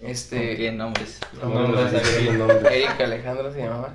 este, 0.01 0.55
qué 0.55 0.71
nombres? 0.71 1.19
No, 1.41 1.49
no, 1.49 1.67
no. 1.67 2.69
Erika 2.69 3.03
Alejandra 3.03 3.51
se 3.51 3.59
llamaba. 3.59 3.93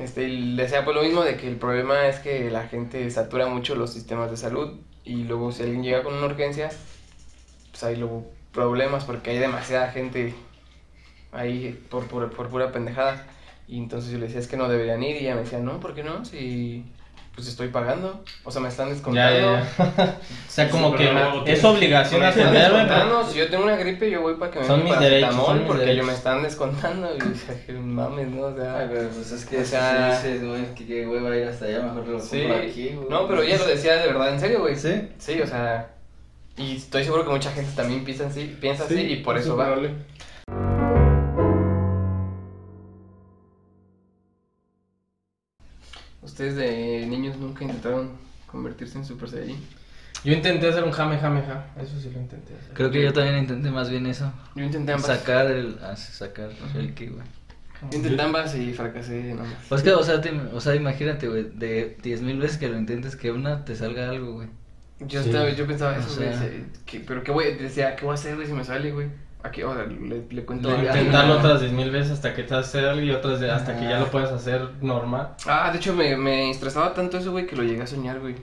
Este, 0.00 0.24
y 0.28 0.54
le 0.54 0.62
decía 0.62 0.84
pues 0.84 0.96
lo 0.96 1.02
mismo 1.02 1.22
de 1.24 1.36
que 1.36 1.48
el 1.48 1.56
problema 1.56 2.06
es 2.06 2.20
que 2.20 2.50
la 2.50 2.68
gente 2.68 3.10
satura 3.10 3.46
mucho 3.48 3.74
los 3.74 3.92
sistemas 3.92 4.30
de 4.30 4.36
salud 4.36 4.78
y 5.04 5.24
luego 5.24 5.50
si 5.52 5.62
alguien 5.62 5.82
llega 5.82 6.02
con 6.02 6.14
una 6.14 6.26
urgencia, 6.26 6.70
pues 7.70 7.82
hay 7.84 7.96
luego 7.96 8.26
problemas 8.52 9.04
porque 9.04 9.30
hay 9.30 9.38
demasiada 9.38 9.90
gente 9.90 10.34
ahí 11.32 11.78
por, 11.90 12.06
por, 12.06 12.30
por 12.30 12.48
pura 12.48 12.72
pendejada. 12.72 13.26
Y 13.66 13.78
entonces 13.78 14.10
yo 14.10 14.18
le 14.18 14.26
decía, 14.26 14.40
es 14.40 14.48
que 14.48 14.56
no 14.56 14.68
deberían 14.68 15.02
ir 15.02 15.16
y 15.16 15.20
ella 15.26 15.34
me 15.34 15.42
decía, 15.42 15.58
no, 15.58 15.78
¿por 15.80 15.94
qué 15.94 16.02
no? 16.02 16.24
Si 16.24 16.84
pues 17.34 17.46
estoy 17.46 17.68
pagando, 17.68 18.24
o 18.42 18.50
sea, 18.50 18.60
me 18.60 18.68
están 18.68 18.88
Ya, 18.88 18.94
descontando. 18.94 19.52
ya, 19.52 19.72
ya. 19.78 20.18
O 20.48 20.50
sea, 20.50 20.68
como 20.70 20.90
Sí, 20.90 20.96
que 20.96 21.04
pero 21.06 21.46
es 21.46 21.62
obligación 21.64 22.24
atenderme. 22.24 22.58
descontando, 22.78 23.24
si 23.30 23.38
yo 23.38 23.48
tengo 23.48 23.62
una 23.62 23.76
gripe 23.76 24.10
yo 24.10 24.22
voy 24.22 24.34
para 24.34 24.50
que 24.50 24.58
me 24.58 24.66
Son 24.66 24.82
mis 24.82 24.98
derechos, 24.98 25.34
son 25.36 25.58
mis 25.58 25.66
porque 25.68 25.82
derechos. 25.84 26.04
yo 26.04 26.10
me 26.10 26.18
están 26.18 26.42
descontando 26.42 27.08
y 27.16 27.20
o 27.20 27.34
sea, 27.36 27.64
que 27.64 27.72
mames, 27.74 28.26
¿no? 28.30 28.40
O 28.46 28.56
sea, 28.56 28.88
pues 28.90 29.30
es 29.30 29.44
que 29.44 29.58
O 29.58 29.64
sea- 29.64 30.18
si 30.20 30.26
dices, 30.30 30.44
güey, 30.48 30.74
que 30.74 30.84
qué 30.84 31.06
hueva 31.06 31.36
ir 31.36 31.46
hasta 31.46 31.66
allá, 31.66 31.82
mejor 31.82 32.08
lo 32.08 32.18
Sí, 32.18 32.40
compro 32.40 32.56
aquí, 32.58 32.88
güey. 32.96 33.08
no, 33.08 33.28
pero 33.28 33.42
ella 33.44 33.58
lo 33.58 33.66
decía 33.68 33.94
de 33.98 34.06
verdad, 34.08 34.32
en 34.34 34.40
serio, 34.40 34.58
güey. 34.60 34.74
¿Sí? 34.74 35.08
Sí, 35.18 35.40
o 35.40 35.46
sea, 35.46 35.90
y 36.56 36.74
estoy 36.78 37.04
seguro 37.04 37.22
que 37.24 37.30
mucha 37.30 37.52
gente 37.52 37.70
también 37.76 38.02
piensa 38.02 38.26
así, 38.26 38.56
piensa 38.60 38.82
así 38.82 38.98
y 38.98 39.16
por 39.22 39.38
eso 39.38 39.56
va. 39.56 39.76
Ustedes 46.38 46.54
de 46.54 47.04
niños 47.04 47.36
nunca 47.36 47.64
intentaron 47.64 48.10
convertirse 48.46 48.96
en 48.96 49.04
Super 49.04 49.28
Saiyajin. 49.28 49.58
Yo 50.22 50.32
intenté 50.32 50.68
hacer 50.68 50.84
un 50.84 50.92
jame, 50.92 51.18
jame, 51.18 51.42
ja. 51.42 51.66
Eso 51.82 51.98
sí 51.98 52.10
lo 52.14 52.20
intenté 52.20 52.54
hacer. 52.54 52.74
Creo 52.74 52.92
que 52.92 53.02
yo 53.02 53.12
también 53.12 53.38
intenté 53.38 53.72
más 53.72 53.90
bien 53.90 54.06
eso. 54.06 54.32
Yo 54.54 54.62
intenté 54.62 54.92
ambas. 54.92 55.06
Sacar 55.18 55.50
el, 55.50 55.80
ah, 55.82 55.96
sacar 55.96 56.50
el 56.76 56.94
ki, 56.94 57.06
güey. 57.08 57.26
Yo 57.90 57.96
intenté 57.98 58.22
ambas 58.22 58.54
y 58.54 58.72
fracasé 58.72 59.32
ambas. 59.32 59.48
Pues 59.68 59.82
que, 59.82 59.90
o 59.90 60.02
sea, 60.04 60.20
te- 60.20 60.30
o 60.30 60.60
sea, 60.60 60.76
imagínate, 60.76 61.26
güey, 61.28 61.42
de 61.56 61.96
10.000 62.04 62.38
veces 62.38 62.56
que 62.58 62.68
lo 62.68 62.78
intentes, 62.78 63.16
que 63.16 63.32
una 63.32 63.64
te 63.64 63.74
salga 63.74 64.08
algo, 64.08 64.34
güey. 64.34 64.46
Yo, 65.00 65.24
Sí. 65.24 65.30
estaba, 65.30 65.50
yo 65.50 65.66
pensaba 65.66 65.96
O 65.96 66.00
eso, 66.00 66.14
güey. 66.14 66.28
sea- 66.28 66.40
decía, 66.40 66.64
¿qué- 66.86 67.00
pero 67.00 67.24
qué 67.24 67.32
voy, 67.32 67.54
decía, 67.54 67.96
¿qué 67.96 68.04
voy 68.04 68.12
a 68.12 68.14
hacer, 68.14 68.36
güey, 68.36 68.46
si 68.46 68.52
me 68.52 68.62
sale, 68.62 68.92
güey? 68.92 69.08
Aquí, 69.42 69.62
ahora 69.62 69.86
le, 69.86 70.26
le 70.28 70.44
cuento. 70.44 70.68
Le- 70.76 70.90
a- 70.90 70.96
Intentarlo 70.98 71.34
no. 71.34 71.38
otras 71.40 71.60
10 71.60 71.72
mil 71.72 71.90
veces 71.90 72.12
hasta 72.12 72.34
que 72.34 72.42
te 72.42 72.54
hace 72.54 72.80
algo 72.80 73.00
y 73.02 73.10
otras 73.12 73.38
de- 73.40 73.50
hasta 73.50 73.76
que 73.78 73.84
ya 73.84 73.96
Ah. 73.96 74.00
lo 74.00 74.10
puedes 74.10 74.30
hacer 74.30 74.68
normal. 74.82 75.34
Ah, 75.46 75.70
de 75.70 75.78
hecho 75.78 75.94
me, 75.94 76.16
me 76.16 76.50
estresaba 76.50 76.92
tanto 76.92 77.18
eso, 77.18 77.30
güey, 77.30 77.46
que 77.46 77.54
lo 77.56 77.62
llegué 77.62 77.82
a 77.82 77.86
soñar, 77.86 78.18
güey. 78.20 78.34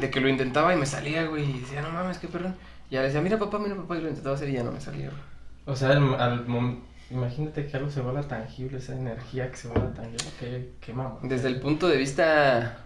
De 0.00 0.10
que 0.10 0.20
lo 0.20 0.28
intentaba 0.28 0.74
y 0.74 0.78
me 0.78 0.86
salía, 0.86 1.24
güey. 1.26 1.48
Y 1.48 1.60
decía, 1.60 1.80
no 1.80 1.90
mames, 1.90 2.18
qué 2.18 2.26
perrón. 2.28 2.56
Y 2.90 2.94
ya 2.94 3.00
le 3.00 3.06
decía, 3.06 3.20
mira 3.20 3.38
papá, 3.38 3.58
mira 3.58 3.76
papá, 3.76 3.96
y 3.96 4.00
lo 4.00 4.08
intentaba 4.08 4.34
hacer 4.34 4.48
y 4.48 4.52
ya 4.54 4.64
no 4.64 4.72
me 4.72 4.80
salía, 4.80 5.06
güey. 5.10 5.22
O 5.66 5.76
sea, 5.76 5.90
al, 5.90 6.20
al 6.20 6.46
mom- 6.46 6.80
imagínate 7.10 7.66
que 7.66 7.76
algo 7.76 7.88
se 7.90 8.00
vuelva 8.00 8.22
tangible, 8.22 8.78
esa 8.78 8.94
energía 8.94 9.48
que 9.50 9.56
se 9.56 9.68
vuelva 9.68 9.92
tangible. 9.94 10.24
Qué, 10.40 10.72
qué 10.80 10.92
mamá. 10.92 11.18
Desde 11.22 11.48
el 11.48 11.60
punto 11.60 11.86
de 11.88 11.96
vista 11.98 12.78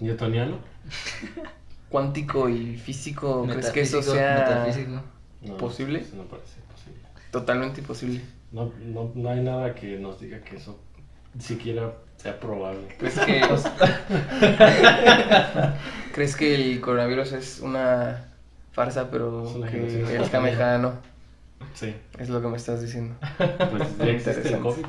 ¿Newtoniano? 0.00 0.58
cuántico 1.88 2.48
y 2.48 2.76
físico, 2.76 3.46
¿crees 3.48 3.70
que 3.70 3.80
eso 3.82 4.02
sea 4.02 4.34
metafísico. 4.48 5.00
No, 5.42 5.56
¿Posible? 5.56 6.00
Eso 6.00 6.16
no 6.16 6.24
parece 6.24 6.60
posible. 6.72 6.98
totalmente 7.30 7.80
imposible? 7.80 8.20
No, 8.52 8.72
no, 8.84 9.12
no 9.14 9.30
hay 9.30 9.40
nada 9.40 9.74
que 9.74 9.98
nos 9.98 10.20
diga 10.20 10.40
que 10.40 10.56
eso 10.56 10.78
siquiera 11.38 11.92
sea 12.16 12.38
probable. 12.40 12.80
¿Crees 12.98 13.18
que, 13.20 13.40
¿Crees 16.12 16.36
que 16.36 16.54
el 16.54 16.80
coronavirus 16.80 17.32
es 17.32 17.60
una 17.60 18.28
farsa, 18.72 19.10
pero 19.10 19.46
Es 19.48 19.54
una 19.56 19.70
que 19.70 19.78
generación 19.78 20.22
el 20.24 20.30
Kamehameha 20.30 20.78
no? 20.78 20.94
Sí. 21.74 21.94
Es 22.18 22.28
lo 22.28 22.40
que 22.40 22.48
me 22.48 22.56
estás 22.56 22.80
diciendo. 22.82 23.14
Pues 23.70 23.98
ya 23.98 24.04
existe 24.06 24.48
el. 24.54 24.60
COVID. 24.60 24.84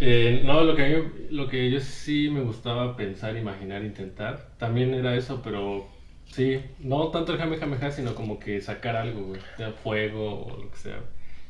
Eh, 0.00 0.42
no, 0.44 0.60
lo 0.62 0.76
que, 0.76 0.84
a 0.84 0.88
mí- 0.98 1.10
lo 1.30 1.48
que 1.48 1.70
yo 1.70 1.80
sí 1.80 2.30
me 2.30 2.40
gustaba 2.42 2.96
pensar, 2.96 3.36
imaginar, 3.36 3.82
intentar, 3.82 4.48
también 4.58 4.94
era 4.94 5.16
eso, 5.16 5.40
pero 5.42 5.88
sí, 6.32 6.60
no 6.80 7.08
tanto 7.08 7.32
el 7.32 7.38
Kamehameha, 7.38 7.90
sino 7.90 8.14
como 8.14 8.38
que 8.38 8.60
sacar 8.60 8.96
algo, 8.96 9.22
güey, 9.28 9.40
sea 9.56 9.72
fuego 9.72 10.46
o 10.46 10.62
lo 10.62 10.70
que 10.70 10.76
sea. 10.76 10.98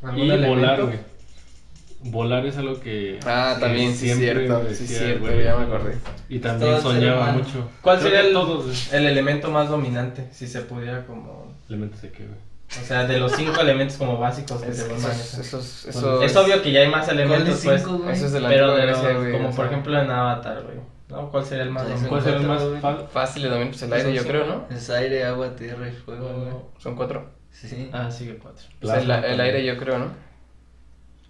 ¿Algún 0.02 0.18
Y 0.20 0.30
elemento? 0.30 0.48
volar, 0.48 0.82
güey. 0.82 0.98
Volar 2.00 2.46
es 2.46 2.56
algo 2.56 2.78
que. 2.78 3.18
Ah, 3.26 3.54
que 3.56 3.60
también, 3.66 3.92
sí, 3.92 4.08
cierto, 4.14 4.62
me 4.62 4.72
sí, 4.74 4.84
decía, 4.84 4.98
cierto, 4.98 5.20
güey, 5.24 5.42
ya 5.42 5.56
me 5.56 5.64
acordé. 5.64 5.96
Y 6.28 6.38
también 6.38 6.72
Todo 6.80 6.92
soñaba 6.92 7.32
mucho. 7.32 7.68
¿Cuál 7.82 7.98
Creo 7.98 8.10
sería 8.12 8.26
el, 8.28 8.32
todos, 8.32 8.92
el 8.92 9.04
elemento 9.06 9.50
más 9.50 9.68
dominante? 9.68 10.28
Si 10.30 10.46
se 10.46 10.60
pudiera 10.60 11.04
como... 11.06 11.52
Elementos 11.68 12.00
de 12.02 12.10
qué, 12.12 12.24
güey. 12.24 12.38
O 12.80 12.86
sea, 12.86 13.04
de 13.06 13.18
los 13.18 13.32
cinco 13.32 13.60
elementos 13.62 13.96
como 13.96 14.16
básicos 14.18 14.62
que 14.62 14.70
Es- 14.70 14.76
se 14.76 14.94
esos, 14.94 15.38
esos, 15.38 15.86
esos, 15.86 16.22
Es 16.22 16.36
obvio 16.36 16.62
que 16.62 16.70
ya 16.70 16.80
hay 16.82 16.88
más 16.88 17.08
elementos, 17.08 17.62
¿Cuáles 17.64 17.82
pues. 17.82 18.16
Eso 18.18 18.26
es 18.26 18.32
de 18.32 18.40
la 18.42 18.48
Pero 18.48 18.66
antigua 18.66 18.80
de 18.86 18.92
los- 18.92 19.00
Grecia, 19.02 19.18
güey. 19.18 19.32
como 19.32 19.44
o 19.48 19.50
por 19.50 19.56
sea, 19.56 19.66
ejemplo 19.66 20.00
en 20.00 20.10
Avatar, 20.10 20.62
güey. 20.62 20.76
¿No? 21.08 21.30
¿Cuál 21.30 21.44
sería 21.44 21.64
el 21.64 21.70
más 21.70 21.84
dominante? 21.84 22.08
¿Cuál 22.08 22.22
será 22.22 22.36
el 22.36 22.46
más 22.46 23.10
Fácil 23.10 23.42
también, 23.44 23.68
pues 23.68 23.82
el 23.82 23.92
aire, 23.92 24.14
yo 24.14 24.24
creo, 24.24 24.46
¿no? 24.46 24.66
Es 24.70 24.90
aire, 24.90 25.24
agua, 25.24 25.56
tierra 25.56 25.88
y 25.88 25.92
fuego, 25.92 26.28
güey. 26.28 26.52
Son 26.78 26.96
cuatro. 26.96 27.30
Sí. 27.50 27.88
Ah, 27.92 28.10
sigue 28.10 28.38
cuatro. 28.38 28.66
El, 28.82 29.40
aire, 29.40 29.64
yo 29.64 29.78
creo, 29.78 29.98
¿no? 29.98 30.06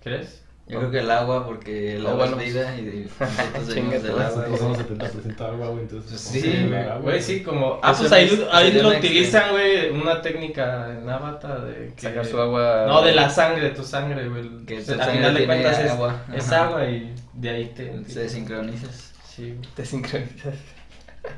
¿Crees? 0.02 0.44
Yo 0.66 0.80
creo 0.80 0.90
que 0.90 0.98
el 0.98 1.10
agua, 1.10 1.46
porque 1.46 1.96
el 1.96 2.06
Ah, 2.06 2.10
agua 2.10 2.26
es 2.26 2.36
vida 2.36 2.76
y 2.76 3.08
nosotros 3.20 3.68
venimos 3.74 4.02
del 4.02 4.12
agua. 4.12 4.24
Nosotros 4.24 4.48
güey. 4.48 4.58
somos 4.58 4.78
70% 4.78 5.40
agua, 5.40 5.68
güey, 5.68 5.80
entonces. 5.80 6.22
¿cómo 6.22 6.42
sí, 6.42 6.68
güey. 6.68 7.42
como. 7.42 7.80
Ah, 7.82 7.94
pues 7.98 8.12
ahí, 8.12 8.28
sería 8.28 8.82
lo 8.82 8.88
una 8.90 8.98
utilizan, 8.98 9.50
güey, 9.52 9.90
una 9.90 10.20
técnica 10.20 10.90
en 10.92 11.08
Avatar 11.08 11.62
de. 11.64 11.92
Sacar 11.96 12.26
su 12.26 12.38
agua. 12.38 12.84
No, 12.86 13.00
de 13.00 13.14
la 13.14 13.30
sangre, 13.30 13.70
tu 13.70 13.82
sangre, 13.82 14.28
güey. 14.28 14.66
Que 14.66 14.76
al 14.76 15.10
final 15.10 15.34
de 15.34 15.46
cuentas 15.46 15.78
es 15.78 15.90
agua. 15.90 16.22
Es 16.34 16.52
Ajá. 16.52 16.66
agua 16.66 16.86
y 16.86 17.14
de 17.32 17.48
ahí 17.48 17.72
te. 17.74 18.04
Se 18.04 18.28
sincronizas. 18.28 19.07
Sí. 19.38 19.54
Te 19.76 19.84
sincronizas. 19.84 20.54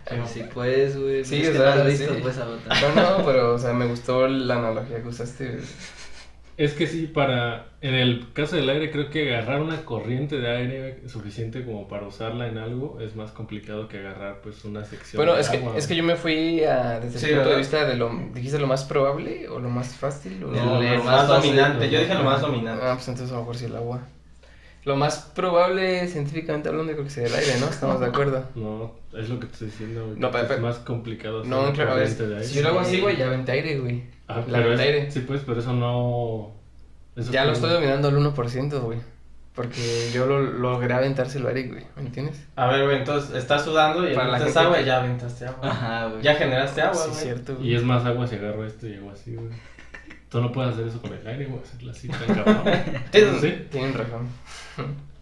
Qué- 0.09 0.27
Sí, 0.27 0.43
pues, 0.55 0.97
güey. 0.99 1.25
Sí, 1.25 1.41
o 1.47 1.53
que 1.53 1.59
sea, 1.59 1.83
visto, 1.85 2.15
sí. 2.15 2.21
pues. 2.23 2.37
No, 2.39 3.19
no, 3.19 3.25
pero, 3.27 3.55
o 3.55 3.59
sea, 3.59 3.73
me 3.73 3.87
gustó 3.87 4.27
la 4.29 4.57
analogía 4.57 5.03
que 5.03 5.09
usaste. 5.09 5.59
Es 6.57 6.73
que 6.75 6.87
sí, 6.87 7.07
para. 7.07 7.67
En 7.81 7.95
el 7.95 8.33
caso 8.35 8.57
del 8.57 8.69
aire, 8.69 8.91
creo 8.91 9.09
que 9.11 9.35
agarrar 9.35 9.61
una 9.63 9.85
corriente 9.85 10.37
de 10.39 10.49
aire 10.51 11.09
suficiente 11.09 11.65
como 11.65 11.89
para 11.89 12.07
usarla 12.07 12.49
en 12.49 12.59
algo 12.59 12.99
es 13.01 13.17
más 13.17 13.33
complicado 13.33 13.89
que 13.89 13.99
agarrar, 13.99 14.41
pues, 14.43 14.65
una 14.65 14.85
sección. 14.85 15.19
Bueno, 15.19 15.35
de 15.35 15.41
es 15.41 15.49
que, 15.49 15.57
agua, 15.59 15.73
es 15.77 15.87
que 15.87 15.97
yo 15.97 16.03
me 16.05 16.17
fui 16.17 16.63
a, 16.65 17.01
desde 17.01 17.19
Sí, 17.19 17.27
el 17.27 17.31
punto 17.33 17.39
¿verdad? 17.41 17.51
de 17.53 17.59
vista 17.59 17.85
de 17.87 17.97
lo. 17.97 18.11
¿Dijiste 18.35 18.59
lo 18.59 18.67
más 18.67 18.85
probable 18.85 19.49
o 19.49 19.59
lo 19.59 19.71
más 19.71 19.95
fácil? 19.97 20.45
O 20.45 20.49
No, 20.49 20.81
lo 20.81 20.97
lo 20.97 21.05
más 21.05 21.27
dominante. 21.29 21.91
Yo 21.91 22.01
dije 22.01 22.15
lo 22.15 22.23
más- 22.25 22.35
más 22.35 22.41
dominante. 22.43 22.85
Ah, 22.85 22.93
pues 22.95 23.09
entonces 23.09 23.33
a 23.33 23.37
lo 23.37 23.41
mejor 23.41 23.57
sí 23.57 23.65
el 23.67 23.77
agua. 23.77 24.03
Lo 24.85 24.97
más 24.97 25.31
probable, 25.35 26.09
científicamente 26.09 26.69
hablando, 26.71 26.93
creo 26.93 27.05
que 27.05 27.11
sería 27.11 27.29
el 27.29 27.35
aire, 27.45 27.61
¿no? 27.61 27.67
Estamos 27.67 28.01
de 28.01 28.07
acuerdo. 28.07 28.45
No, 28.55 28.95
es 29.19 29.29
lo 29.29 29.39
que 29.39 29.47
te 29.47 29.53
estoy 29.53 29.69
diciendo, 29.69 30.07
güey. 30.07 30.19
No, 30.19 30.29
que 30.29 30.33
pero- 30.33 30.43
es 30.45 30.49
pero- 30.49 30.63
más 30.63 30.77
complicado. 30.79 31.41
hacer 31.41 31.51
No, 31.51 31.73
claro, 31.73 31.97
de 31.97 32.05
aire. 32.07 32.45
si 32.45 32.55
yo 32.55 32.63
lo 32.63 32.69
hago 32.71 32.81
así, 32.81 33.01
güey, 33.01 33.17
ya 33.17 33.29
vente 33.29 33.53
aire, 33.53 33.79
güey. 33.79 34.05
Ah, 34.29 34.43
la 34.49 34.59
pero 34.59 34.73
es- 34.75 34.81
aire. 34.81 35.11
Sí, 35.11 35.21
pues, 35.21 35.43
pero 35.45 35.61
eso 35.61 35.73
no. 35.73 36.53
eso 37.17 37.31
Ya 37.33 37.45
lo 37.45 37.53
es 37.53 37.59
estoy 37.59 37.73
dominando 37.75 38.09
al 38.09 38.17
1%, 38.17 38.81
güey. 38.81 38.99
Porque 39.55 40.11
yo 40.15 40.27
lo 40.27 40.41
logré 40.41 40.95
aventárselo 40.95 41.49
a 41.49 41.51
Eric, 41.51 41.73
güey. 41.73 41.85
¿Me 41.97 42.03
entiendes? 42.03 42.41
A 42.57 42.69
ver, 42.69 42.85
güey, 42.85 42.99
entonces 42.99 43.35
estás 43.37 43.65
sudando 43.65 44.09
y 44.09 44.15
Para 44.15 44.29
la 44.29 44.37
aventas 44.37 44.55
gente 44.55 44.59
agua 44.61 44.77
que- 44.77 44.83
y 44.83 44.87
ya 44.87 44.97
aventaste 45.01 45.47
agua. 45.47 45.69
Ajá, 45.69 46.07
güey. 46.07 46.23
Ya 46.23 46.35
generaste 46.37 46.81
agua, 46.81 46.95
sí, 47.03 47.11
güey. 47.11 47.23
cierto, 47.23 47.59
Y 47.61 47.75
es 47.75 47.83
más 47.83 48.07
agua 48.07 48.27
si 48.29 48.37
agarro 48.37 48.65
esto 48.65 48.87
y 48.87 48.95
hago 48.95 49.11
así, 49.11 49.35
güey. 49.35 49.49
Tú 50.31 50.41
no 50.41 50.53
puedes 50.53 50.73
hacer 50.75 50.87
eso 50.87 51.03
con 51.03 51.13
el 51.13 51.27
aire, 51.27 51.47
güey. 51.47 51.61
Hacerlo 51.63 51.91
así 51.91 52.09
tan 52.09 52.27
cabrón. 52.27 52.63
¿Sí? 53.41 53.67
tienen 53.71 53.93
razón. 53.95 54.29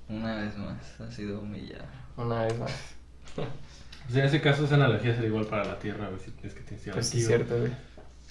Una 0.09 0.37
vez 0.37 0.57
más, 0.57 1.01
ha 1.01 1.11
sido 1.11 1.41
humillado. 1.41 1.85
Una 2.17 2.45
vez 2.45 2.59
más. 2.59 2.73
O 4.09 4.13
sea, 4.13 4.23
en 4.23 4.29
ese 4.29 4.41
caso 4.41 4.65
esa 4.65 4.77
analogía 4.77 5.13
sería 5.15 5.29
igual 5.29 5.47
para 5.47 5.65
la 5.65 5.79
Tierra, 5.79 6.09
güey. 6.09 6.19
Si 6.21 6.31
tienes 6.31 6.55
que 6.55 6.63
tienes 6.63 6.89
Pues 6.91 7.07
sí, 7.07 7.21
cierto, 7.21 7.59
güey. 7.59 7.73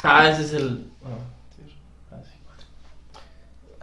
Ah, 0.04 0.30
ese 0.30 0.42
es 0.44 0.54
el. 0.54 0.88
ah, 1.06 1.20
sí. 1.56 1.62
Ah, 2.12 2.22
sí. 2.24 3.20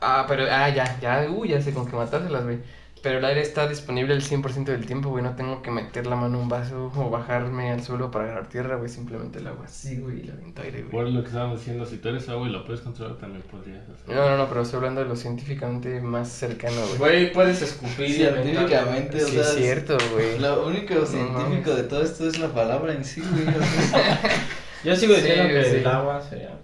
Ah, 0.01 0.25
pero, 0.27 0.45
ah, 0.51 0.69
ya, 0.71 0.99
ya, 1.01 1.31
uh, 1.31 1.45
ya 1.45 1.61
sé 1.63 1.73
con 1.73 1.87
qué 1.89 1.95
matárselas, 1.95 2.43
güey. 2.43 2.59
Pero 3.05 3.19
el 3.19 3.25
aire 3.27 3.43
está 3.43 3.69
disponible 3.69 4.15
el 4.15 4.23
100% 4.23 4.65
del 4.65 4.87
tiempo, 4.87 5.11
güey. 5.11 5.23
No 5.23 5.37
tengo 5.37 5.61
que 5.61 5.71
meter 5.71 6.07
la 6.07 6.17
mano 6.17 6.37
en 6.39 6.43
un 6.45 6.49
vaso 6.49 6.91
o 6.97 7.11
bajarme 7.11 7.71
al 7.71 7.83
suelo 7.85 8.11
para 8.11 8.25
agarrar 8.25 8.49
tierra, 8.49 8.77
güey. 8.77 8.89
Simplemente 8.89 9.39
el 9.41 9.47
agua 9.47 9.67
así, 9.67 9.99
güey, 9.99 10.21
y 10.21 10.23
le 10.23 10.33
aviento 10.33 10.63
aire, 10.63 10.85
Por 10.85 11.03
güey. 11.03 11.13
lo 11.13 11.21
que 11.21 11.27
estábamos 11.29 11.59
diciendo, 11.59 11.85
si 11.85 11.99
tú 11.99 12.09
eres 12.09 12.27
agua 12.31 12.49
y 12.49 12.51
lo 12.51 12.65
puedes 12.65 12.81
controlar, 12.81 13.19
también 13.19 13.43
podrías 13.43 13.83
hacer. 13.91 14.17
No, 14.17 14.31
no, 14.31 14.39
no, 14.39 14.49
pero 14.49 14.63
estoy 14.63 14.79
hablando 14.79 15.03
de 15.03 15.07
lo 15.09 15.17
científicamente 15.17 16.01
más 16.01 16.29
cercano, 16.31 16.81
güey. 16.87 16.99
Güey, 16.99 17.33
puedes 17.35 17.61
escupir 17.61 18.09
y. 18.09 18.13
Científicamente, 18.15 19.23
o 19.23 19.27
Sí, 19.29 19.33
sea, 19.35 19.43
es 19.43 19.55
cierto, 19.55 19.99
güey. 20.15 20.39
Lo 20.39 20.67
único 20.67 21.05
científico 21.05 21.75
de 21.75 21.83
todo 21.83 22.03
esto 22.03 22.27
es 22.27 22.39
la 22.39 22.49
palabra 22.55 22.95
en 22.95 23.05
sí, 23.05 23.21
güey. 23.21 23.49
o 23.55 23.63
sea, 23.91 24.21
Yo 24.83 24.97
sigo 24.97 25.13
diciendo 25.15 25.45
Sí, 25.45 25.51
que 25.51 25.65
sí. 25.65 25.77
el 25.77 25.87
agua 25.87 26.23
sería. 26.23 26.59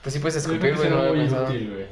Pues 0.00 0.12
sí 0.14 0.20
puedes 0.20 0.36
escupir, 0.36 0.76
güey, 0.76 0.88
sería 0.88 0.96
no 0.96 1.12
muy 1.14 1.26
útil, 1.26 1.70
güey. 1.74 1.86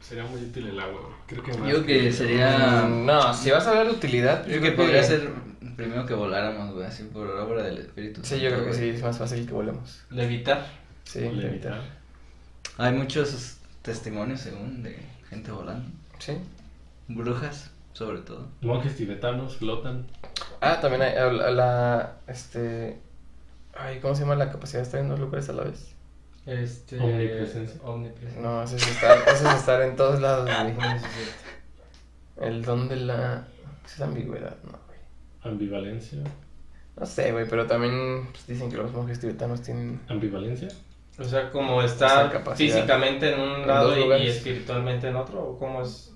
Sería 0.00 0.24
muy 0.24 0.40
útil 0.40 0.66
el 0.68 0.80
agua, 0.80 1.00
güey. 1.02 1.13
Creo 1.26 1.42
que 1.42 1.54
más. 1.58 1.68
Yo 1.70 1.84
que 1.86 2.12
sería- 2.12 2.82
Mm, 2.86 3.06
No, 3.06 3.32
si 3.34 3.50
vas 3.50 3.66
a 3.66 3.70
hablar 3.70 3.86
de 3.86 3.92
utilidad, 3.92 4.44
Yo 4.46 4.58
creo 4.58 4.62
que 4.62 4.72
podría 4.72 5.02
ser 5.02 5.30
primero 5.76 6.04
que 6.06 6.14
voláramos, 6.14 6.72
güey, 6.74 6.86
así 6.86 7.04
por 7.04 7.26
obra 7.28 7.62
del 7.64 7.78
Espíritu 7.78 8.20
Sí, 8.24 8.40
yo 8.40 8.50
creo 8.50 8.66
que 8.66 8.74
sí, 8.74 8.88
es 8.90 9.02
más 9.02 9.18
fácil 9.18 9.46
que 9.46 9.52
volemos. 9.52 10.02
Levitar. 10.10 10.66
Sí, 11.04 11.20
Levitar. 11.20 11.80
Hay 12.78 12.92
muchos 12.92 13.56
testimonios, 13.82 14.40
según, 14.40 14.82
de 14.82 14.98
gente 15.30 15.50
volando. 15.50 15.88
Sí. 16.18 16.34
Brujas, 17.08 17.70
sobre 17.92 18.18
todo. 18.20 18.48
Monjes 18.60 18.96
tibetanos 18.96 19.56
flotan. 19.56 20.06
Ah, 20.60 20.78
también 20.80 21.02
hay 21.02 21.14
la, 21.14 21.50
la- 21.50 22.12
este 22.26 22.98
ay, 23.76 23.98
¿cómo 24.00 24.14
se 24.14 24.22
llama 24.22 24.36
la 24.36 24.50
capacidad 24.52 24.80
de 24.80 24.84
estar 24.84 25.00
en 25.00 25.08
dos 25.08 25.18
lugares 25.20 25.48
a 25.48 25.52
la 25.52 25.64
vez? 25.64 25.93
Este. 26.46 26.98
Omnipresencia. 27.00 27.80
Omnipresencia. 27.82 28.40
No, 28.42 28.62
eso 28.62 28.76
es 28.76 28.86
estar, 28.86 29.18
eso 29.28 29.48
es 29.48 29.54
estar 29.54 29.80
en 29.82 29.96
todos 29.96 30.20
lados, 30.20 30.44
güey. 30.44 30.94
Es 30.96 31.02
cierto. 31.02 32.46
El 32.46 32.62
don 32.62 32.88
de 32.88 32.96
la 32.96 33.46
es 33.86 34.00
ambigüedad, 34.00 34.56
no, 34.64 34.78
güey. 34.86 34.98
Ambivalencia. 35.42 36.18
No 36.96 37.06
sé, 37.06 37.32
güey, 37.32 37.46
pero 37.48 37.66
también 37.66 38.28
pues, 38.30 38.46
dicen 38.46 38.70
que 38.70 38.76
los 38.76 38.92
monjes 38.92 39.20
tibetanos 39.20 39.62
tienen 39.62 40.00
Ambivalencia. 40.08 40.68
O 41.18 41.22
sea, 41.24 41.50
como 41.50 41.80
estar 41.80 42.42
físicamente 42.56 43.32
en 43.32 43.40
un 43.40 43.66
lado 43.66 43.96
y, 44.18 44.26
espiritualmente 44.26 45.08
en 45.08 45.16
otro, 45.16 45.42
¿o 45.44 45.58
cómo 45.58 45.82
es? 45.82 46.12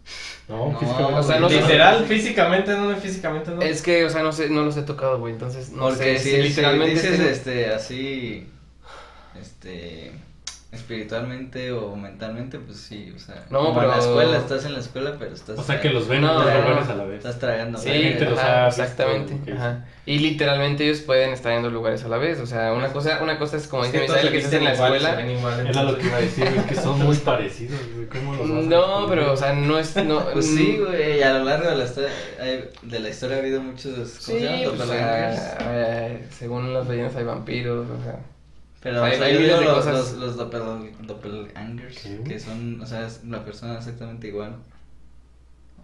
No, 0.49 0.73
No, 0.73 0.79
físicamente. 0.79 1.15
o 1.15 1.23
sea, 1.23 1.41
no 1.41 1.49
sé- 1.49 1.61
Literal, 1.61 2.05
físicamente 2.05 2.73
en 2.73 2.81
uno 2.81 2.93
y 2.93 3.01
físicamente 3.01 3.51
en 3.51 3.57
otro. 3.59 3.69
Es 3.69 3.81
que, 3.83 4.05
o 4.05 4.11
sea, 4.11 4.23
no 4.25 4.33
sé, 4.33 4.51
no 4.51 4.65
los 4.65 4.77
he 4.77 4.83
tocado, 4.83 5.21
güey, 5.21 5.35
entonces 5.35 5.71
no 5.71 5.85
Porque 5.85 6.19
sé 6.19 6.19
si, 6.19 6.31
si 6.31 6.43
literalmente 6.49 6.95
dices, 6.95 7.21
este, 7.21 7.73
así, 7.73 8.49
este, 9.41 10.13
espiritualmente 10.71 11.73
o 11.73 11.97
mentalmente, 11.97 12.59
pues 12.59 12.77
sí, 12.79 13.11
o 13.17 13.19
sea, 13.19 13.47
No, 13.51 13.65
como 13.65 13.81
en 13.83 13.89
la 13.89 13.95
pero- 13.95 14.07
escuela, 14.07 14.37
estás 14.39 14.65
en 14.67 14.75
la 14.75 14.81
escuela, 14.81 15.17
pero 15.19 15.35
estás... 15.35 15.59
O 15.59 15.63
sea, 15.63 15.81
que 15.81 15.89
los 15.89 16.07
ven 16.09 16.21
No, 16.21 16.29
en 16.31 16.35
dos 16.37 16.45
no, 16.45 16.61
lugares 16.61 16.87
no. 16.87 16.93
a 16.93 16.97
la 16.97 17.05
vez. 17.05 17.17
Estás 17.19 17.39
tragando. 17.39 17.79
Sí, 17.79 17.89
gente 17.91 18.25
los 18.27 18.39
ha 18.39 18.69
exactamente. 18.69 19.53
Ajá. 19.53 19.87
Y 20.05 20.19
literalmente 20.19 20.85
ellos 20.85 21.01
pueden 21.01 21.31
estar 21.31 21.53
en 21.53 21.63
dos 21.63 21.73
lugares 21.73 22.05
a 22.05 22.09
la 22.09 22.19
vez. 22.19 22.39
O 22.41 22.47
sea, 22.47 22.75
una 22.75 22.89
cosa, 22.93 23.23
una 23.23 23.39
cosa 23.39 23.57
es 23.57 23.67
como 23.67 23.85
Es 23.85 23.93
dice 23.93 24.05
Misael, 24.05 24.31
que 24.31 24.39
estás 24.39 24.53
en 24.55 24.65
la 24.65 24.75
igual, 24.75 24.95
escuela. 24.97 25.31
igual, 25.33 25.67
Era 25.69 25.83
lo 25.85 25.97
que 25.99 26.07
iba 26.07 26.17
a 26.17 26.21
decir, 26.21 26.45
güey, 26.55 26.67
que 26.67 26.75
son 26.75 26.99
muy 27.03 27.17
parecidos, 27.17 27.81
güey. 27.95 28.07
¿Cómo 28.09 28.35
los 28.35 28.47
No, 28.67 29.07
pero, 29.09 29.33
o 29.33 29.37
sea, 29.39 29.55
no 29.55 29.79
es. 29.79 29.97
No, 29.97 30.23
Pues 30.35 30.47
sí, 30.47 30.77
güey, 30.79 31.23
a 31.23 31.33
lo 31.39 31.45
largo 31.45 31.71
de 31.71 31.77
la, 31.77 31.85
historia, 31.85 32.11
de 32.83 33.01
la 33.01 33.09
historia 33.09 33.37
ha 33.37 33.41
habido 33.41 33.63
muchos, 33.63 33.95
¿cómo 33.95 34.39
Sí, 34.39 34.41
se 34.47 34.69
pues, 34.69 34.81
o 34.83 34.87
sea, 34.87 35.57
eh, 35.63 36.27
según 36.31 36.75
las 36.75 36.87
leyendas 36.87 37.17
hay 37.17 37.25
vampiros, 37.25 37.87
o 37.89 38.03
sea. 38.05 38.19
Pero 38.91 39.05
hay- 39.05 39.13
o 39.13 39.17
sea, 39.17 39.27
hay 39.27 39.33
yo 39.35 39.41
miles 39.41 39.59
digo 39.61 39.71
de 39.71 39.77
los, 39.77 39.85
cosas. 39.87 40.13
los, 40.17 40.37
los 40.37 40.39
doppel- 40.53 40.97
doppelgangers, 41.07 41.99
¿Qué? 41.99 42.23
que 42.25 42.41
son, 42.41 42.81
o 42.81 42.87
sea, 42.87 43.07
es 43.07 43.25
la 43.25 43.45
persona 43.45 43.77
exactamente 43.79 44.29
igual. 44.29 44.57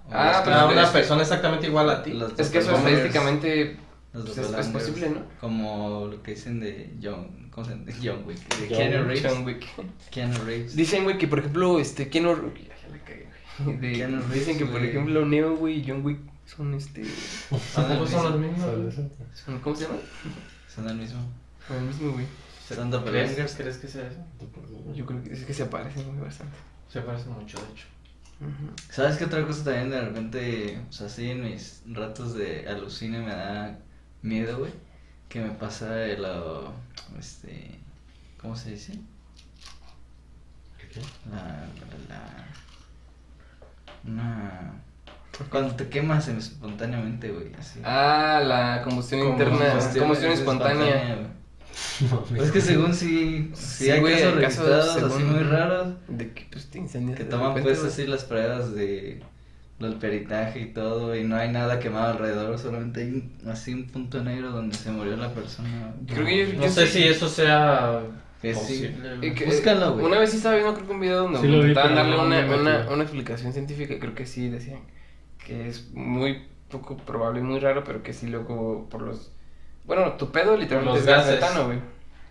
O 0.07 0.11
Ah, 0.13 0.43
pero 0.45 0.67
es- 0.67 0.73
una 0.73 0.93
persona 0.93 1.23
exactamente 1.23 1.67
igual 1.67 1.89
a 1.91 2.03
ti. 2.03 2.13
los 2.13 2.39
Es 2.39 2.51
que 2.51 2.59
eso 2.59 2.77
estadísticamente. 2.77 3.77
los 4.13 4.31
pues, 4.31 4.39
es- 4.59 4.67
posible, 4.69 5.11
¿no? 5.11 5.23
Como 5.41 6.07
lo 6.11 6.23
que 6.23 6.33
dicen 6.33 6.61
de 6.61 6.91
John, 7.03 7.49
¿cómo 7.51 7.65
se 7.67 7.73
llama? 7.73 7.85
De 7.87 7.93
John 8.03 8.23
Wick, 8.27 8.39
de 8.59 8.67
John 8.69 8.77
Keanu. 8.79 9.05
Reeves. 9.09 9.27
John 9.33 9.45
Wick. 9.45 9.67
Keanu 10.11 10.45
Reeves. 10.45 10.77
Dicen, 10.77 11.05
güey, 11.05 11.19
que 11.19 11.27
por 11.27 11.39
ejemplo, 11.41 11.79
este, 11.81 12.09
Keanu. 12.09 12.35
De- 13.81 13.93
Keanu 13.93 14.17
Reeves, 14.19 14.33
dicen 14.35 14.59
que 14.59 14.67
por 14.67 14.85
ejemplo, 14.85 15.25
Neo, 15.27 15.57
güey, 15.57 15.81
y 15.81 15.85
John 15.89 16.05
Wick 16.05 16.19
son 16.47 16.75
este. 16.75 17.03
Son 17.73 17.89
los 17.99 18.11
mismos. 18.39 18.95
¿Cómo 19.63 19.75
se 19.77 19.85
llama? 19.85 19.97
Son 20.75 20.89
el 20.89 20.97
mismo. 20.97 21.21
Son 21.67 21.77
el 21.79 21.85
mismo, 21.85 22.13
güey. 22.13 22.27
Son 22.67 22.77
¿Crees, 22.77 22.91
doppelgangers. 22.91 23.55
¿Crees 23.55 23.77
que 23.77 23.89
sea 23.89 24.07
eso? 24.07 24.25
Yo 24.95 25.05
creo 25.05 25.23
que 25.23 25.33
es 25.33 25.45
que 25.45 25.53
se 25.53 25.67
parecen 25.67 26.11
muy 26.15 26.25
bastante. 26.25 26.57
Se 26.89 27.01
parecen 27.01 27.33
mucho, 27.33 27.59
de 27.59 27.73
hecho. 27.73 27.87
¿Sabes 28.91 29.17
qué 29.17 29.25
otra 29.25 29.47
cosa 29.47 29.65
también 29.65 29.91
de 29.91 30.01
repente, 30.01 30.81
o 30.89 30.93
sea, 30.93 31.07
así 31.07 31.31
en 31.31 31.45
mis 31.45 31.83
ratos 31.87 32.35
de 32.35 32.69
alucine 32.69 33.21
me 33.21 33.31
da 33.31 33.79
miedo, 34.23 34.59
güey? 34.59 34.73
Que 35.29 35.41
me 35.41 35.51
pasa 35.51 36.05
el, 36.05 36.23
uh, 36.23 36.71
este, 37.19 37.79
¿cómo 38.41 38.57
se 38.57 38.71
dice? 38.71 38.99
¿Qué? 40.79 41.01
La, 41.31 41.67
la, 42.09 42.47
una, 44.05 44.73
cuando 45.51 45.75
te 45.75 45.89
quemas 45.89 46.29
espontáneamente, 46.29 47.31
güey, 47.31 47.55
así. 47.55 47.81
Ah, 47.85 48.41
la 48.45 48.83
combustión 48.83 49.21
Como 49.21 49.33
interna, 49.33 49.69
combustión, 49.69 49.99
combustión 49.99 50.33
espontánea. 50.33 51.35
No, 52.01 52.37
Es 52.43 52.51
que 52.51 52.61
según 52.61 52.95
sí, 52.95 53.51
sí, 53.55 53.85
Sí, 53.85 53.91
hay 53.91 54.01
güey, 54.01 54.15
casos 54.15 54.35
registrados 54.37 54.97
así 54.97 55.23
muy 55.23 55.43
raros 55.43 55.95
De 56.09 56.33
que 56.33 56.47
pues 56.51 56.67
te 56.71 56.79
incendias. 56.79 57.17
que 57.19 57.25
de 57.25 57.31
toman 57.31 57.49
repente, 57.49 57.69
pues 57.69 57.81
güey. 57.81 57.93
así 57.93 58.07
las 58.07 58.25
pruebas 58.25 58.75
de 58.75 59.23
del 59.79 59.95
peritaje 59.97 60.61
y 60.61 60.67
todo 60.73 61.17
y 61.17 61.25
no 61.25 61.35
hay 61.37 61.51
nada 61.51 61.81
quemado 61.81 62.13
alrededor, 62.13 62.57
solamente 62.59 63.01
hay 63.03 63.09
un- 63.43 63.51
así 63.51 63.75
un 63.75 63.89
punto 63.89 64.23
negro 64.23 64.51
donde 64.53 64.77
se 64.77 64.91
murió 64.93 65.17
la 65.17 65.35
persona. 65.35 65.93
Creo 66.07 66.25
que 66.25 66.47
yo, 66.47 66.55
No 66.55 66.63
yo 66.65 66.71
sé 66.71 66.87
sí- 66.87 66.93
si 67.03 67.09
eso 67.09 67.29
sea 67.29 68.01
Que 68.41 68.55
sí. 68.55 68.61
posible. 68.61 69.17
güey. 69.17 69.35
que- 69.35 69.45
Búscalo, 69.47 69.95
güey. 69.95 70.07
Una 70.07 70.21
vez 70.21 70.31
sí 70.31 70.37
estaba 70.37 70.55
viendo 70.55 70.75
creo 70.75 70.87
que 70.87 70.93
un 70.93 71.01
video 71.01 71.23
donde 71.25 71.41
Sí 71.41 71.47
vi, 71.49 71.55
intentaban 71.57 71.95
darle 71.97 72.17
no 72.17 72.23
una, 72.25 72.47
una, 72.57 72.89
una 72.91 73.03
explicación 73.03 73.53
científica, 73.53 73.99
creo 73.99 74.15
que 74.15 74.27
sí 74.27 74.49
decían 74.49 74.81
que 75.45 75.69
es 75.69 75.91
muy 75.93 76.45
poco 76.71 76.97
probable 76.97 77.41
y 77.41 77.43
muy 77.43 77.59
raro, 77.59 77.83
pero 77.85 78.03
que 78.05 78.13
sí 78.13 78.29
luego 78.29 78.89
por 78.89 79.03
los... 79.03 79.33
Bueno, 79.85 80.13
tu 80.13 80.31
pedo 80.31 80.57
literalmente 80.57 80.99
los 80.99 81.01
es 81.01 81.07
gas 81.07 81.27
gases. 81.27 81.41
metano, 81.41 81.67
güey. 81.67 81.79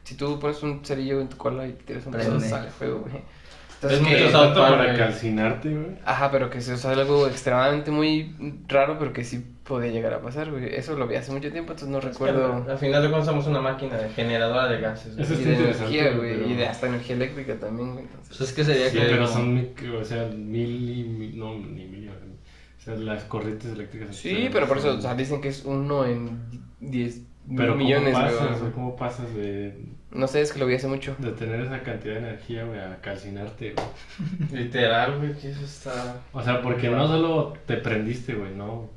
Si 0.03 0.15
tú 0.15 0.39
pones 0.39 0.61
un 0.63 0.83
cerillo 0.83 1.21
en 1.21 1.29
tu 1.29 1.37
cola 1.37 1.67
y 1.67 1.73
te 1.73 1.83
tiras 1.83 2.05
un 2.05 2.13
pedo, 2.13 2.39
sale 2.39 2.69
fuego, 2.69 2.99
güey. 3.01 3.15
Es 3.17 3.91
Entonces, 3.91 4.01
mucho 4.01 4.25
que- 4.27 4.31
Tanto 4.31 4.61
Park, 4.61 4.77
para 4.77 4.97
calcinarte, 4.97 5.69
güey. 5.69 5.87
Ajá, 6.05 6.31
pero 6.31 6.49
que 6.49 6.59
eso 6.59 6.73
es 6.73 6.85
algo 6.85 7.27
extremadamente 7.27 7.91
muy 7.91 8.33
raro, 8.69 8.97
pero 8.97 9.11
que 9.11 9.25
sí 9.25 9.45
podía 9.65 9.91
llegar 9.91 10.13
a 10.13 10.21
pasar, 10.21 10.51
güey. 10.51 10.73
Eso 10.73 10.95
lo 10.97 11.05
vi 11.05 11.15
hace 11.15 11.31
mucho 11.33 11.51
tiempo, 11.51 11.71
entonces 11.73 11.89
no 11.89 11.99
recuerdo... 11.99 12.65
Al 12.69 12.77
final 12.77 13.01
de 13.01 13.09
cuentas 13.09 13.25
somos 13.27 13.45
una 13.47 13.59
máquina 13.59 13.97
de 13.97 14.09
generadora 14.09 14.69
de 14.69 14.79
gases. 14.79 15.15
güey. 15.17 15.25
Eso 15.25 15.33
Y 15.33 15.43
de 15.43 15.55
energía, 15.55 16.11
güey, 16.13 16.33
pero- 16.37 16.47
y 16.49 16.53
de 16.55 16.65
hasta 16.67 16.87
energía 16.87 17.15
eléctrica 17.17 17.55
también, 17.59 17.91
güey. 17.93 18.05
Pues 18.05 18.21
Entonces, 18.23 18.47
es 18.49 18.53
que 18.53 18.63
sería 18.63 18.89
Sí, 18.89 18.97
que 18.99 19.03
pero 19.05 19.27
son, 19.27 19.53
mil- 19.53 19.73
o 20.01 20.05
sea, 20.05 20.25
mil 20.33 20.89
y 20.99 21.03
mil, 21.03 21.37
no, 21.39 21.53
ni 21.55 21.85
mil, 21.85 22.09
o 22.09 22.81
sea, 22.81 22.95
las 22.95 23.23
corrientes 23.25 23.71
eléctricas. 23.73 24.15
sí, 24.15 24.49
pero 24.51 24.65
por 24.65 24.77
eso, 24.77 24.95
o 24.95 25.01
sea, 25.01 25.13
dicen 25.13 25.41
que 25.41 25.49
es 25.49 25.63
uno 25.65 26.05
en 26.05 26.39
10 26.79 27.21
pero 27.58 27.75
mil 27.75 27.86
millones, 27.88 28.13
¿cómo 28.15 28.25
pasas, 28.25 28.60
güey? 28.60 28.71
¿Cómo 28.71 28.95
pasas 28.95 29.34
de, 29.36 29.73
No 30.12 30.27
sé, 30.27 30.41
es 30.41 30.51
que 30.53 30.60
lo 30.60 30.65
vi 30.65 30.75
hace 30.75 30.88
mucho. 30.88 31.15
de 31.19 31.32
tener 31.32 31.62
esa 31.62 31.82
cantidad 31.82 32.13
de 32.15 32.19
energía, 32.19 32.63
güey, 32.63 32.79
a 32.79 32.97
calcinarte, 33.01 33.73
güey? 33.75 34.63
Literal, 34.63 35.17
güey, 35.19 35.34
que 35.34 35.49
eso 35.51 35.63
está. 35.65 36.17
O 36.32 36.41
sea, 36.41 36.62
porque 36.62 36.89
no 36.89 37.08
solo 37.08 37.53
te 37.65 37.77
prendiste, 37.77 38.34
güey, 38.36 38.53
no. 38.56 38.89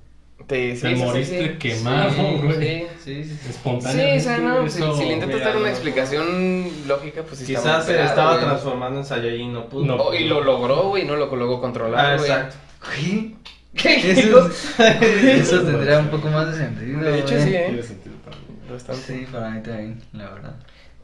Te, 0.47 0.75
Te 0.75 0.95
moriste 0.95 1.57
quemado, 1.59 2.13
güey. 2.43 2.53
Sí, 2.53 2.87
Sí, 3.03 3.25
sí, 3.25 3.25
sí. 3.25 3.37
Sí, 3.43 3.51
Espontáneamente. 3.51 4.19
o 4.19 4.21
sea, 4.23 4.39
no, 4.39 4.69
si, 4.69 4.79
eso- 4.79 4.97
si 4.97 5.05
le 5.07 5.13
intentas 5.15 5.37
mira, 5.39 5.47
dar 5.49 5.57
una 5.57 5.65
no. 5.67 5.71
explicación 5.73 6.65
lógica, 6.87 7.23
pues 7.23 7.39
sí 7.39 7.53
está 7.55 7.63
Quizás 7.63 7.77
muy 7.79 7.87
se 7.87 7.93
pelado, 7.93 8.09
estaba 8.11 8.33
güey. 8.35 8.45
transformando 8.47 8.99
en 9.01 9.05
Saiyajin, 9.07 9.53
no 9.53 9.69
pudo. 9.69 9.85
No. 9.87 9.97
Oh, 9.97 10.15
y 10.15 10.25
lo 10.29 10.43
logró, 10.45 10.89
güey, 10.91 11.05
no 11.05 11.17
lo 11.17 11.35
logró 11.35 11.61
controlar, 11.61 12.05
Ah, 12.05 12.17
güey. 12.19 12.31
exacto. 12.31 12.57
¿Qué? 12.95 13.35
¿Qué? 13.77 14.11
Eso, 14.13 14.49
eso 14.79 15.63
tendría 15.63 15.99
un 16.01 16.09
poco 16.09 16.29
más 16.29 16.51
de 16.53 16.59
sentido. 16.65 17.01
De 17.01 17.19
hecho, 17.19 17.35
güey. 17.35 17.43
sí, 17.43 17.55
¿eh? 17.55 17.65
Tiene 17.69 17.83
sentido 17.83 18.15
para 18.25 18.37
mí. 18.37 18.43
Bastante. 18.77 19.03
Sí, 19.03 19.27
para 19.31 19.51
mí 19.51 19.63
también, 19.63 20.03
la 20.13 20.31
verdad. 20.31 20.55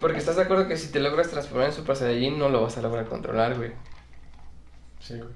Porque 0.01 0.19
estás 0.19 0.37
de 0.37 0.43
acuerdo 0.43 0.67
que 0.69 0.77
si 0.77 0.89
te 0.91 1.01
logras 1.01 1.29
transformar 1.31 1.69
en 1.69 1.73
Super 1.73 1.97
Saiyajin, 1.97 2.39
no 2.39 2.49
lo 2.49 2.63
vas 2.63 2.77
a 2.77 2.83
lograr 2.83 3.07
controlar, 3.07 3.57
güey. 3.57 3.71
Sí, 5.01 5.15
güey. 5.19 5.31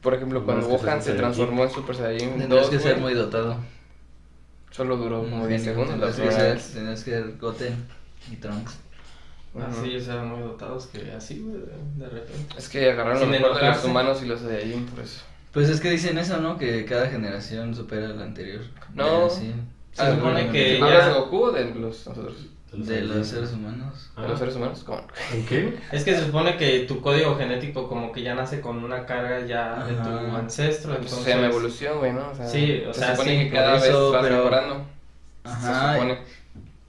por 0.00 0.14
ejemplo, 0.14 0.44
cuando 0.44 0.66
que 0.66 0.72
Gohan 0.76 0.98
se 1.00 1.10
Saiyajin. 1.10 1.16
transformó 1.16 1.64
en 1.64 1.70
Super 1.70 1.96
Saiyan 1.96 2.30
2, 2.30 2.38
Tendrías 2.40 2.68
que 2.68 2.78
ser 2.78 2.98
muy 2.98 3.14
dotado. 3.14 3.56
solo 4.70 4.96
duró 4.96 5.20
como 5.20 5.42
Un 5.42 5.48
10 5.48 5.64
genio. 5.64 5.74
segundos 5.84 5.98
la 5.98 6.06
Tendrías 6.12 6.16
que 6.16 6.22
primera 6.22 6.38
ser, 6.40 6.54
vez. 6.56 6.72
tendrías 6.72 7.04
que 7.04 7.10
ser 7.10 7.38
Goten 7.38 7.86
y 8.30 8.36
Trunks. 8.36 8.78
Así 9.54 9.90
ellos 9.90 10.08
eran 10.08 10.28
muy 10.30 10.40
dotados 10.40 10.86
que 10.86 11.12
así, 11.12 11.40
güey, 11.40 11.60
de, 11.96 12.08
repente. 12.08 12.54
Es 12.56 12.68
que 12.70 12.90
agarraron 12.90 13.30
mejor 13.30 13.60
de 13.60 13.68
los 13.68 13.84
humanos 13.84 14.22
y 14.22 14.26
los 14.26 14.40
de 14.42 14.56
ahí, 14.56 14.86
por 14.94 15.04
eso. 15.04 15.20
Pues 15.52 15.68
es 15.68 15.80
que 15.80 15.90
dicen 15.90 16.16
eso, 16.16 16.38
¿no? 16.38 16.56
Que 16.56 16.86
cada 16.86 17.08
generación 17.08 17.74
supera 17.74 18.06
a 18.06 18.12
la 18.14 18.24
anterior. 18.24 18.62
No. 18.94 19.28
Sí. 19.28 19.52
Se 19.92 20.02
Ah, 20.02 20.10
supone 20.14 20.32
bueno, 20.32 20.52
que 20.52 20.78
¿Hablas 20.82 20.98
ya- 21.06 21.08
de 21.08 21.14
Goku 21.14 21.42
o 21.44 21.50
de 21.52 21.64
los, 21.66 21.76
nosotros? 22.06 22.34
De 22.72 23.02
los 23.02 23.26
seres 23.26 23.52
humanos. 23.52 24.10
¿De 24.16 24.26
los 24.26 24.38
seres 24.38 24.56
humanos? 24.56 24.82
¿Cómo? 24.86 25.02
¿En 25.34 25.44
qué? 25.46 25.78
Es 25.92 26.04
que 26.04 26.14
se 26.14 26.24
supone 26.24 26.56
que 26.56 26.80
tu 26.80 27.02
código 27.02 27.36
genético 27.36 27.86
como 27.88 28.10
que 28.12 28.22
ya 28.22 28.34
nace 28.34 28.62
con 28.62 28.82
una 28.82 29.04
carga 29.04 29.44
ya 29.46 29.84
de 29.84 29.92
tu 29.94 30.08
ancestro, 30.36 30.92
Pues 30.96 31.04
entonces... 31.12 31.24
se 31.24 31.30
llama 31.34 31.46
evolución, 31.48 31.98
güey, 31.98 32.12
¿no? 32.14 32.30
O 32.30 32.34
sea, 32.34 32.46
Sí, 32.48 32.82
o 32.88 32.94
se 32.94 33.00
sea, 33.00 33.14
supone 33.14 33.38
sí, 33.38 33.44
que 33.44 33.50
cada 33.54 33.72
vez 33.74 33.82
vas 33.92 34.22
pero- 34.22 34.36
mejorando. 34.38 34.86
Ajá. 35.44 35.92
Se 35.92 35.98
supone. 35.98 36.18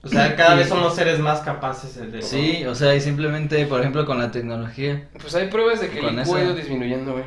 O 0.02 0.08
sea, 0.08 0.36
cada 0.36 0.54
vez 0.56 0.68
somos 0.68 0.94
seres 0.94 1.18
más 1.18 1.40
capaces 1.40 2.10
de... 2.12 2.22
Sí, 2.22 2.64
o 2.66 2.74
sea, 2.74 2.94
y 2.94 3.00
simplemente, 3.02 3.66
por 3.66 3.80
ejemplo, 3.80 4.06
con 4.06 4.18
la 4.18 4.30
tecnología. 4.30 5.08
Pues 5.20 5.34
hay 5.34 5.48
pruebas 5.48 5.80
de 5.82 5.90
que 5.90 5.98
el 5.98 6.18
IQ 6.18 6.34
ha 6.34 6.42
ido 6.44 6.54
disminuyendo, 6.54 7.12
güey. 7.12 7.24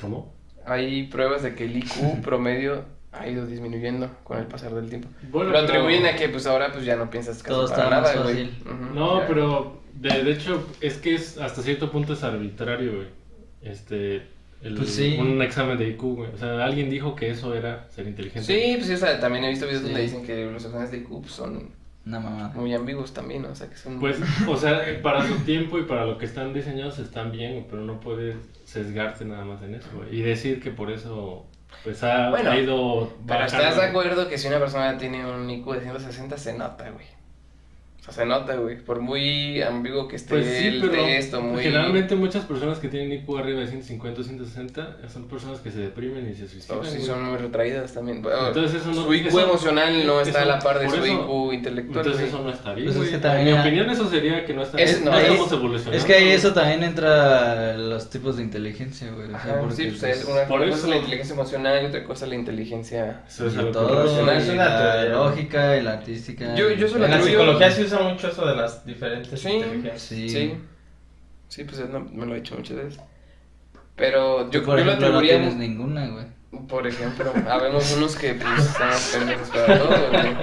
¿Cómo? 0.00 0.34
Hay 0.66 1.04
pruebas 1.04 1.42
de 1.42 1.54
que 1.54 1.64
el 1.64 1.76
IQ 1.78 2.20
promedio 2.22 2.84
ha 3.18 3.28
ido 3.28 3.46
disminuyendo 3.46 4.10
con 4.24 4.38
el 4.38 4.46
pasar 4.46 4.74
del 4.74 4.88
tiempo. 4.88 5.08
Bueno, 5.30 5.50
Lo 5.50 5.56
pero- 5.56 5.66
atribuyen 5.68 6.06
a 6.06 6.16
que 6.16 6.28
pues 6.28 6.46
ahora 6.46 6.72
pues 6.72 6.84
ya 6.84 6.96
no 6.96 7.10
piensas 7.10 7.42
casi 7.42 7.48
Todo 7.54 7.68
para 7.68 7.82
está 7.84 7.90
más 7.90 8.02
nada, 8.14 8.22
güey. 8.24 8.46
fácil. 8.48 8.62
Ujú, 8.72 8.94
No, 8.94 9.20
ya. 9.20 9.26
pero 9.26 9.80
de, 9.94 10.24
de 10.24 10.32
hecho 10.32 10.66
es 10.80 10.98
que 10.98 11.14
es 11.14 11.38
hasta 11.38 11.62
cierto 11.62 11.90
punto 11.90 12.12
es 12.12 12.22
arbitrario, 12.22 12.94
güey. 12.96 13.06
Este, 13.62 14.22
el- 14.62 14.74
Pues 14.76 14.90
sí. 14.90 15.16
un 15.18 15.40
examen 15.42 15.78
de 15.78 15.88
IQ, 15.88 16.02
güey. 16.16 16.30
O 16.32 16.38
sea, 16.38 16.64
alguien 16.64 16.88
dijo 16.90 17.14
que 17.14 17.30
eso 17.30 17.54
era 17.54 17.88
ser 17.90 18.06
inteligente. 18.06 18.42
Sí, 18.46 18.74
pues 18.76 18.86
sí, 18.86 18.94
o 18.94 18.96
sea, 18.96 19.18
también 19.20 19.44
he 19.44 19.48
visto 19.50 19.66
videos 19.66 19.82
Sí. 19.82 19.88
donde 19.88 20.02
dicen 20.02 20.24
que 20.24 20.44
los 20.50 20.64
exámenes 20.64 20.90
de 20.90 20.98
IQ 20.98 21.20
pues, 21.22 21.32
son 21.32 21.70
Una 22.06 22.20
mamada. 22.20 22.48
muy 22.54 22.72
ambiguos 22.74 23.12
también, 23.12 23.42
¿no? 23.42 23.48
o 23.50 23.54
sea, 23.54 23.68
que 23.68 23.76
son... 23.76 23.98
Pues, 23.98 24.16
o 24.46 24.56
sea, 24.56 24.80
para 25.02 25.26
su 25.26 25.34
tiempo 25.40 25.78
y 25.78 25.82
para 25.82 26.04
lo 26.06 26.18
que 26.18 26.24
están 26.26 26.52
diseñados 26.54 26.98
están 27.00 27.32
bien, 27.32 27.66
pero 27.68 27.82
no 27.82 27.98
puedes 28.00 28.36
sesgarte 28.64 29.24
nada 29.24 29.44
más 29.44 29.62
en 29.62 29.74
eso, 29.74 29.88
güey. 29.94 30.16
Y 30.16 30.22
decir 30.22 30.60
que 30.60 30.70
por 30.70 30.90
eso, 30.90 31.46
pues 31.84 32.02
ha, 32.02 32.30
Bueno, 32.30 32.50
ha 32.50 32.56
ido 32.56 33.12
Pero 33.26 33.44
estás 33.44 33.76
de 33.76 33.84
acuerdo 33.84 34.28
que 34.28 34.38
si 34.38 34.48
una 34.48 34.58
persona 34.58 34.96
tiene 34.98 35.24
un 35.24 35.48
IQ 35.48 35.66
de 35.72 35.80
160 35.80 36.36
se 36.38 36.52
nota, 36.54 36.90
güey. 36.90 37.06
O 38.08 38.12
se 38.12 38.24
nota, 38.24 38.54
güey. 38.54 38.76
Por 38.78 39.00
muy 39.00 39.60
ambiguo 39.62 40.06
que 40.06 40.14
esté 40.16 40.34
Pues 40.34 40.46
sí, 40.46 40.68
el 40.68 40.80
pero 40.80 40.92
texto, 41.04 41.40
muy... 41.42 41.60
generalmente 41.62 42.14
muchas 42.14 42.44
personas 42.44 42.78
que 42.78 42.86
tienen 42.88 43.12
IQ 43.12 43.36
arriba 43.36 43.60
de 43.60 43.66
150 43.66 44.20
o 44.20 44.24
160 44.24 44.96
son 45.12 45.26
personas 45.26 45.58
que 45.60 45.72
se 45.72 45.78
deprimen 45.80 46.28
y 46.30 46.34
se 46.34 46.44
O 46.44 46.48
suicidan. 46.48 46.84
sí 46.84 46.90
güey. 46.98 47.02
son 47.02 47.24
muy 47.24 47.36
retraídas 47.36 47.92
también. 47.94 48.22
Bueno, 48.22 48.46
Entonces 48.48 48.80
eso 48.80 48.92
no- 48.92 49.04
su 49.04 49.12
IQ 49.12 49.26
eso- 49.28 49.40
emocional 49.40 50.06
no 50.06 50.20
está 50.20 50.42
a 50.42 50.44
la 50.44 50.58
par 50.60 50.78
de 50.78 50.88
su 50.88 50.94
eso- 50.96 51.06
IQ 51.06 51.52
intelectual, 51.54 52.06
Entonces 52.06 52.20
güey. 52.22 52.28
eso 52.28 52.42
no 52.44 52.50
está 52.50 52.74
bien, 52.74 52.86
Pues 52.92 52.96
es 53.02 53.08
que 53.08 53.14
En 53.16 53.20
también 53.22 53.44
mi 53.46 53.52
hay- 53.52 53.60
opinión 53.60 53.90
eso 53.90 54.08
sería 54.08 54.44
que 54.44 54.54
no, 54.54 54.62
está, 54.62 54.78
Es- 54.78 55.02
no, 55.04 55.10
no, 55.10 55.18
estamos 55.18 55.46
es- 55.48 55.52
evolucionando. 55.52 55.98
Es 55.98 56.04
que 56.04 56.14
ahí 56.14 56.28
eso 56.28 56.52
también 56.52 56.84
entra 56.84 57.76
los 57.76 58.08
tipos 58.10 58.36
de 58.36 58.42
inteligencia, 58.44 59.10
güey. 59.10 59.26
O 59.26 59.30
sea, 59.30 59.36
Ajá, 59.38 59.60
porque, 59.60 59.74
sí, 59.74 59.82
pues, 59.98 60.00
pues, 60.00 60.24
una 60.26 60.44
por 60.46 60.60
cosa 60.60 60.70
eso- 60.74 60.84
es 60.84 60.88
la 60.90 60.96
inteligencia 60.96 61.34
emocional 61.34 61.82
y 61.82 61.86
otra 61.86 62.04
cosa 62.04 62.24
es 62.24 62.28
la 62.28 62.34
inteligencia... 62.36 63.22
Eso 63.28 63.46
es 63.48 63.54
y 63.54 63.56
todo, 63.72 64.04
y 64.22 64.24
la 64.56 64.78
teoría. 64.78 65.12
lógica 65.16 65.76
y 65.76 65.82
la 65.82 65.92
artística. 65.94 66.54
Yo- 66.54 66.70
yo 66.70 66.88
solo 66.88 67.04
En 67.06 67.10
la 67.10 67.20
psicología 67.20 67.70
se 67.70 67.84
usa 67.84 67.95
mucho 68.04 68.28
eso 68.28 68.46
de 68.46 68.56
las 68.56 68.84
diferentes 68.86 69.40
Sí. 69.40 69.48
inteligencias. 69.50 70.02
Sí. 70.02 70.28
Sí. 70.28 70.54
Sí, 71.48 71.64
pues 71.64 71.78
no, 71.88 72.00
me 72.00 72.26
lo 72.26 72.34
he 72.34 72.38
hecho 72.38 72.56
muchas 72.56 72.76
veces. 72.76 73.00
Pero 73.94 74.50
yo, 74.50 74.62
por 74.64 74.78
yo 74.78 74.84
lo 74.84 74.96
no 74.96 75.20
tienes 75.20 75.54
ninguna, 75.56 76.06
güey. 76.08 76.26
Por 76.68 76.86
ejemplo, 76.86 77.32
habemos 77.50 77.92
unos 77.96 78.16
que 78.16 78.34
pues 78.34 78.58
estamos 78.66 79.10
pendejos 79.14 79.48
para 79.50 79.78
todo, 79.78 79.88
güey. 80.10 80.36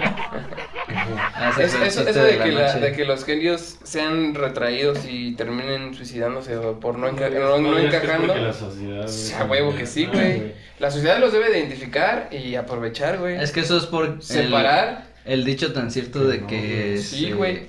Ah, 1.36 1.52
Es- 1.60 1.74
eso, 1.74 1.84
eso 1.84 2.24
de, 2.24 2.38
que 2.38 2.52
la- 2.52 2.74
de 2.76 2.92
que 2.94 3.06
los 3.06 3.26
genios 3.26 3.78
sean 3.84 4.36
retraídos 4.36 5.00
y 5.10 5.34
terminen 5.36 5.94
suicidándose 5.94 6.58
o 6.58 6.80
por 6.80 6.98
no, 6.98 7.08
enca- 7.10 7.30
no- 7.32 7.58
no 7.60 7.78
encajando, 7.78 8.36
la 8.36 8.54
sociedad, 8.54 9.06
güey, 9.08 9.34
a 9.42 9.46
huevo 9.46 9.76
que 9.76 9.86
sí, 9.86 10.06
güey. 10.06 10.54
la 10.80 10.92
sociedad 10.92 11.20
los 11.20 11.32
debe 11.34 11.50
de 11.50 11.60
identificar 11.60 12.30
y 12.32 12.56
aprovechar, 12.56 13.18
güey. 13.20 13.42
Es 13.42 13.52
que 13.52 13.62
eso 13.62 13.78
es 13.78 13.86
por 13.86 14.22
Separar. 14.22 15.06
El, 15.08 15.12
dicho 15.45 15.73
tan 15.73 15.91
cierto 15.91 16.25
de 16.25 16.41
No, 16.41 16.47
que 16.47 16.97
Sí, 16.97 17.31
güey. 17.31 17.67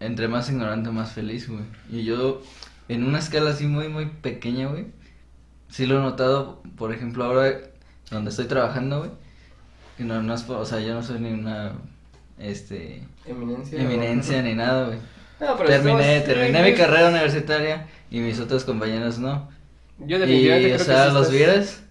entre 0.00 0.28
más 0.28 0.48
ignorante 0.50 0.90
más 0.90 1.12
feliz, 1.12 1.48
güey. 1.48 1.62
Y 1.90 2.04
yo 2.04 2.42
en 2.88 3.04
una 3.04 3.18
escala 3.18 3.50
así 3.50 3.66
muy 3.66 3.88
muy 3.88 4.06
pequeña, 4.06 4.68
güey. 4.68 4.86
Sí 5.70 5.86
lo 5.86 5.98
he 5.98 6.00
notado, 6.02 6.62
por 6.76 6.92
ejemplo, 6.94 7.24
ahora 7.24 7.58
donde 8.10 8.30
estoy 8.30 8.46
trabajando, 8.46 8.98
güey. 9.00 9.10
Que 9.96 10.04
no, 10.04 10.22
no 10.22 10.34
es, 10.34 10.42
por- 10.42 10.56
o 10.58 10.64
sea, 10.64 10.80
yo 10.80 10.94
no 10.94 11.02
soy 11.02 11.20
ni 11.20 11.30
una 11.32 11.72
este 12.38 13.02
Eminencia. 13.26 13.80
eminencia 13.80 14.42
ni 14.42 14.54
nada, 14.54 14.86
güey. 14.86 14.98
No, 15.40 15.56
pero 15.56 15.68
Terminé, 15.68 16.16
estamos- 16.18 16.36
terminé 16.36 16.70
mi 16.70 16.76
carrera 16.76 17.10
universitaria 17.10 17.86
y 18.10 18.20
mis 18.20 18.38
otros 18.40 18.64
compañeros 18.64 19.18
no. 19.18 19.48
Yo 19.98 20.16
Y, 20.16 20.20
definitivamente 20.20 20.72
o 20.74 20.76
creo 20.76 20.86
sea, 20.86 21.06
que 21.06 21.12
los 21.12 21.22
estás- 21.26 21.32
vieras, 21.36 21.82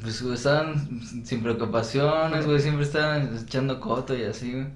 pues 0.00 0.22
güey, 0.22 0.34
estaban 0.34 1.00
sin 1.24 1.42
preocupaciones, 1.42 2.46
güey, 2.46 2.60
siempre 2.60 2.84
estaban 2.84 3.36
echando 3.36 3.80
coto 3.80 4.16
y 4.16 4.24
así, 4.24 4.52
güey. 4.52 4.66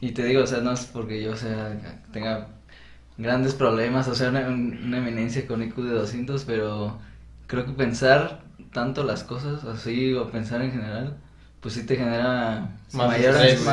Y 0.00 0.12
te 0.12 0.24
digo, 0.24 0.42
o 0.42 0.46
sea, 0.46 0.60
no 0.60 0.72
es 0.72 0.84
porque 0.86 1.22
yo, 1.22 1.32
o 1.32 1.36
sea, 1.36 1.78
tenga 2.12 2.48
grandes 3.16 3.54
problemas, 3.54 4.08
o 4.08 4.14
sea, 4.14 4.28
una, 4.28 4.46
una 4.48 4.98
eminencia 4.98 5.46
con 5.46 5.62
IQ 5.62 5.76
de 5.82 5.94
200, 5.94 6.44
pero 6.44 6.98
creo 7.46 7.64
que 7.64 7.72
pensar 7.72 8.42
tanto 8.72 9.04
las 9.04 9.24
cosas, 9.24 9.64
así, 9.64 10.12
o 10.14 10.30
pensar 10.30 10.60
en 10.60 10.72
general, 10.72 11.16
pues 11.60 11.74
sí 11.74 11.86
te 11.86 11.96
genera 11.96 12.76
Más 12.92 13.08
mayor 13.08 13.36
estrés, 13.36 13.66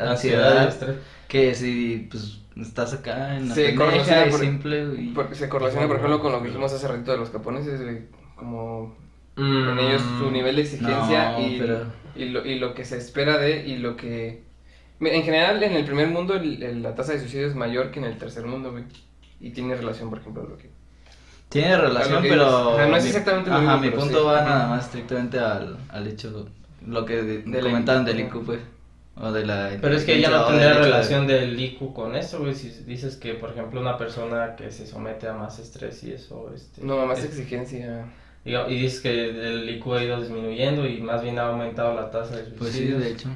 ansiedad, 0.00 0.68
estrés. 0.68 0.96
que 1.28 1.54
si, 1.54 2.08
pues, 2.10 2.40
estás 2.56 2.94
acá 2.94 3.36
en 3.36 3.48
la 3.48 3.54
Se 3.54 3.66
pendeja 3.68 3.84
correlaciona 3.84 4.30
por- 4.30 4.40
simple, 4.40 4.82
y... 4.96 5.14
se 5.36 5.48
correlaciona, 5.48 5.86
por 5.86 5.96
ejemplo, 5.96 6.20
con 6.20 6.32
lo 6.32 6.40
que 6.42 6.48
dijimos 6.48 6.72
hace 6.72 6.88
ratito 6.88 7.12
de 7.12 7.18
los 7.18 7.30
japoneses, 7.30 7.80
güey, 7.80 8.00
como 8.34 8.96
Mm. 9.38 9.68
en 9.70 9.78
ellos 9.78 10.02
su 10.18 10.30
nivel 10.30 10.56
de 10.56 10.62
exigencia 10.62 11.32
No, 11.32 11.40
y, 11.46 11.58
pero- 11.58 11.84
y, 12.16 12.24
lo, 12.26 12.44
y 12.44 12.58
lo 12.58 12.74
que 12.74 12.84
se 12.84 12.96
espera 12.98 13.38
de 13.38 13.66
y 13.66 13.76
lo 13.78 13.96
que... 13.96 14.42
En 15.00 15.22
general, 15.22 15.62
en 15.62 15.72
el 15.74 15.84
primer 15.84 16.08
mundo 16.08 16.34
el- 16.34 16.60
el- 16.62 16.82
la 16.82 16.94
tasa 16.94 17.12
de 17.12 17.20
suicidio 17.20 17.46
es 17.46 17.54
mayor 17.54 17.90
que 17.92 18.00
en 18.00 18.06
el 18.06 18.18
tercer 18.18 18.44
mundo, 18.46 18.72
güey. 18.72 18.84
Y 19.40 19.50
tiene 19.50 19.76
relación, 19.76 20.10
por 20.10 20.18
ejemplo, 20.18 20.42
lo 20.42 20.58
que... 20.58 20.70
Tiene 21.48 21.74
A 21.74 21.80
relación, 21.80 22.14
lo 22.16 22.22
que 22.22 22.28
pero... 22.30 22.44
dices. 22.44 22.78
Ajá, 22.80 22.86
no 22.88 22.96
es 22.96 23.02
mi- 23.04 23.08
exactamente 23.10 23.50
lo 23.50 23.56
Ajá, 23.56 23.62
mismo, 23.64 23.78
mi 23.78 23.88
pero 23.90 24.00
punto 24.02 24.18
sí. 24.18 24.24
va 24.26 24.42
nada 24.42 24.66
más 24.68 24.84
estrictamente 24.86 25.38
al, 25.38 25.78
al 25.88 26.06
hecho, 26.08 26.48
lo 26.86 27.04
que 27.06 27.22
de- 27.22 27.42
De 27.42 27.60
comentaban 27.60 28.04
del 28.04 28.20
IQ. 28.20 28.44
Pues. 28.44 28.58
O 29.20 29.32
de 29.32 29.46
la... 29.46 29.70
Pero 29.80 29.94
es 29.96 30.04
que 30.04 30.20
ya 30.20 30.30
no 30.30 30.42
o 30.42 30.46
tendría 30.48 30.70
hecho 30.72 30.78
de- 30.80 30.84
relación 30.86 31.26
del 31.28 31.58
IQ 31.60 31.92
con 31.94 32.14
eso, 32.16 32.40
güey. 32.40 32.54
Si 32.54 32.68
dices 32.84 33.16
que, 33.16 33.34
por 33.34 33.50
ejemplo, 33.50 33.80
una 33.80 33.96
persona 33.96 34.56
que 34.56 34.70
se 34.72 34.86
somete 34.86 35.28
a 35.28 35.32
más 35.34 35.58
estrés 35.60 36.02
y 36.04 36.12
eso, 36.12 36.52
este... 36.54 36.84
No, 36.84 37.06
más 37.06 37.20
es- 37.20 37.26
exigencia. 37.26 38.04
Y 38.68 38.78
dices 38.80 39.00
que 39.00 39.28
el 39.28 39.68
IQ 39.68 39.92
ha 39.94 40.02
ido 40.02 40.20
disminuyendo 40.20 40.86
y 40.86 41.00
más 41.00 41.22
bien 41.22 41.38
ha 41.38 41.48
aumentado 41.48 41.94
la 41.94 42.10
tasa 42.10 42.36
de 42.36 42.44
Pues 42.44 42.70
sí, 42.72 42.78
suicidios. 42.78 43.00
de 43.02 43.10
hecho. 43.12 43.28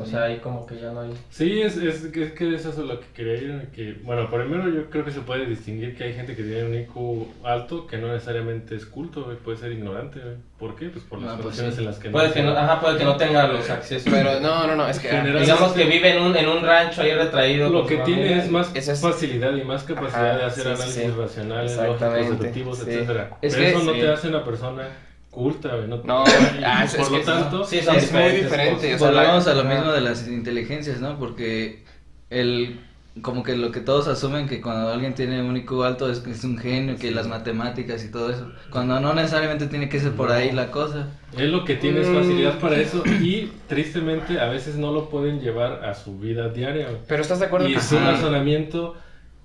O 0.00 0.04
sea, 0.04 0.24
ahí 0.24 0.38
como 0.38 0.66
que 0.66 0.76
ya 0.80 0.90
no 0.92 1.00
hay... 1.00 1.10
Sí, 1.30 1.60
es, 1.62 1.76
es, 1.76 2.04
es 2.04 2.32
que 2.32 2.54
es 2.54 2.64
eso 2.66 2.82
lo 2.84 3.00
que 3.00 3.06
quería 3.14 3.34
ir. 3.34 3.68
Que, 3.74 3.94
bueno, 4.02 4.28
primero 4.30 4.68
yo 4.68 4.90
creo 4.90 5.04
que 5.04 5.10
se 5.12 5.20
puede 5.20 5.46
distinguir 5.46 5.96
que 5.96 6.04
hay 6.04 6.12
gente 6.14 6.34
que 6.36 6.42
tiene 6.42 6.64
un 6.64 6.74
IQ 6.74 7.26
alto 7.44 7.86
que 7.86 7.98
no 7.98 8.08
necesariamente 8.12 8.74
es 8.76 8.84
culto, 8.86 9.24
güey, 9.24 9.36
puede 9.36 9.56
ser 9.58 9.72
ignorante. 9.72 10.20
güey. 10.20 10.34
¿Por 10.58 10.74
qué? 10.76 10.88
Pues 10.88 11.04
por 11.04 11.20
las 11.20 11.30
Ah, 11.30 11.32
pues 11.34 11.42
condiciones 11.56 11.74
sí. 11.74 11.80
en 11.80 11.86
las 11.86 11.98
que 11.98 12.10
Puede 12.10 12.32
que 12.32 12.42
no, 12.42 12.50
ajá, 12.50 12.80
puede 12.80 12.98
que 12.98 13.04
no 13.04 13.16
tenga 13.16 13.46
los 13.46 13.70
accesos. 13.70 14.12
Pero 14.12 14.40
no, 14.40 14.66
no, 14.66 14.74
no, 14.76 14.88
es 14.88 14.98
que... 14.98 15.08
General- 15.08 15.40
Digamos 15.42 15.72
que 15.72 15.84
vive 15.84 16.16
en 16.16 16.22
un, 16.22 16.36
en 16.36 16.48
un 16.48 16.62
rancho 16.62 17.02
ahí 17.02 17.12
retraído. 17.14 17.68
Lo 17.70 17.80
con 17.80 17.88
que 17.88 17.96
tiene 17.98 18.38
es 18.38 18.50
más 18.50 18.70
Esa 18.74 18.92
es- 18.92 19.00
facilidad 19.00 19.54
y 19.54 19.62
más 19.62 19.84
capacidad 19.84 20.30
Ajá, 20.30 20.38
de 20.38 20.44
hacer 20.44 20.62
sí, 20.64 20.68
análisis 20.70 21.02
sí. 21.02 21.10
racionales, 21.16 21.76
lógicos, 21.76 22.00
deductivos. 22.14 22.78
Es 22.80 23.06
Pero 23.06 23.28
que 23.40 23.68
eso 23.70 23.82
no 23.84 23.92
sí. 23.94 24.00
te 24.00 24.08
hace 24.10 24.28
una 24.28 24.44
persona 24.44 24.88
culta, 25.30 25.74
güey. 25.76 25.88
No, 25.88 26.02
No, 26.04 26.24
ah, 26.64 26.84
es- 26.84 26.94
por 26.94 27.04
es 27.06 27.10
lo 27.10 27.18
que 27.18 27.24
tanto, 27.24 27.64
sí, 27.64 27.80
son 27.80 27.96
es 27.96 28.12
muy 28.12 28.22
diferente. 28.30 28.94
o 28.94 28.98
sea, 28.98 29.10
la- 29.10 29.20
Volvemos 29.22 29.46
a 29.46 29.54
lo 29.54 29.64
mismo 29.64 29.92
de 29.92 30.00
las 30.00 30.26
inteligencias, 30.28 31.00
¿no? 31.00 31.18
Porque 31.18 31.84
el 32.30 32.80
como 33.20 33.42
que 33.42 33.56
lo 33.56 33.72
que 33.72 33.80
todos 33.80 34.06
asumen 34.06 34.46
que 34.48 34.60
cuando 34.60 34.92
alguien 34.92 35.12
tiene 35.12 35.42
un 35.42 35.56
IQ 35.56 35.82
alto 35.82 36.08
es 36.08 36.20
que 36.20 36.30
es 36.30 36.44
un 36.44 36.56
genio, 36.56 36.94
que 36.96 37.10
las 37.10 37.26
matemáticas 37.26 38.04
y 38.04 38.12
todo 38.12 38.30
eso. 38.30 38.48
Cuando 38.70 39.00
no 39.00 39.12
necesariamente 39.12 39.66
tiene 39.66 39.88
que 39.88 39.98
ser 39.98 40.12
por 40.12 40.30
ahí 40.30 40.52
la 40.52 40.70
cosa. 40.70 41.08
Es 41.36 41.48
lo 41.50 41.64
que 41.64 41.74
tienes 41.74 42.06
Mm. 42.06 42.14
facilidad 42.14 42.58
para 42.60 42.76
eso 42.76 43.02
y 43.20 43.50
tristemente 43.66 44.38
a 44.38 44.46
veces 44.48 44.76
no 44.76 44.92
lo 44.92 45.08
pueden 45.10 45.40
llevar 45.40 45.84
a 45.84 45.94
su 45.94 46.16
vida 46.16 46.48
diaria. 46.50 46.86
Pero 47.08 47.20
estás 47.22 47.40
de 47.40 47.46
acuerdo 47.46 47.68
Y 47.68 47.74
que 47.74 47.80
su 47.80 47.96
sí. 47.96 47.98
razonamiento 47.98 48.94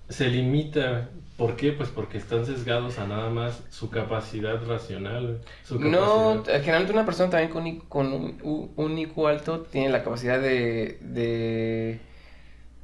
se 0.08 0.28
limita. 0.30 1.10
¿Por 1.38 1.56
qué? 1.56 1.72
Pues 1.74 1.90
porque 1.90 2.18
están 2.18 2.46
sesgados 2.46 3.00
a 3.00 3.08
nada 3.08 3.30
más 3.30 3.64
su 3.70 3.90
capacidad 3.90 4.64
racional. 4.66 5.42
No, 5.76 6.44
capacidad. 6.44 6.62
generalmente 6.62 6.94
una 6.94 7.06
persona 7.06 7.30
también 7.32 7.50
con, 7.52 7.66
I- 7.66 7.80
con 7.90 8.14
un, 8.14 8.72
un 8.76 8.98
IQ 8.98 9.28
alto 9.28 9.62
tiene 9.64 9.90
la 9.90 10.04
capacidad 10.04 10.40
de, 10.40 11.00
de 11.02 12.00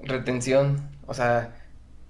retención. 0.01 0.89
O 1.07 1.13
sea, 1.13 1.55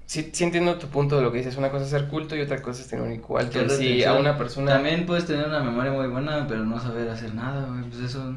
sí, 0.05 0.31
sí 0.33 0.43
entiendo 0.45 0.77
tu 0.79 0.87
punto 0.89 1.17
de 1.17 1.23
lo 1.23 1.31
que 1.31 1.39
dices. 1.39 1.57
Una 1.57 1.71
cosa 1.71 1.85
es 1.85 1.91
ser 1.91 2.07
culto 2.07 2.35
y 2.35 2.41
otra 2.41 2.61
cosa 2.61 2.81
es 2.81 2.87
tener 2.89 3.05
un 3.05 3.13
IQ 3.13 3.37
alto. 3.37 3.69
Si 3.69 4.03
a 4.05 4.13
una 4.15 4.37
persona... 4.37 4.73
También 4.73 5.05
puedes 5.05 5.25
tener 5.25 5.47
una 5.47 5.61
memoria 5.61 5.91
muy 5.91 6.07
buena, 6.07 6.47
pero 6.47 6.65
no 6.65 6.79
saber 6.79 7.09
hacer 7.09 7.33
nada. 7.35 7.67
Pues 7.89 8.01
eso. 8.01 8.35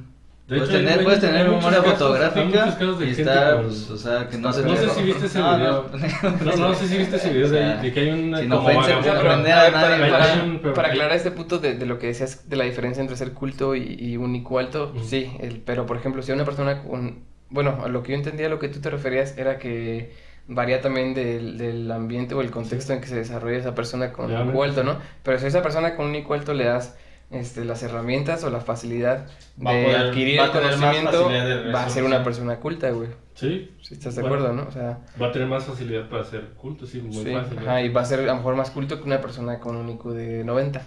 De 0.48 0.56
puedes 0.58 0.70
tener, 0.70 1.04
puedes 1.04 1.20
tener 1.20 1.48
memoria 1.48 1.78
casos- 1.82 1.92
fotográfica 1.98 2.76
y 3.00 3.10
estar, 3.10 3.62
pues, 3.62 3.90
o 3.90 3.96
sea, 3.96 4.28
que 4.28 4.36
no 4.38 4.52
se 4.52 4.62
No 4.64 4.76
sé 4.76 4.88
si 4.90 5.02
viste 5.02 5.26
ese 5.26 5.38
video. 5.38 5.86
no. 5.92 6.56
No, 6.56 6.74
sé 6.74 6.88
si 6.88 6.98
viste 6.98 7.16
ese 7.16 7.32
video 7.32 7.48
de, 7.48 7.76
de 7.76 7.92
que 7.92 8.00
hay 8.00 8.10
una 8.10 8.56
ofensa, 8.58 9.00
nadie, 9.36 9.72
para, 9.72 10.10
para- 10.10 10.42
un- 10.44 10.58
para 10.74 10.88
aclarar 10.88 11.16
este 11.16 11.30
punto 11.30 11.58
de, 11.58 11.74
de 11.74 11.86
lo 11.86 11.98
que 11.98 12.08
decías 12.08 12.48
de 12.50 12.56
la 12.56 12.64
diferencia 12.64 13.00
entre 13.00 13.16
ser 13.16 13.32
culto 13.32 13.74
y, 13.76 13.96
y 13.98 14.16
un 14.16 14.34
IQ 14.34 14.58
alto, 14.58 14.92
sí, 15.04 15.32
el- 15.40 15.60
pero 15.60 15.86
por 15.86 15.96
ejemplo, 15.96 16.22
si 16.22 16.32
una 16.32 16.44
persona 16.44 16.82
con... 16.82 17.20
Bueno, 17.48 17.78
a 17.84 17.88
lo 17.88 18.02
que 18.02 18.12
yo 18.12 18.18
entendía, 18.18 18.46
a 18.46 18.50
lo 18.50 18.58
que 18.58 18.68
tú 18.68 18.80
te 18.80 18.90
referías 18.90 19.38
era 19.38 19.58
que 19.58 20.12
varía 20.48 20.80
también 20.80 21.14
del, 21.14 21.56
del 21.56 21.90
ambiente 21.92 22.34
o 22.34 22.40
el 22.40 22.50
contexto 22.50 22.92
en 22.92 23.00
que 23.00 23.06
se 23.06 23.14
desarrolla 23.16 23.58
esa 23.58 23.74
persona 23.76 24.12
con 24.12 24.30
IQ 24.50 24.62
alto. 24.62 24.82
¿no? 24.82 24.96
Pero 25.22 25.38
si 25.38 25.44
a 25.44 25.48
esa 25.48 25.62
persona 25.62 25.94
con 25.94 26.06
un 26.06 26.16
alto 26.32 26.52
le 26.52 26.64
das 26.64 26.96
este, 27.32 27.64
las 27.64 27.82
herramientas 27.82 28.44
o 28.44 28.50
la 28.50 28.60
facilidad 28.60 29.26
de 29.56 29.64
poder- 29.64 29.96
adquirir 29.96 30.40
el 30.40 30.50
conocimiento, 30.50 31.28
de 31.28 31.72
va 31.72 31.84
a 31.84 31.88
ser 31.88 32.04
una 32.04 32.22
persona 32.22 32.56
culta, 32.60 32.90
güey. 32.90 33.08
Sí, 33.34 33.70
Si 33.80 33.94
estás 33.94 34.14
de 34.14 34.22
Bueno. 34.22 34.36
acuerdo, 34.36 34.54
¿no? 34.54 34.68
O 34.68 34.72
sea, 34.72 34.98
va 35.20 35.28
a 35.28 35.32
tener 35.32 35.48
más 35.48 35.64
facilidad 35.64 36.08
para 36.08 36.22
ser 36.24 36.50
culto, 36.50 36.86
sí, 36.86 37.00
muy 37.00 37.24
sí, 37.24 37.32
fácil. 37.32 37.58
ajá, 37.58 37.80
y 37.82 37.88
va 37.88 38.02
a 38.02 38.04
ser 38.04 38.20
a 38.20 38.24
lo 38.24 38.36
mejor 38.36 38.56
más 38.56 38.70
culto 38.70 38.98
que 39.00 39.04
una 39.06 39.20
persona 39.20 39.58
con 39.58 39.76
un 39.76 39.88
IQ 39.88 40.04
de 40.12 40.44
90. 40.44 40.82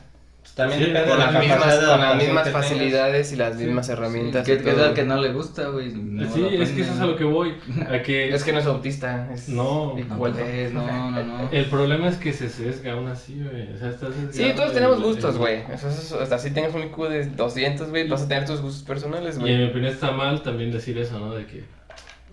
También 0.54 0.80
Sí, 0.80 0.86
depende 0.88 1.10
Con 1.10 1.20
de 1.20 1.26
las 1.26 1.34
la 1.34 1.40
mismas, 1.40 1.58
capacidad 1.60 1.82
de 1.82 1.88
con 1.92 2.02
las 2.02 2.16
mismas 2.24 2.44
que 2.46 2.52
facilidades 2.52 3.34
y 3.34 3.36
las 3.36 3.56
mismas 3.58 3.90
herramientas. 3.90 4.46
¿Qué, 4.46 4.54
y 4.54 4.58
qué 4.60 4.72
todo. 4.72 4.84
tal 4.86 4.94
que 4.94 5.04
no 5.04 5.18
le 5.22 5.34
gusta, 5.34 5.68
güey? 5.70 5.92
No 5.94 6.32
Sí, 6.34 6.48
es 6.52 6.70
que 6.72 6.82
eso 6.82 6.94
es 6.94 7.00
a 7.00 7.06
lo 7.06 7.16
que 7.18 7.24
voy. 7.26 7.56
A 7.90 8.02
que 8.02 8.30
Es 8.34 8.44
que 8.44 8.54
no 8.54 8.60
es 8.60 8.66
autista, 8.66 9.30
es 9.34 9.50
No. 9.50 9.96
Alto. 9.98 10.16
pues, 10.18 10.36
no, 10.74 11.12
no, 11.12 11.24
no. 11.24 11.50
el 11.52 11.66
problema 11.66 12.08
es 12.08 12.16
que 12.18 12.32
se 12.32 12.48
sesga 12.50 12.94
aún 12.94 13.08
así, 13.08 13.34
güey. 13.44 13.74
O 13.74 13.78
sea, 13.78 13.90
estás 13.90 14.14
Sí, 14.32 14.54
todos 14.56 14.72
tenemos 14.74 14.98
el- 14.98 15.04
gustos, 15.04 15.34
el- 15.36 15.40
güey. 15.42 15.64
Eso 15.74 15.90
es- 15.90 16.12
o 16.14 16.26
sea, 16.26 16.38
si 16.38 16.52
tengas 16.52 16.74
un 16.74 16.84
IQ 16.84 17.10
de 17.10 17.26
200, 17.26 17.90
güey, 17.90 18.08
vas 18.08 18.22
a 18.22 18.28
tener 18.30 18.46
tus 18.46 18.62
gustos 18.62 18.84
personales, 18.84 19.36
Y 19.36 19.40
en 19.40 19.44
mi 19.46 19.56
güey. 19.58 19.70
opinión 19.72 19.92
está 19.94 20.12
mal 20.12 20.42
también 20.42 20.72
decir 20.72 20.98
eso, 20.98 21.20
¿no? 21.20 21.34
De 21.36 21.46
que, 21.48 21.66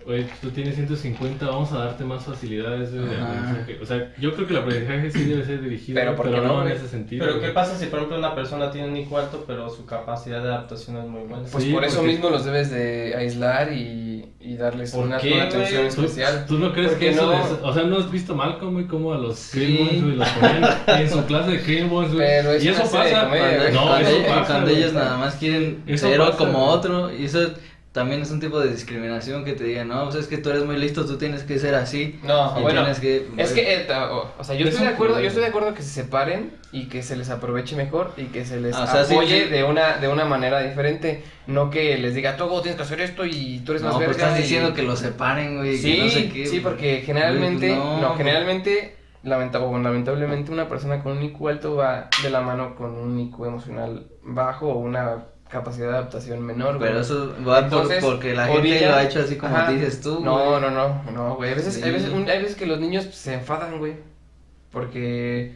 güey, 0.04 0.26
tú 0.40 0.50
tienes 0.50 0.74
150, 0.76 1.46
vamos 1.46 1.72
a 1.72 1.78
darte 1.78 2.04
más 2.04 2.24
facilidades 2.24 2.92
de 2.92 3.00
aprendizaje. 3.00 3.78
O 3.80 3.86
sea, 3.86 4.12
yo 4.18 4.34
creo 4.34 4.46
que 4.46 4.52
el 4.54 4.60
aprendizaje 4.60 5.10
sí 5.10 5.24
debe 5.24 5.44
ser 5.44 5.60
dirigido, 5.62 5.94
Pero 5.94 6.10
güey, 6.12 6.16
¿por 6.16 6.26
pero, 6.30 6.42
qué 6.42 6.48
no, 6.48 6.56
no, 6.60 6.66
en 6.66 6.72
ese 6.72 6.88
sentido. 6.88 7.24
Pero 7.26 7.40
¿qué 7.40 7.48
pasa 7.48 7.76
si 7.78 7.86
por 7.86 7.98
ejemplo 8.00 8.18
una 8.18 8.34
persona 8.34 8.70
tiene 8.70 8.88
un 8.88 8.96
IQ 8.96 9.16
alto 9.16 9.44
pero 9.46 9.68
su 9.70 9.86
capacidad 9.86 10.42
de 10.42 10.48
adaptación 10.48 10.96
es 10.98 11.06
muy 11.06 11.22
buena? 11.22 11.44
Pues 11.50 11.64
Sí, 11.64 11.72
por 11.72 11.84
eso 11.84 11.96
porque- 11.98 12.12
mismo 12.12 12.30
los 12.30 12.44
debes 12.44 12.70
de 12.70 13.14
aislar 13.16 13.72
y, 13.72 14.26
y 14.40 14.56
darles 14.56 14.92
¿Por 14.92 15.04
una, 15.06 15.18
qué, 15.18 15.34
una 15.34 15.44
atención 15.44 15.86
especial. 15.86 16.46
tú 16.46 16.58
no 16.58 16.72
crees 16.72 16.88
Porque 16.90 17.04
que 17.06 17.10
eso 17.12 17.26
no- 17.26 17.32
es- 17.44 17.58
o 17.62 17.72
sea, 17.74 17.82
no 17.84 17.98
has 17.98 18.10
visto 18.10 18.34
Malcolm, 18.34 18.72
güey, 18.74 18.86
como 18.86 19.12
a 19.12 19.18
los 19.18 19.38
Sí. 19.38 20.02
Los 20.16 20.28
ponían 20.30 20.64
en 21.00 21.10
su 21.10 21.24
clase 21.26 21.50
de 21.52 21.58
güey. 22.08 22.26
Pero 22.26 22.52
es 22.52 22.64
y 22.64 22.68
eso 22.68 22.82
pasa. 22.82 23.24
comedia, 23.24 23.28
Cuando, 23.28 23.62
güey. 23.62 23.72
no, 23.72 23.82
cuando 23.82 24.08
eso 24.08 24.16
ellos, 24.16 24.26
pasa, 24.28 24.46
cuando 24.52 24.70
ellos 24.70 24.92
nada 24.92 25.16
más 25.18 25.34
quieren 25.36 25.82
Eso 25.86 26.06
ser 26.08 26.20
como 26.36 26.64
otro, 26.66 27.14
y 27.14 27.24
eso 27.24 27.50
también 27.92 28.22
es 28.22 28.30
un 28.30 28.40
tipo 28.40 28.58
de 28.58 28.70
discriminación 28.70 29.44
que 29.44 29.52
te 29.52 29.64
digan, 29.64 29.88
no, 29.88 30.04
pues 30.04 30.16
es 30.16 30.26
que 30.26 30.38
tú 30.38 30.48
eres 30.48 30.64
muy 30.64 30.76
listo, 30.78 31.04
tú 31.04 31.18
tienes 31.18 31.42
que 31.42 31.58
ser 31.58 31.74
así. 31.74 32.18
No, 32.22 32.52
bueno, 32.60 32.84
que, 33.00 33.28
Es 33.36 33.52
que, 33.52 33.74
eh, 33.74 33.86
o, 34.10 34.30
o 34.38 34.44
sea, 34.44 34.54
yo 34.54 34.66
Es 34.66 34.70
estoy 34.72 34.86
de 34.88 34.94
acuerdo, 34.94 35.20
yo 35.20 35.26
estoy 35.26 35.42
de 35.42 35.48
acuerdo 35.50 35.74
que 35.74 35.82
se 35.82 35.90
separen 35.90 36.56
y 36.72 36.88
que 36.88 37.02
se 37.02 37.16
les 37.16 37.28
aproveche 37.28 37.76
mejor 37.76 38.12
y 38.16 38.24
que 38.26 38.46
se 38.46 38.58
les 38.60 38.74
Ah, 38.74 38.84
o 38.84 38.86
sea, 38.86 39.04
sí, 39.04 39.12
apoye 39.14 39.44
sí. 39.44 39.50
de 39.50 39.64
una 39.64 39.98
de 39.98 40.08
una 40.08 40.24
manera 40.24 40.60
diferente, 40.62 41.22
no 41.46 41.68
que 41.68 41.98
les 41.98 42.14
diga, 42.14 42.36
tú 42.38 42.48
tienes 42.62 42.76
que 42.76 42.82
hacer 42.82 43.02
esto 43.02 43.26
y 43.26 43.60
tú 43.64 43.72
eres 43.72 43.82
no, 43.82 43.88
más 43.90 43.98
pero 43.98 44.10
verga 44.10 44.24
estás 44.24 44.38
y- 44.38 44.42
diciendo 44.42 44.72
que 44.72 44.82
lo 44.82 44.96
separen, 44.96 45.58
güey, 45.58 45.76
Sí, 45.76 45.96
que 45.96 46.02
no 46.04 46.08
sé 46.08 46.28
qué. 46.30 46.46
sí, 46.46 46.60
porque 46.60 47.02
generalmente, 47.04 47.68
Güey, 47.68 47.78
pues 47.78 48.00
no, 48.00 48.08
no, 48.08 48.16
generalmente 48.16 48.96
lamenta- 49.22 49.60
o 49.60 49.78
lamentablemente 49.78 50.50
una 50.50 50.66
persona 50.66 51.02
con 51.02 51.18
un 51.18 51.22
IQ 51.24 51.46
alto 51.48 51.76
va 51.76 52.08
de 52.22 52.30
la 52.30 52.40
mano 52.40 52.74
con 52.74 52.92
un 52.96 53.20
IQ 53.20 53.44
emocional 53.44 54.06
bajo 54.22 54.68
o 54.70 54.78
una 54.78 55.26
capacidad 55.52 55.88
de 55.88 55.92
adaptación 55.98 56.40
menor. 56.42 56.78
Pero 56.80 56.92
güey. 56.92 57.02
eso 57.02 57.34
va 57.46 57.54
por- 57.56 57.64
Entonces, 57.64 58.02
porque 58.04 58.34
la 58.34 58.46
gente 58.46 58.86
lo 58.88 58.94
ha 58.94 59.04
hecho 59.04 59.20
así 59.20 59.36
como 59.36 59.54
Ajá. 59.54 59.70
dices 59.70 60.00
tú. 60.00 60.20
No, 60.24 60.34
güey. 60.50 60.60
no, 60.62 60.70
no, 60.70 61.02
no, 61.12 61.36
güey. 61.36 61.52
A 61.52 61.54
veces, 61.54 61.76
hay, 61.76 61.82
Sí. 61.84 61.90
veces, 61.90 62.08
un- 62.10 62.28
hay 62.28 62.40
veces 62.42 62.56
que 62.56 62.66
los 62.66 62.80
niños 62.80 63.04
pues, 63.04 63.16
se 63.16 63.34
enfadan, 63.34 63.78
güey. 63.78 63.94
Porque, 64.70 65.52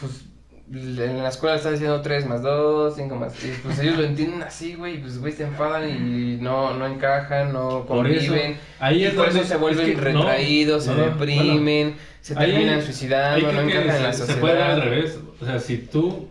pues, 0.00 0.24
en 0.72 1.22
la 1.22 1.28
escuela 1.28 1.56
está 1.56 1.70
diciendo 1.70 2.00
3 2.00 2.26
más 2.26 2.42
2, 2.42 2.94
5 2.96 3.16
más. 3.16 3.34
Y 3.44 3.48
pues 3.62 3.78
ellos 3.80 3.98
lo 3.98 4.04
entienden 4.04 4.42
así, 4.42 4.74
güey. 4.74 4.94
y, 4.94 4.98
Pues, 4.98 5.18
güey, 5.20 5.32
se 5.34 5.44
enfadan 5.44 5.88
y 5.88 6.38
no, 6.40 6.72
no 6.74 6.86
encajan, 6.86 7.52
no 7.52 7.84
Por 7.86 8.06
eso, 8.08 8.28
conviven. 8.32 8.58
ahí 8.80 9.02
y 9.02 9.04
es 9.04 9.14
por 9.14 9.28
eso 9.28 9.44
se 9.44 9.56
vuelven 9.56 9.90
es 9.90 9.98
que 9.98 10.12
no, 10.12 10.22
retraídos, 10.22 10.84
se 10.84 10.94
no, 10.94 11.02
deprimen, 11.04 11.96
se 12.22 12.34
terminan 12.34 12.76
ahí 12.78 12.82
suicidando, 12.82 13.52
no 13.52 13.60
encajan 13.60 13.96
en 13.96 14.02
la 14.02 14.12
sociedad. 14.14 14.34
Se 14.34 14.40
puede 14.40 14.54
dar 14.58 14.70
al 14.70 14.82
revés. 14.82 15.18
O 15.40 15.44
sea, 15.44 15.60
si 15.60 15.76
tú 15.76 16.30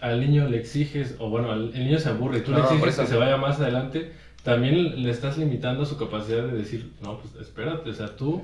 al 0.00 0.20
niño 0.20 0.48
le 0.48 0.58
exiges, 0.58 1.16
o 1.18 1.28
bueno, 1.28 1.50
al, 1.52 1.72
el 1.74 1.84
niño 1.86 1.98
se 1.98 2.08
aburre 2.08 2.38
y 2.38 2.40
tú 2.42 2.52
le 2.52 2.58
No, 2.58 2.64
por 2.64 2.74
exiges 2.76 2.98
que 3.00 3.06
se 3.06 3.16
vaya 3.16 3.36
más 3.36 3.60
adelante, 3.60 4.12
también 4.42 5.02
le 5.02 5.10
estás 5.10 5.36
limitando 5.38 5.84
su 5.84 5.96
capacidad 5.98 6.44
de 6.44 6.56
decir, 6.56 6.92
no, 7.02 7.18
pues 7.18 7.34
espérate, 7.46 7.90
o 7.90 7.94
sea, 7.94 8.14
tú, 8.16 8.42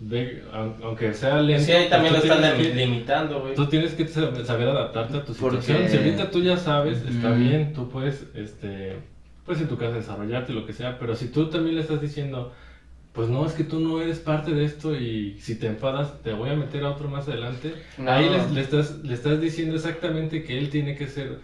ve, 0.00 0.42
aun- 0.52 0.74
aunque 0.82 1.12
sea 1.14 1.40
lento, 1.40 1.64
Sí, 1.64 1.72
ahí 1.72 1.88
también 1.88 2.14
lo 2.14 2.20
pues, 2.20 2.32
tú 2.32 2.38
están 2.38 2.56
que- 2.56 2.74
limitando, 2.74 3.40
güey. 3.40 3.54
Tú 3.54 3.66
tienes 3.66 3.92
que 3.94 4.06
sab- 4.08 4.44
saber 4.44 4.68
adaptarte 4.68 5.18
a 5.18 5.24
tu 5.24 5.34
Porque- 5.34 5.60
situación. 5.60 5.88
Si 5.90 5.96
ahorita 5.98 6.30
tú 6.30 6.42
ya 6.42 6.56
sabes, 6.56 6.98
está 7.06 7.30
Ujú. 7.30 7.38
bien, 7.40 7.72
tú 7.72 7.88
puedes, 7.90 8.26
este, 8.34 8.96
pues 9.44 9.60
en 9.60 9.68
tu 9.68 9.76
casa 9.76 9.92
desarrollarte, 9.96 10.52
lo 10.52 10.64
que 10.66 10.72
sea, 10.72 10.98
pero 10.98 11.14
si 11.14 11.28
tú 11.28 11.50
también 11.50 11.76
le 11.76 11.82
estás 11.82 12.00
diciendo, 12.00 12.52
pues 13.14 13.28
no, 13.28 13.46
es 13.46 13.52
que 13.52 13.62
tú 13.64 13.78
no 13.80 14.00
eres 14.02 14.18
parte 14.18 14.50
de 14.52 14.64
esto 14.64 14.94
y 14.94 15.38
si 15.40 15.54
te 15.54 15.68
enfadas 15.68 16.20
te 16.22 16.32
voy 16.32 16.50
a 16.50 16.54
meter 16.56 16.84
a 16.84 16.90
otro 16.90 17.08
más 17.08 17.28
adelante, 17.28 17.74
No. 17.96 18.10
ahí 18.10 18.28
le, 18.52 18.60
estás, 18.60 18.96
le 19.04 19.14
estás 19.14 19.40
diciendo 19.40 19.76
exactamente 19.76 20.42
que 20.42 20.58
él 20.58 20.68
tiene 20.68 20.96
que 20.96 21.06
ser 21.06 21.38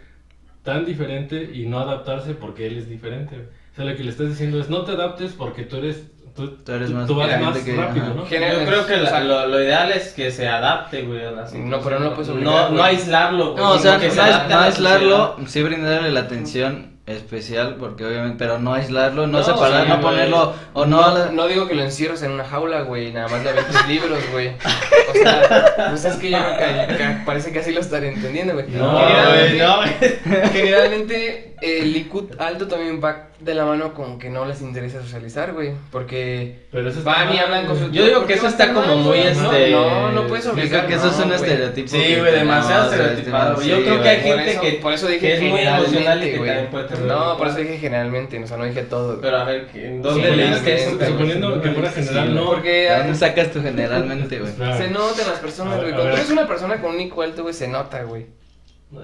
tan 0.64 0.84
diferente 0.84 1.48
y 1.54 1.66
no 1.66 1.78
adaptarse 1.78 2.34
porque 2.34 2.66
él 2.66 2.76
es 2.78 2.88
diferente. 2.88 3.36
O 3.72 3.76
sea, 3.76 3.84
lo 3.84 3.96
que 3.96 4.02
le 4.02 4.10
estás 4.10 4.28
diciendo 4.30 4.60
es 4.60 4.68
no 4.68 4.82
te 4.82 4.92
adaptes 4.92 5.32
porque 5.32 5.62
tú 5.62 5.76
eres, 5.76 6.10
tú, 6.34 6.48
Tú 6.56 6.72
eres 6.72 6.88
tú- 6.88 6.94
más 6.96 7.06
tú 7.06 7.14
vas 7.14 7.40
más 7.40 7.58
que- 7.58 7.76
rápido, 7.76 8.04
ajá. 8.06 8.14
¿no? 8.14 8.26
General- 8.26 8.58
Yo 8.60 8.66
creo 8.66 8.86
que 8.86 8.96
la- 8.96 9.02
o 9.04 9.06
sea, 9.12 9.20
lo, 9.24 9.46
lo 9.46 9.62
ideal 9.62 9.92
es 9.92 10.12
que 10.12 10.30
se 10.32 10.48
adapte, 10.48 11.02
güey, 11.02 11.24
a 11.24 11.30
la 11.30 11.48
No, 11.54 11.80
pero 11.80 12.00
no 12.00 12.08
obligar, 12.10 12.42
No, 12.42 12.70
no 12.70 12.82
aislarlo, 12.82 13.52
güey. 13.52 13.62
No, 13.64 13.70
o 13.74 13.78
sea, 13.78 13.98
que 14.00 14.08
no, 14.08 14.14
se 14.14 14.20
no 14.48 14.58
aislarlo, 14.58 15.36
sí 15.46 15.62
brindarle 15.62 16.10
la 16.10 16.20
atención 16.20 16.89
especial, 17.06 17.76
porque 17.80 18.04
obviamente, 18.04 18.36
pero 18.38 18.58
no 18.58 18.72
aislarlo, 18.74 19.26
no, 19.26 19.38
No, 19.38 19.44
separar, 19.44 19.82
sí, 19.82 19.88
no 19.88 19.94
güey. 19.96 20.02
ponerlo, 20.06 20.54
o 20.74 20.86
no, 20.86 21.10
no, 21.16 21.32
no 21.32 21.46
digo 21.48 21.66
que 21.66 21.74
lo 21.74 21.82
encierres 21.82 22.22
en 22.22 22.30
una 22.32 22.44
jaula, 22.44 22.82
güey, 22.82 23.12
nada 23.12 23.26
más 23.28 23.42
le 23.42 23.50
aventas 23.50 23.88
libros, 23.88 24.18
güey. 24.32 24.48
O 24.48 25.12
sea, 25.14 25.74
pues 25.90 26.04
es 26.04 26.16
que 26.16 26.30
yo 26.30 26.38
parece 27.26 27.52
que 27.52 27.58
así 27.58 27.72
lo 27.72 27.80
estaré 27.80 28.12
entendiendo, 28.12 28.52
güey. 28.54 28.66
No, 28.68 28.92
güey, 28.92 29.06
generalmente, 29.08 29.58
no, 29.64 29.76
güey. 29.78 30.48
generalmente 30.52 31.56
el 31.62 31.96
IQ 31.96 32.36
alto 32.38 32.68
también 32.68 33.00
va 33.02 33.29
de 33.40 33.54
la 33.54 33.64
mano 33.64 33.94
con 33.94 34.18
que 34.18 34.28
no 34.28 34.44
les 34.44 34.60
interesa 34.60 35.00
socializar, 35.00 35.52
güey, 35.54 35.72
porque 35.90 36.66
Pero 36.70 36.90
eso 36.90 37.02
van 37.02 37.32
y 37.34 37.38
hablan 37.38 37.64
con 37.66 37.74
güey. 37.76 37.86
sus... 37.88 37.96
Yo 37.96 38.04
digo 38.04 38.18
¿por 38.18 38.26
que 38.28 38.34
eso 38.34 38.46
está 38.48 38.74
como 38.74 38.86
mal, 38.86 38.96
muy, 38.98 39.04
güey? 39.18 39.26
este, 39.28 39.70
No, 39.70 39.90
no, 39.90 40.12
no 40.12 40.26
puedes 40.26 40.44
Yo 40.44 40.52
obligar, 40.52 40.86
creo 40.86 40.88
que 40.88 40.94
eso 40.96 41.06
es 41.08 41.16
no, 41.16 41.22
un 41.24 41.28
güey. 41.30 41.40
estereotipo. 41.42 41.88
Sí, 41.88 42.16
güey, 42.18 42.32
demasiado 42.32 42.90
tenemos, 42.90 43.10
estereotipado, 43.10 43.52
este, 43.54 43.68
Yo 43.70 43.76
sí, 43.76 43.82
creo 43.82 43.94
que 43.94 44.00
güey. 44.00 44.08
hay 44.10 44.16
Por 44.20 44.36
gente 44.36 44.50
eso- 44.52 44.60
que- 44.60 44.72
por 44.72 44.92
eso 44.92 45.06
dije 45.06 45.20
que 45.20 45.34
es 45.34 45.40
muy 45.42 45.60
emocional 45.60 46.18
y 46.22 46.30
que 46.30 46.36
güey. 46.38 46.50
también 46.50 46.70
puede 46.70 46.84
tener 46.88 47.02
No, 47.06 47.32
un 47.32 47.38
por 47.38 47.46
eso 47.48 47.56
dije 47.58 47.78
generalmente, 47.78 48.42
o 48.42 48.46
sea, 48.46 48.56
no 48.58 48.64
dije 48.64 48.82
todo. 48.82 49.20
Pero 49.20 49.36
a 49.38 49.44
ver, 49.44 49.68
¿en 49.74 50.02
¿dónde 50.02 50.30
Sí, 50.30 50.36
leíste 50.36 50.74
es 50.74 50.82
eso? 50.82 50.98
sup- 50.98 51.06
suponiendo 51.06 51.62
que 51.62 51.70
fuera 51.70 51.90
general, 51.90 52.34
no. 52.34 52.44
Porque 52.46 52.70
¿De 52.90 52.98
dónde 52.98 53.14
sacas 53.14 53.50
tú 53.52 53.62
generalmente, 53.62 54.38
güey? 54.38 54.52
Se 54.52 54.88
nota 54.90 55.22
en 55.22 55.28
las 55.28 55.38
personas, 55.38 55.80
güey. 55.80 55.92
Cuando 55.94 56.12
eres 56.12 56.30
una 56.30 56.46
persona 56.46 56.80
con 56.80 56.94
un 56.94 57.00
IQ 57.00 57.22
alto, 57.22 57.42
güey, 57.42 57.54
se 57.54 57.68
nota, 57.68 58.02
güey. 58.02 58.26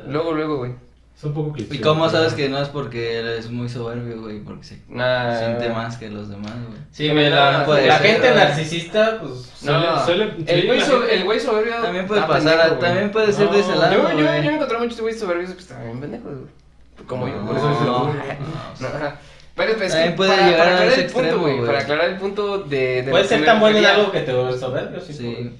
Luego, 0.08 0.32
luego, 0.32 0.56
güey. 0.58 0.72
Es 1.16 1.24
un 1.24 1.32
poco 1.32 1.52
cliché. 1.52 1.74
¿Y 1.76 1.78
cómo 1.80 2.06
pero- 2.06 2.18
sabes 2.18 2.34
que 2.34 2.48
no 2.50 2.58
es 2.60 2.68
porque 2.68 3.16
eres 3.18 3.50
muy 3.50 3.70
soberbio, 3.70 4.20
güey? 4.20 4.40
Porque 4.40 4.64
se 4.64 4.82
Nah. 4.88 5.38
siente 5.38 5.70
más 5.70 5.96
que 5.96 6.10
los 6.10 6.28
demás, 6.28 6.52
güey. 6.68 6.78
Sí, 6.92 7.08
güey, 7.08 7.30
la, 7.30 7.64
puede 7.64 7.86
la 7.86 7.98
ser, 7.98 8.06
gente 8.06 8.28
güey. 8.32 8.38
narcisista, 8.44 9.18
pues... 9.20 9.62
No, 9.62 10.04
suele- 10.04 10.34
el 10.46 10.60
sí, 10.60 10.66
güey 10.66 10.80
so- 10.82 11.00
gente- 11.00 11.14
el 11.16 11.24
güey 11.24 11.40
soberbio. 11.40 11.74
También 11.76 12.06
puede 12.06 12.20
pasar, 12.20 12.58
pendejo, 12.58 12.74
también 12.80 13.10
puede 13.12 13.32
ser 13.32 13.48
de 13.50 13.60
ese 13.60 13.70
No, 13.70 13.76
lado, 13.80 13.92
Yo, 13.94 14.10
yo, 14.10 14.18
yo 14.18 14.24
me 14.24 14.54
encontrado 14.56 14.84
muchos 14.84 15.00
güeyes 15.00 15.18
soberbios 15.18 15.50
que 15.52 15.60
están 15.60 15.82
bien 15.84 16.00
pendejos, 16.00 16.32
güey. 16.34 17.06
Como 17.06 17.28
yo, 17.28 17.46
por 17.46 17.56
eso 17.56 17.70
No, 17.70 17.74
es 17.74 17.80
no, 17.80 18.04
no, 18.92 18.98
no. 18.98 19.12
Pero 19.54 19.72
pues, 19.72 19.86
es 19.86 19.92
También 19.92 20.10
que 20.12 20.16
puede 20.18 20.30
para, 20.30 20.42
llegar 20.50 20.58
para 20.58 20.70
a 20.70 20.74
aclarar 20.74 20.92
ese 20.92 21.00
el 21.00 21.06
punto, 21.06 21.20
extremo, 21.20 21.42
güey. 21.42 21.54
güey. 21.56 21.66
Para 21.66 21.78
aclarar 21.80 22.10
el 22.10 22.16
punto 22.18 22.58
de. 22.58 23.02
de 23.04 23.10
Puede 23.10 23.24
ser 23.24 23.40
me 23.40 23.46
tan 23.46 23.60
bueno 23.60 23.78
en 23.78 23.84
algo 23.86 24.12
que 24.12 24.20
te 24.20 24.34
vuelves 24.34 24.60
soberbio, 24.60 25.00
sí. 25.00 25.12
Sí. 25.14 25.56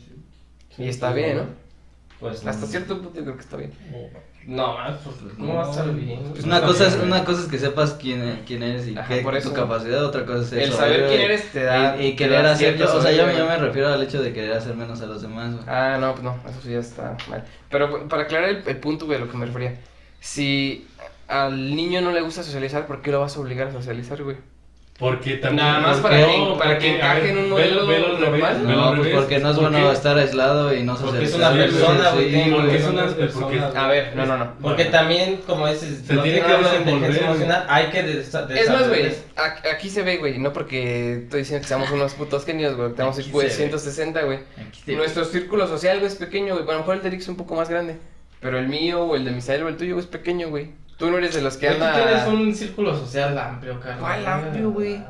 Y 0.76 0.88
está 0.88 1.12
bien, 1.14 1.38
¿no? 1.38 1.44
Pues, 2.20 2.46
Hasta 2.46 2.66
cierto 2.66 2.98
punto 3.00 3.14
yo 3.18 3.22
creo 3.24 3.36
que 3.36 3.40
está 3.42 3.56
bien. 3.56 3.72
No, 4.46 4.74
más, 4.74 4.94
pues, 5.02 5.16
¿cómo 5.36 5.54
va 5.56 5.66
a 5.66 5.70
estar 5.70 5.92
bien? 5.92 6.20
Pues 6.30 6.44
una 6.44 6.60
cosa, 6.60 6.86
es, 6.86 6.94
una 6.96 7.24
cosa 7.24 7.42
es 7.42 7.48
que 7.48 7.58
sepas 7.58 7.94
quién, 7.94 8.42
quién 8.46 8.62
eres 8.62 8.86
y 8.86 8.96
Ajá, 8.96 9.14
qué, 9.16 9.20
por 9.22 9.36
eso. 9.36 9.48
tu 9.48 9.54
capacidad, 9.56 10.04
otra 10.04 10.24
cosa 10.24 10.42
es 10.42 10.46
ser 10.48 10.62
El 10.62 10.72
saber 10.72 11.08
quién 11.08 11.20
eres 11.22 11.50
te 11.52 11.64
da- 11.64 12.00
Y, 12.00 12.14
querer 12.14 12.44
da 12.44 12.52
hacer, 12.52 12.76
yo, 12.76 12.96
o 12.96 13.02
sea, 13.02 13.10
yo, 13.10 13.26
me 13.26 13.56
refiero 13.56 13.92
al 13.92 14.02
hecho 14.02 14.22
de 14.22 14.32
querer 14.32 14.52
hacer 14.52 14.76
menos 14.76 15.00
a 15.00 15.06
los 15.06 15.20
demás, 15.22 15.52
güey. 15.52 15.64
Ah, 15.66 15.98
no, 16.00 16.12
pues 16.12 16.22
no, 16.22 16.36
eso 16.48 16.60
sí 16.62 16.70
ya 16.70 16.78
está 16.78 17.16
mal. 17.28 17.44
Pero 17.70 18.08
para 18.08 18.22
aclarar 18.22 18.50
el, 18.50 18.62
el 18.66 18.76
punto, 18.76 19.06
güey, 19.06 19.18
a 19.18 19.20
lo 19.24 19.30
que 19.30 19.36
me 19.36 19.46
refería. 19.46 19.80
Si 20.20 20.86
al 21.26 21.74
niño 21.74 22.00
no 22.00 22.12
le 22.12 22.20
gusta 22.20 22.44
socializar, 22.44 22.86
¿por 22.86 23.02
qué 23.02 23.10
lo 23.10 23.20
vas 23.20 23.36
a 23.36 23.40
obligar 23.40 23.66
a 23.68 23.72
socializar, 23.72 24.22
güey? 24.22 24.36
Porque 24.98 25.34
también. 25.36 25.66
Nada 25.66 25.80
más 25.80 25.98
para 25.98 26.16
que- 26.16 26.38
no, 26.38 26.56
para 26.56 26.70
que 26.78 26.86
porque, 26.86 26.96
encaje 26.96 27.20
ver, 27.20 27.30
en 27.30 27.38
un 27.38 27.50
modelo 27.50 28.18
normal. 28.18 28.62
No, 28.66 28.86
pues 28.88 28.98
revés, 28.98 29.14
porque 29.14 29.38
no 29.40 29.50
es 29.50 29.56
¿por 29.56 29.70
bueno 29.70 29.86
qué? 29.88 29.92
estar 29.92 30.16
aislado 30.16 30.74
y 30.74 30.82
no 30.84 30.96
Porque 30.96 31.24
es 31.24 31.30
socializar. 31.32 31.52
una 31.52 31.66
Sí, 31.66 31.70
persona, 31.74 32.10
güey. 32.12 32.30
Sí, 32.32 32.50
porque 32.50 32.70
que 32.70 32.76
es 32.76 32.84
una- 32.86 33.06
persona, 33.14 33.66
A 33.74 33.88
ver, 33.88 34.16
no, 34.16 34.24
no, 34.24 34.38
no. 34.38 34.52
Porque 34.62 34.84
también, 34.86 35.40
como 35.46 35.68
dices, 35.68 36.02
Se 36.06 36.14
no 36.14 36.22
tiene 36.22 36.40
que 36.40 36.46
que 36.46 36.52
hablar 36.52 36.72
de 36.72 36.78
inteligencia 36.78 37.26
emocional, 37.26 37.66
hay 37.68 37.86
que 37.90 38.02
desa- 38.06 38.48
Es 38.50 38.70
más, 38.70 38.88
güey, 38.88 39.02
desarrollar- 39.02 39.74
aquí 39.74 39.90
se 39.90 40.02
ve, 40.02 40.16
güey, 40.16 40.38
no 40.38 40.54
porque 40.54 41.24
estoy 41.24 41.40
diciendo 41.40 41.60
que 41.62 41.68
seamos 41.68 41.90
unos 41.90 42.14
putos 42.14 42.46
genios, 42.46 42.74
güey, 42.74 42.88
que 42.88 42.94
tenemos 42.96 43.18
Aquí 43.18 43.28
IQ 43.28 43.38
de 43.42 43.50
se 43.50 43.56
ve. 43.56 43.62
160, 43.64 44.22
güey. 44.22 44.38
Nuestro 44.86 45.24
círculo 45.26 45.66
social, 45.68 45.98
güey, 45.98 46.10
es 46.10 46.16
pequeño, 46.16 46.54
güey. 46.54 46.64
Bueno, 46.64 46.70
a 46.70 46.74
lo 46.74 46.78
mejor 46.80 46.96
el 46.96 47.02
de 47.02 47.08
Eric 47.08 47.20
es 47.20 47.28
un 47.28 47.36
poco 47.36 47.54
más 47.54 47.68
grande. 47.68 47.96
Pero 48.40 48.58
el 48.58 48.68
mío, 48.68 49.02
o 49.04 49.14
el 49.16 49.26
de 49.26 49.30
Misael, 49.30 49.62
o 49.62 49.68
el 49.68 49.76
tuyo, 49.76 49.92
güey, 49.94 50.04
es 50.04 50.10
pequeño, 50.10 50.48
güey. 50.48 50.70
Tú 50.96 51.10
no 51.10 51.18
eres 51.18 51.34
de 51.34 51.42
los 51.42 51.56
que 51.56 51.66
Güey, 51.66 51.78
Tú 51.78 51.84
anda... 51.84 52.04
tienes 52.06 52.26
un 52.26 52.54
círculo 52.54 52.96
social 52.96 53.36
amplio, 53.38 53.78
Carlos. 53.80 54.00
¿Cuál 54.00 54.26
amplio, 54.26 54.70
güey? 54.70 55.02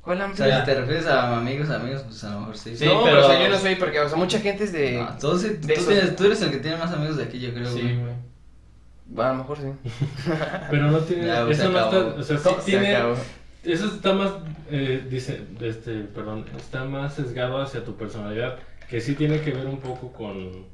¿Cuál 0.00 0.20
O 0.20 0.24
amplio? 0.24 0.46
sea, 0.46 0.60
si 0.60 0.66
te 0.66 0.74
refieres 0.80 1.06
a 1.06 1.36
amigos, 1.36 1.70
amigos, 1.70 2.02
pues 2.02 2.24
a 2.24 2.30
lo 2.32 2.40
mejor 2.40 2.56
sí. 2.58 2.76
Sí, 2.76 2.86
no, 2.86 3.04
pero- 3.04 3.24
o 3.24 3.28
sea, 3.30 3.42
yo 3.42 3.48
no 3.50 3.58
soy, 3.58 3.74
porque, 3.76 4.00
o 4.00 4.08
sea, 4.08 4.16
mucha 4.18 4.40
gente 4.40 4.64
es 4.64 4.72
de... 4.72 4.94
No, 4.98 5.16
tú, 5.18 5.38
sí- 5.38 5.48
de 5.50 5.54
tú 5.58 5.68
esos- 5.72 5.86
tienes- 5.86 6.16
tú 6.16 6.24
eres 6.24 6.42
el 6.42 6.50
que 6.50 6.56
tiene 6.58 6.76
más 6.78 6.90
amigos 6.92 7.16
de 7.18 7.24
aquí, 7.24 7.38
yo 7.38 7.52
creo. 7.52 7.66
Sí, 7.70 7.82
güey. 7.82 7.96
güey. 7.98 9.26
A 9.26 9.32
lo 9.32 9.34
mejor 9.38 9.58
sí. 9.58 9.90
Pero 10.70 10.90
no 10.90 10.98
tiene. 11.00 11.26
Ya, 11.26 11.40
güey, 11.42 11.52
eso 11.52 11.62
se 11.64 11.68
no 11.68 11.78
acabó. 11.78 11.96
está. 12.20 12.20
O 12.20 12.22
sea, 12.22 12.38
sí 12.38 12.44
Se 12.60 12.70
tiene. 12.70 12.96
acabó. 12.96 13.14
Eso 13.62 13.86
está 13.86 14.12
más, 14.14 14.32
eh, 14.70 15.06
dice, 15.10 15.42
este, 15.60 16.00
perdón, 16.04 16.46
está 16.56 16.84
más 16.84 17.14
sesgado 17.14 17.60
hacia 17.60 17.84
tu 17.84 17.94
personalidad, 17.96 18.56
que 18.88 19.00
sí 19.02 19.14
tiene 19.14 19.40
que 19.42 19.50
ver 19.50 19.66
un 19.66 19.78
poco 19.80 20.12
con, 20.12 20.64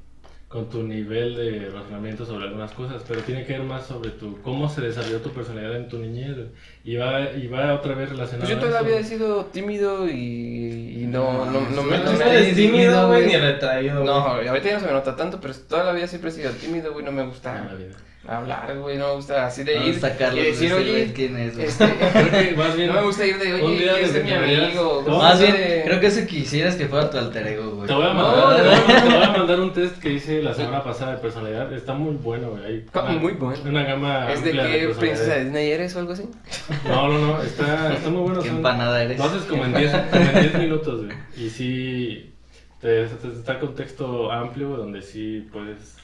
con 0.49 0.70
tu 0.70 0.82
nivel 0.84 1.34
de 1.34 1.70
razonamiento 1.70 2.24
sobre 2.24 2.44
algunas 2.44 2.70
cosas, 2.70 3.03
pero 3.07 3.20
tiene 3.22 3.44
que 3.44 3.55
ver 3.55 3.62
más 3.62 3.86
sobre 3.86 4.11
tu, 4.11 4.40
cómo 4.42 4.68
se 4.68 4.80
desarrolló 4.80 5.20
tu 5.20 5.30
personalidad 5.30 5.74
en 5.76 5.88
tu 5.88 5.99
niñez, 5.99 6.36
y 6.84 6.94
va, 6.97 7.32
y 7.32 7.49
va 7.49 7.74
otra 7.74 7.94
vez 7.94 8.11
relacionado 8.11 8.47
Pues 8.47 8.51
yo 8.51 8.57
a 8.57 8.61
toda 8.61 8.80
la 8.80 8.86
vida 8.86 9.01
he 9.01 9.05
sido 9.05 9.47
tímido 9.47 10.09
y, 10.09 11.03
y 11.03 11.07
no, 11.09 11.47
no, 11.47 11.61
no, 11.62 11.82
me... 11.82 11.99
No 11.99 12.05
no 12.12 12.12
me- 12.18 12.30
eres 12.30 12.55
tímido, 12.55 13.09
güey, 13.09 13.26
ni 13.26 13.36
retraído, 13.36 14.05
No, 14.05 14.12
ahorita 14.12 14.68
ya 14.68 14.74
no 14.74 14.80
se 14.80 14.86
me 14.86 14.92
nota 14.92 15.16
tanto, 15.16 15.40
pero 15.40 15.53
toda 15.68 15.82
la 15.82 15.92
vida 15.92 16.07
siempre 16.07 16.30
he 16.30 16.32
sido 16.32 16.53
tímido, 16.53 16.92
güey, 16.92 17.05
no 17.05 17.11
me 17.11 17.24
gusta. 17.26 17.64
La 17.64 17.74
vida. 17.74 17.97
Hablar, 18.29 18.77
güey, 18.79 18.99
no 18.99 19.09
me 19.09 19.14
gusta 19.14 19.47
así 19.47 19.62
de 19.64 19.74
ir 19.87 20.01
y 20.35 20.41
decir, 20.41 20.72
oye, 20.72 21.12
¿quién 21.14 21.37
es, 21.39 21.55
güey? 21.55 21.66
este, 21.68 21.85
Creo 22.12 22.31
que 22.31 22.55
más 22.57 22.77
bien, 22.77 22.89
no 22.93 22.95
me 22.95 23.03
gusta 23.03 23.27
ir 23.27 23.39
de, 23.39 23.55
oye, 23.55 23.77
¿quieres 23.79 24.11
ser 24.11 24.24
mi 24.24 24.31
desde 24.31 24.47
que 24.47 24.64
amigo? 24.64 25.05
Más 25.09 25.41
bien, 25.41 25.53
de- 25.53 25.83
creo 25.85 26.01
que 26.01 26.07
eso 26.07 26.27
quisieras 26.27 26.74
que 26.77 26.87
fuera 26.87 27.09
tu 27.11 27.18
alter 27.18 27.47
ego, 27.47 27.70
güey. 27.77 27.87
te 27.87 27.95
voy 27.95 28.07
a 28.07 28.12
mandar, 28.12 28.57
de 28.57 28.62
te, 28.62 28.68
voy 28.68 28.74
a, 28.74 28.81
verdad. 28.81 29.03
te 29.05 29.14
voy 29.14 29.22
a 29.24 29.31
mandar 29.39 29.61
un 29.61 29.72
test 29.72 29.99
que 29.99 30.12
hice 30.12 30.43
la 30.43 30.55
semana 30.55 30.83
pasada 30.83 31.12
de 31.12 31.18
personalidad, 31.18 31.72
está 31.72 31.95
muy 31.95 32.14
bueno, 32.16 32.51
güey, 32.51 32.85
Ah, 32.93 33.03
una- 33.09 33.12
muy 33.18 33.33
bueno. 33.35 33.59
una 33.64 33.83
gama 33.85 34.33
¿Es 34.33 34.43
de 34.45 34.53
qué 34.53 34.93
princesa 34.99 35.35
de 35.35 35.45
Disney 35.45 35.70
eres 35.70 35.95
o 35.97 36.01
algo 36.01 36.12
así? 36.12 36.24
No, 36.87 37.09
no, 37.09 37.18
no, 37.18 37.43
está, 37.43 37.93
está 37.95 38.11
muy 38.11 38.22
bueno. 38.22 38.41
¿Qué 38.43 38.49
son- 38.49 38.57
empanada 38.59 39.03
eres? 39.03 39.18
Lo 39.18 39.24
haces 39.24 39.43
como 39.43 39.64
en 39.64 39.74
10 39.74 39.93
como 40.11 40.22
en 40.24 40.41
10 40.41 40.59
minutos, 40.59 41.05
güey. 41.07 41.16
Y 41.37 41.51
sí, 41.51 42.33
te, 42.81 43.05
te- 43.07 43.29
está 43.29 43.59
contexto 43.61 44.31
amplio, 44.33 44.68
donde 44.70 45.03
sí 45.03 45.47
puedes... 45.53 45.97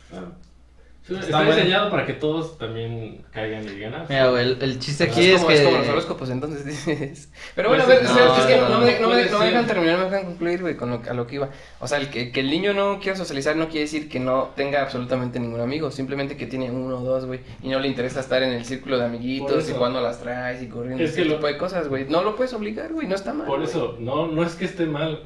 sí, 1.07 1.15
está 1.21 1.39
bueno. 1.39 1.55
diseñado 1.57 1.91
para 1.91 2.07
que 2.07 2.13
todos 2.15 2.59
también 2.59 3.25
caigan 3.33 3.65
y 3.65 3.69
digan, 3.69 3.95
ah, 3.95 4.07
Mira, 4.09 4.29
güey, 4.29 4.43
el, 4.53 4.59
el 4.63 4.79
chiste 4.79 5.05
aquí 5.05 5.21
es, 5.21 5.27
es, 5.27 5.37
como, 5.41 5.49
que... 5.49 5.55
es 5.55 5.63
como 5.63 5.79
los 5.79 5.89
horóscopos, 5.89 6.31
entonces 6.31 6.65
dices. 6.87 7.31
Pero 7.55 7.69
bueno, 7.71 7.85
Pues 7.85 7.97
a 7.97 8.01
ver, 8.01 8.07
sí, 8.09 8.13
o 8.13 8.17
sea, 8.17 8.27
no, 8.27 8.37
es 8.37 8.47
que 8.47 8.57
no, 8.57 8.69
no, 8.69 8.69
no 8.69 8.79
me, 8.87 9.01
no, 9.01 9.09
me, 9.09 9.15
puede 9.15 9.31
no 9.31 9.39
me 9.39 9.45
dejan 9.47 9.65
ser. 9.67 9.75
terminar, 9.75 9.99
no 9.99 10.05
me 10.05 10.11
dejan 10.11 10.27
concluir, 10.27 10.61
güey, 10.61 10.77
con 10.77 10.91
lo, 10.91 11.03
a 11.09 11.15
lo 11.15 11.27
que 11.27 11.35
iba. 11.37 11.51
O 11.81 11.89
sea, 11.89 11.99
el 11.99 12.09
que, 12.11 12.31
que 12.33 12.41
el 12.41 12.51
niño 12.51 12.73
no 12.73 13.01
quiera 13.01 13.17
socializar 13.17 13.57
no 13.57 13.67
quiere 13.69 13.81
decir 13.81 14.09
que 14.09 14.21
no 14.21 14.51
tenga 14.57 14.83
absolutamente 14.83 15.39
ningún 15.41 15.61
amigo, 15.61 15.91
simplemente 15.91 16.37
que 16.37 16.47
tiene 16.47 16.71
uno 16.71 16.99
o 16.99 17.05
dos, 17.05 17.27
güey, 17.27 17.41
y 17.63 17.69
no 17.69 17.81
le 17.81 17.89
interesa 17.89 18.21
estar 18.21 18.43
en 18.43 18.51
el 18.53 18.65
círculo 18.65 18.99
de 18.99 19.07
amiguitos 19.07 19.67
y 19.67 19.71
eso. 19.71 19.79
cuando 19.79 20.01
las 20.01 20.21
traes 20.21 20.63
y 20.63 20.69
corriendo, 20.69 21.03
Es 21.03 21.11
ese 21.11 21.23
que 21.23 21.29
lo- 21.29 21.35
tipo 21.37 21.47
de 21.49 21.59
cosas, 21.59 21.89
güey. 21.89 22.07
No 22.09 22.23
lo 22.23 22.37
puedes 22.37 22.53
obligar, 22.55 22.93
güey, 22.93 23.07
no 23.09 23.15
está 23.17 23.33
mal. 23.35 23.47
Por 23.47 23.63
eso, 23.63 23.97
no, 24.01 24.29
no 24.29 24.45
es 24.45 24.55
que 24.55 24.65
esté 24.67 24.87
mal, 24.87 25.25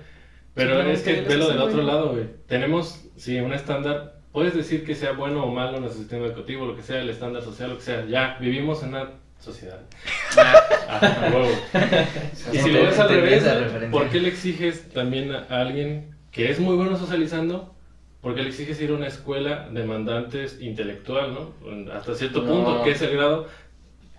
pero 0.54 0.80
es 0.82 1.02
que 1.02 1.20
velo 1.20 1.48
del 1.48 1.58
otro 1.58 1.74
güey. 1.76 1.86
lado, 1.86 2.10
güey. 2.12 2.24
Tenemos, 2.46 3.04
sí, 3.16 3.38
un 3.40 3.52
estándar, 3.52 4.15
puedes 4.36 4.54
decir 4.54 4.84
que 4.84 4.94
sea 4.94 5.12
bueno 5.12 5.44
o 5.44 5.50
malo 5.50 5.80
nuestro 5.80 5.98
sistema 5.98 6.26
educativo, 6.26 6.66
lo 6.66 6.76
que 6.76 6.82
sea, 6.82 7.00
el 7.00 7.08
estándar 7.08 7.42
social, 7.42 7.70
lo 7.70 7.76
que 7.78 7.84
sea, 7.84 8.04
ya, 8.04 8.36
vivimos 8.38 8.82
en 8.82 8.90
una 8.90 9.12
sociedad. 9.40 9.80
Ah, 10.38 11.00
a 11.00 11.30
huevo. 11.34 11.48
Y 12.52 12.58
si 12.58 12.70
lo 12.70 12.82
ves 12.82 12.98
al 12.98 13.08
revés. 13.08 13.44
¿por 13.90 14.10
qué 14.10 14.20
le 14.20 14.28
exiges 14.28 14.90
también 14.90 15.32
a 15.32 15.46
alguien 15.48 16.14
que 16.30 16.50
es 16.50 16.60
muy 16.60 16.76
bueno 16.76 16.98
socializando? 16.98 17.74
¿Por 18.20 18.34
qué 18.34 18.42
le 18.42 18.50
exiges 18.50 18.78
ir 18.82 18.90
a 18.90 18.94
una 18.94 19.06
escuela 19.06 19.70
demandantes 19.72 20.60
intelectual, 20.60 21.32
¿no? 21.32 21.92
Hasta 21.94 22.14
cierto 22.14 22.42
No. 22.42 22.52
punto, 22.52 22.84
que 22.84 22.90
es 22.90 23.00
el 23.00 23.16
grado. 23.16 23.48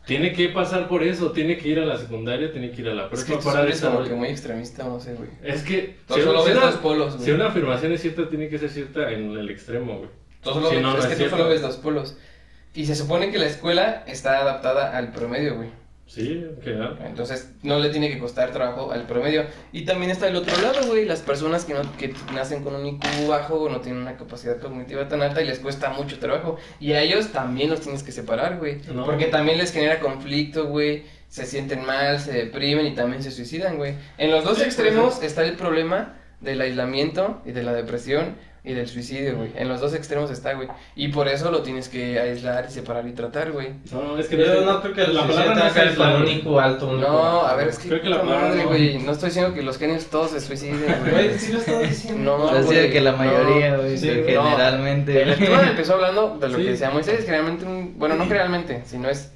Tiene 0.07 0.31
que 0.33 0.47
pasar 0.49 0.87
por 0.87 1.03
eso, 1.03 1.31
tiene 1.31 1.57
que 1.57 1.67
ir 1.67 1.79
a 1.79 1.85
la 1.85 1.97
secundaria, 1.97 2.51
tiene 2.51 2.71
que 2.71 2.81
ir 2.81 2.87
a 2.87 2.93
la 2.95 3.03
Es 3.03 3.09
prepa 3.09 3.25
que 3.25 3.33
tú 3.37 3.43
para 3.43 3.63
eres 3.63 3.81
como 3.81 4.03
que 4.03 4.13
muy 4.13 4.29
extremista, 4.29 4.83
no 4.85 4.99
sé, 4.99 5.13
güey. 5.15 5.29
Es 5.43 5.63
que 5.63 5.97
Tú 6.07 6.13
solo 6.15 6.41
si 6.43 6.49
ves 6.49 6.57
una, 6.57 6.65
dos 6.67 6.75
polos, 6.77 7.13
güey. 7.15 7.25
si 7.25 7.31
una 7.31 7.47
afirmación 7.47 7.91
es 7.91 8.01
cierta, 8.01 8.29
tiene 8.29 8.47
que 8.49 8.57
ser 8.57 8.69
cierta 8.69 9.11
en 9.11 9.31
el 9.37 9.49
extremo, 9.49 9.97
güey. 9.97 10.09
Tú 10.41 10.51
solo 10.53 10.69
Si 10.69 10.75
ves- 10.75 10.83
no, 10.83 10.93
no 10.93 10.97
es 10.99 11.03
es 11.03 11.09
que 11.09 11.15
tú 11.15 11.19
cierto. 11.19 11.37
solo 11.37 11.49
ves 11.49 11.61
dos 11.61 11.75
polos. 11.77 12.17
Y 12.73 12.85
se 12.85 12.95
supone 12.95 13.31
que 13.31 13.37
la 13.37 13.47
escuela 13.47 14.03
está 14.07 14.39
adaptada 14.39 14.97
al 14.97 15.11
promedio, 15.11 15.55
güey. 15.57 15.69
Sí, 16.07 16.45
general. 16.63 16.97
Entonces 17.05 17.51
no 17.63 17.79
le 17.79 17.89
tiene 17.89 18.09
que 18.09 18.17
costar 18.17 18.51
trabajo 18.51 18.91
al 18.91 19.05
promedio. 19.05 19.45
Y 19.73 19.83
también 19.83 20.09
está 20.09 20.29
el 20.29 20.37
otro 20.37 20.55
lado, 20.61 20.87
güey. 20.87 21.05
Las 21.05 21.21
personas 21.21 21.65
que, 21.65 21.73
no, 21.73 21.81
que 21.97 22.13
nacen 22.33 22.63
con 22.63 22.75
un 22.75 22.85
IQ 22.85 23.27
bajo 23.27 23.55
o 23.55 23.69
no 23.69 23.81
tienen 23.81 24.01
una 24.01 24.15
capacidad 24.15 24.57
cognitiva 24.59 25.07
tan 25.09 25.21
alta 25.21 25.41
y 25.41 25.45
les 25.45 25.59
cuesta 25.59 25.89
mucho 25.89 26.17
trabajo. 26.17 26.57
Y 26.79 26.93
a 26.93 27.01
ellos 27.01 27.33
también 27.33 27.69
los 27.69 27.81
tienes 27.81 28.03
que 28.03 28.13
separar, 28.13 28.57
güey. 28.57 28.79
No. 28.93 29.05
Porque 29.05 29.25
también 29.25 29.57
les 29.57 29.73
genera 29.73 29.99
conflicto, 29.99 30.67
güey. 30.67 31.03
Se 31.27 31.45
sienten 31.45 31.85
mal, 31.85 32.21
se 32.21 32.31
deprimen 32.31 32.87
y 32.87 32.95
también 32.95 33.21
se 33.21 33.31
suicidan, 33.31 33.75
güey. 33.75 33.95
En 34.17 34.31
los 34.31 34.45
dos 34.45 34.59
Sí, 34.59 34.63
extremos 34.63 35.15
pues, 35.15 35.27
está 35.27 35.43
el 35.43 35.57
problema 35.57 36.15
del 36.41 36.61
aislamiento 36.61 37.41
y 37.45 37.51
de 37.51 37.63
la 37.63 37.73
depresión 37.73 38.35
y 38.63 38.73
del 38.73 38.87
suicidio, 38.89 39.37
güey. 39.37 39.51
En 39.55 39.69
los 39.69 39.79
dos 39.79 39.93
extremos 39.93 40.29
está, 40.29 40.53
güey. 40.53 40.67
Y 40.93 41.07
por 41.07 41.29
eso 41.29 41.51
lo 41.51 41.61
tienes 41.63 41.87
que 41.87 42.19
aislar 42.19 42.65
y 42.67 42.71
separar 42.73 43.07
y 43.07 43.13
tratar, 43.13 43.53
güey. 43.53 43.69
No, 43.93 44.17
es 44.19 44.27
que 44.27 44.35
Yo 44.37 44.59
no 44.65 44.81
creo 44.81 44.93
que 44.93 45.01
la 45.07 45.21
la 45.21 45.21
palabra 45.27 45.55
no 45.55 45.71
tenga 45.71 45.83
es 45.89 45.97
güey. 45.97 46.35
IQ 46.39 46.59
alto. 46.59 46.91
IQ 46.93 46.99
No, 46.99 47.41
a 47.47 47.55
ver, 47.55 47.69
es 47.69 47.79
que, 47.79 47.87
Creo 47.87 48.01
que 48.01 48.09
la 48.09 48.19
palabra 48.21 48.49
madre, 48.49 48.63
no. 48.63 48.67
güey. 48.69 48.97
No 48.99 49.13
estoy 49.13 49.29
diciendo 49.29 49.53
que 49.53 49.61
los 49.61 49.77
genios 49.77 50.07
todos 50.07 50.31
se 50.31 50.41
suiciden, 50.41 50.83
Güey, 50.99 51.11
güey. 51.27 51.39
sí 51.39 51.53
lo 51.53 51.59
estaba 51.59 51.79
diciendo. 51.79 52.37
No, 52.37 52.43
O 52.43 52.49
sea, 52.49 52.61
sí, 52.63 52.69
de 52.75 52.75
güey, 52.81 52.91
que 52.91 53.01
la 53.01 53.11
no. 53.13 53.17
mayoría, 53.19 53.77
güey, 53.77 53.97
Sí, 53.97 54.07
no. 54.09 54.43
generalmente... 54.43 55.21
El 55.23 55.35
tema 55.37 55.61
empezó 55.69 55.93
hablando 55.93 56.37
de 56.37 56.49
lo 56.49 56.57
Sí. 56.57 56.63
que 56.65 56.69
decía 56.71 56.89
Moisés, 56.89 57.23
generalmente 57.25 57.63
un, 57.65 57.97
bueno, 57.97 58.15
no 58.15 58.25
generalmente, 58.25 58.81
sino 58.85 59.09
es 59.09 59.31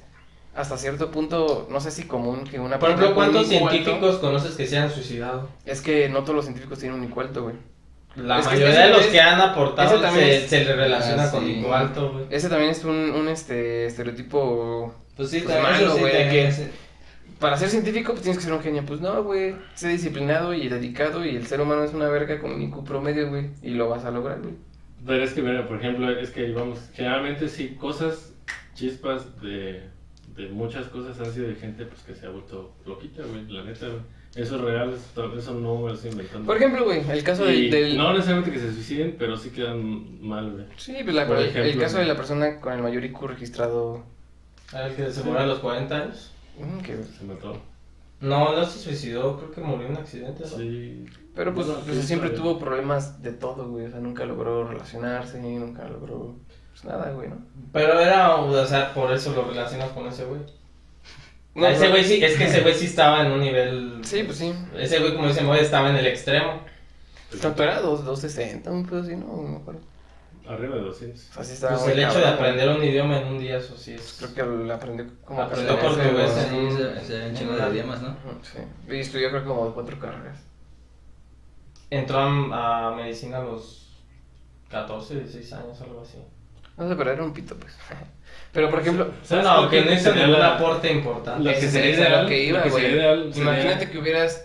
hasta 0.54 0.76
cierto 0.76 1.10
punto, 1.10 1.66
no 1.70 1.80
sé 1.80 1.90
si 1.90 2.04
común 2.04 2.44
que 2.44 2.60
una 2.60 2.78
Por 2.78 2.90
ejemplo, 2.90 3.14
persona 3.14 3.14
con 3.14 3.24
un 3.26 3.32
¿cuántos 3.32 3.48
científicos 3.48 4.16
conoces 4.16 4.54
que 4.56 4.66
se 4.66 4.78
han 4.78 4.90
suicidado? 4.90 5.48
Es 5.64 5.80
que 5.80 6.08
no 6.08 6.20
todos 6.22 6.36
los 6.36 6.44
científicos 6.44 6.78
tienen 6.78 6.98
un 6.98 7.04
IQ 7.04 7.20
alto, 7.20 7.42
güey. 7.44 7.56
La 8.16 8.40
Es 8.40 8.44
mayoría 8.46 8.86
de 8.86 8.90
los 8.90 9.00
es- 9.02 9.06
que 9.06 9.20
han 9.20 9.40
aportado 9.40 9.94
ese 9.94 10.02
también 10.02 10.26
se, 10.26 10.36
es- 10.44 10.50
se 10.50 10.64
le 10.64 10.76
relaciona 10.76 11.24
Ah, 11.24 11.30
con 11.30 11.44
sí. 11.46 11.64
Alto, 11.72 12.12
güey. 12.12 12.24
Ese 12.28 12.48
también 12.50 12.70
es 12.70 12.84
un, 12.84 12.90
un 12.94 13.28
este, 13.28 13.86
estereotipo 13.86 14.94
Pues 15.16 15.30
sí, 15.30 15.40
Pues 15.40 15.54
también 15.54 15.72
malo, 15.82 15.94
sí, 15.94 16.00
güey, 16.00 16.12
que- 16.12 16.48
ese- 16.48 16.70
Para 17.38 17.56
ser 17.56 17.70
científico, 17.70 18.12
pues 18.12 18.22
tienes 18.22 18.38
que 18.38 18.44
ser 18.44 18.52
un 18.52 18.60
genio. 18.62 18.84
Pues 18.86 19.00
no, 19.00 19.22
güey. 19.24 19.56
Sé 19.74 19.88
disciplinado 19.88 20.52
y 20.54 20.68
dedicado. 20.68 21.24
Y 21.24 21.34
el 21.36 21.46
ser 21.46 21.60
humano 21.60 21.82
es 21.84 21.92
una 21.94 22.06
verga 22.08 22.38
con 22.38 22.52
un 22.52 22.62
IQ 22.62 22.84
promedio, 22.84 23.30
güey. 23.30 23.48
Y 23.62 23.70
lo 23.70 23.88
vas 23.88 24.04
a 24.04 24.10
lograr, 24.10 24.40
güey. 24.40 24.54
Pero 25.06 25.24
es 25.24 25.32
que, 25.32 25.42
mira, 25.42 25.66
por 25.66 25.78
ejemplo, 25.78 26.08
es 26.10 26.30
que 26.30 26.52
vamos, 26.52 26.78
generalmente 26.94 27.48
sí, 27.48 27.76
cosas, 27.80 28.32
chispas 28.74 29.40
de, 29.42 29.82
de 30.36 30.48
muchas 30.48 30.86
cosas 30.86 31.18
han 31.20 31.32
sido 31.32 31.48
de 31.48 31.54
gente 31.56 31.84
pues 31.86 32.02
que 32.02 32.14
se 32.14 32.26
ha 32.26 32.30
vuelto 32.30 32.72
loquita, 32.86 33.22
güey, 33.24 33.46
la 33.48 33.64
neta, 33.64 33.86
güey. 33.86 34.00
Eso 34.34 34.56
es 34.56 34.62
real, 34.62 34.94
eso, 34.94 35.34
eso 35.38 35.54
no 35.54 35.76
me 35.82 35.88
lo 35.88 35.94
estoy 35.94 36.10
inventando. 36.12 36.46
Por 36.46 36.56
ejemplo, 36.56 36.84
güey, 36.84 37.02
el 37.10 37.22
caso 37.22 37.44
del. 37.44 37.70
del- 37.70 37.98
No 37.98 38.12
necesariamente 38.12 38.50
que 38.50 38.60
se 38.60 38.72
suiciden, 38.72 39.16
pero 39.18 39.36
sí 39.36 39.50
quedan 39.50 40.26
mal, 40.26 40.50
güey. 40.52 40.64
Sí, 40.78 40.94
pues 41.02 41.14
la- 41.14 41.22
ejemplo, 41.24 41.62
el 41.62 41.78
caso 41.78 41.96
güey. 41.96 42.06
de 42.06 42.12
la 42.12 42.16
persona 42.16 42.60
con 42.60 42.72
el 42.72 42.82
mayor 42.82 43.04
IQ 43.04 43.26
registrado. 43.26 44.04
El 44.72 44.94
que 44.94 45.10
se 45.10 45.22
murió 45.22 45.40
a 45.40 45.46
los 45.46 45.58
40 45.58 45.96
años. 45.96 46.32
mm, 46.58 46.78
que- 46.80 47.02
Se 47.02 47.24
mató. 47.24 47.58
No, 48.20 48.54
no 48.56 48.64
se 48.64 48.78
suicidó, 48.78 49.36
creo 49.36 49.50
que 49.50 49.60
murió 49.60 49.86
en 49.86 49.92
un 49.92 49.98
accidente. 49.98 50.44
¿no? 50.44 50.48
Sí. 50.48 51.04
Pero 51.34 51.52
pues, 51.54 51.66
pues, 51.66 51.96
sí, 51.98 52.02
siempre 52.02 52.30
tuvo 52.30 52.58
problemas 52.58 53.20
de 53.22 53.32
todo, 53.32 53.68
güey. 53.68 53.86
O 53.86 53.90
sea, 53.90 54.00
nunca 54.00 54.24
logró 54.24 54.66
relacionarse, 54.66 55.40
nunca 55.40 55.86
logró. 55.88 56.36
Pues 56.72 56.84
nada, 56.84 57.10
güey, 57.12 57.28
¿no? 57.28 57.36
Pero 57.72 58.00
era, 58.00 58.36
o 58.36 58.66
sea, 58.66 58.92
por 58.92 59.12
eso 59.12 59.32
lo 59.32 59.44
relacionas 59.44 59.90
con 59.90 60.06
ese 60.06 60.24
güey. 60.24 60.40
No, 61.54 61.66
ese 61.66 61.90
güey 61.90 62.02
sí, 62.02 62.24
es 62.24 62.38
que 62.38 62.44
ese 62.44 62.62
güey 62.62 62.74
sí 62.74 62.86
estaba 62.86 63.26
en 63.26 63.32
un 63.32 63.40
nivel. 63.40 64.00
Sí, 64.02 64.22
pues 64.22 64.38
sí. 64.38 64.54
Ese 64.74 65.00
güey, 65.00 65.14
como 65.14 65.28
dice 65.28 65.42
Moy, 65.42 65.58
estaba 65.58 65.90
en 65.90 65.96
el 65.96 66.06
extremo. 66.06 66.62
¿Cuánto 67.42 67.62
era? 67.62 67.80
¿Dos- 67.80 68.06
260, 68.06 68.70
un 68.70 68.86
pedo 68.86 69.02
así, 69.02 69.14
no? 69.16 69.26
No 69.26 69.42
me 69.42 69.56
acuerdo. 69.58 69.80
Arriba 70.48 70.76
de 70.76 70.80
200. 70.82 71.20
O 71.30 71.34
sea, 71.34 71.44
sí 71.44 71.52
estaba 71.52 71.72
Pues 71.74 71.84
muy 71.84 71.92
el 71.92 72.08
hecho 72.08 72.18
de 72.18 72.26
aprender 72.26 72.68
un 72.70 72.82
idioma 72.82 73.18
en 73.18 73.28
un 73.28 73.38
día, 73.38 73.58
eso 73.58 73.76
sí 73.76 73.92
es. 73.92 74.16
Creo 74.18 74.34
que 74.34 74.42
lo 74.64 74.74
aprendió 74.74 75.06
como 75.24 75.42
Aprendió 75.42 75.78
portugués 75.78 76.36
en 76.38 76.64
¿no? 76.64 76.70
Sí, 77.00 77.12
un 77.28 77.34
chingo 77.34 77.52
de 77.54 77.68
idiomas, 77.70 78.00
¿no? 78.02 78.16
Sí. 78.42 78.58
Y 78.90 78.96
estudió 79.00 79.28
creo 79.28 79.42
que 79.42 79.48
como 79.48 79.74
cuatro 79.74 79.98
carreras. 80.00 80.38
Entró 81.90 82.18
a, 82.18 82.88
a 82.88 82.96
medicina 82.96 83.38
a 83.38 83.44
los 83.44 83.94
14, 84.70 85.16
16 85.20 85.52
años, 85.52 85.80
algo 85.82 86.00
así. 86.00 86.18
No 86.76 86.88
sé, 86.88 86.96
pero 86.96 87.12
era 87.12 87.22
un 87.22 87.32
pito, 87.32 87.54
pues. 87.56 87.72
Pero 88.52 88.68
por 88.68 88.80
ejemplo, 88.80 89.10
¿Sabes 89.24 89.44
No, 89.44 89.50
aunque 89.50 89.78
que 89.82 89.84
no 89.86 89.92
hizo 89.94 90.14
ningún 90.14 90.42
aporte 90.42 90.92
importante. 90.92 91.42
Lo 91.42 91.58
que 91.58 91.68
sería 91.68 91.90
es 91.92 91.98
ideal, 91.98 92.22
lo 92.24 92.28
que 92.28 92.44
iba, 92.44 92.58
lo 92.58 92.64
que 92.64 92.70
güey. 92.70 92.82
sería 92.82 92.96
ideal 92.98 93.32
sería- 93.32 93.42
Imagínate 93.50 93.90
que 93.90 93.98
hubieras 93.98 94.44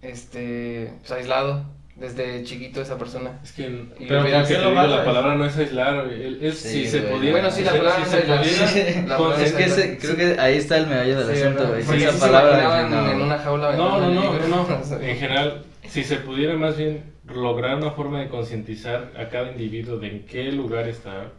este 0.00 0.92
pues, 1.00 1.12
aislado 1.12 1.64
desde 1.96 2.42
chiquito 2.44 2.80
a 2.80 2.82
esa 2.84 2.96
persona. 2.96 3.38
Es 3.44 3.52
que, 3.52 3.64
Y 3.98 4.06
pero 4.08 4.22
hubiera 4.22 4.42
que 4.42 4.54
te 4.54 4.60
lo 4.62 4.70
digo, 4.70 4.74
vas 4.80 4.90
la 4.90 5.04
palabra 5.04 5.34
no 5.36 5.44
es 5.44 5.56
aislar, 5.58 6.06
güey. 6.06 6.22
El- 6.24 6.42
es 6.44 6.58
Sí, 6.58 6.68
si 6.84 6.88
se 6.88 7.00
güey. 7.00 7.12
pudiera. 7.12 7.32
Bueno, 7.38 7.50
sí, 7.54 7.62
la 7.64 7.70
palabra 7.72 7.94
si 7.96 8.00
no 8.00 8.06
se 8.06 8.18
es 8.18 8.30
aislar. 8.30 9.40
Es 9.42 9.52
que 9.52 9.64
ese- 9.64 9.98
creo 9.98 10.16
que 10.16 10.40
ahí 10.40 10.56
está 10.56 10.78
el 10.78 10.86
meollo 10.86 11.26
del 11.26 11.36
Sí, 11.36 11.42
asunto, 11.42 11.68
güey. 11.68 11.82
Si 11.82 11.98
sí 11.98 12.04
esa 12.04 12.18
palabra 12.26 12.88
no. 12.88 13.10
en 13.10 13.20
una 13.20 13.38
jaula 13.38 13.72
No, 13.76 14.00
no, 14.00 14.08
no, 14.10 14.38
no. 14.48 15.00
En 15.00 15.16
general, 15.18 15.62
si 15.92 16.04
se 16.04 16.16
pudiera 16.16 16.54
más 16.56 16.76
bien 16.78 17.02
lograr 17.26 17.76
una 17.76 17.90
forma 17.90 18.20
de 18.20 18.28
concientizar 18.28 19.12
a 19.18 19.28
cada 19.28 19.52
individuo 19.52 19.98
de 19.98 20.08
en 20.08 20.26
qué 20.26 20.50
lugar 20.50 20.88
está, 20.88 21.30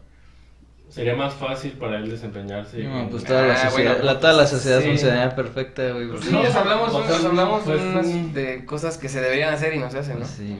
sería 0.88 1.16
más 1.16 1.34
fácil 1.34 1.72
para 1.72 1.98
él 1.98 2.08
desempeñarse. 2.10 2.84
No, 2.84 3.00
en- 3.00 3.08
pues 3.08 3.24
toda 3.24 3.46
la 3.48 3.54
Ah, 3.54 3.68
sociedad, 3.70 3.92
bueno, 3.96 4.04
la, 4.04 4.20
toda 4.20 4.32
la 4.34 4.38
pues, 4.40 4.50
sociedad 4.50 4.80
sí. 4.80 4.86
funcionaría 4.88 5.34
perfecta, 5.34 5.90
güey. 5.92 6.04
Sí, 6.04 6.10
porque- 6.12 6.30
No, 6.30 6.42
nos 6.44 6.54
hablamos, 6.54 6.94
o 6.94 7.02
sea, 7.02 7.16
nos 7.16 7.24
hablamos 7.24 7.62
pues, 7.64 7.80
unas 7.82 8.34
de 8.34 8.64
cosas 8.64 8.96
que 8.96 9.08
se 9.08 9.20
deberían 9.20 9.52
hacer 9.52 9.74
y 9.74 9.78
no 9.78 9.90
se 9.90 9.98
hacen, 9.98 10.20
¿no? 10.20 10.24
Sí. 10.26 10.56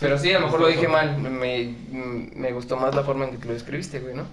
Pero 0.00 0.18
sí, 0.18 0.32
a 0.32 0.40
lo 0.40 0.46
mejor 0.46 0.60
lo 0.60 0.66
dije 0.68 0.88
mal. 0.88 1.16
Me, 1.18 1.74
me 2.34 2.52
gustó 2.52 2.76
más 2.76 2.94
la 2.94 3.02
forma 3.04 3.26
en 3.26 3.38
que 3.38 3.46
lo 3.46 3.54
describiste, 3.54 4.00
güey, 4.00 4.14
¿no? 4.14 4.24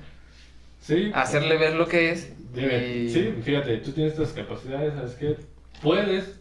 Sí. 0.81 1.11
Hacerle 1.13 1.57
ver 1.57 1.75
lo 1.75 1.87
que 1.87 2.11
es. 2.11 2.33
Dime, 2.53 2.85
y- 2.87 3.09
Sí, 3.09 3.33
fíjate, 3.43 3.77
tú 3.77 3.91
tienes 3.91 4.13
estas 4.13 4.29
capacidades, 4.33 4.93
¿sabes 4.95 5.13
qué? 5.15 5.37
Puedes, 5.81 6.37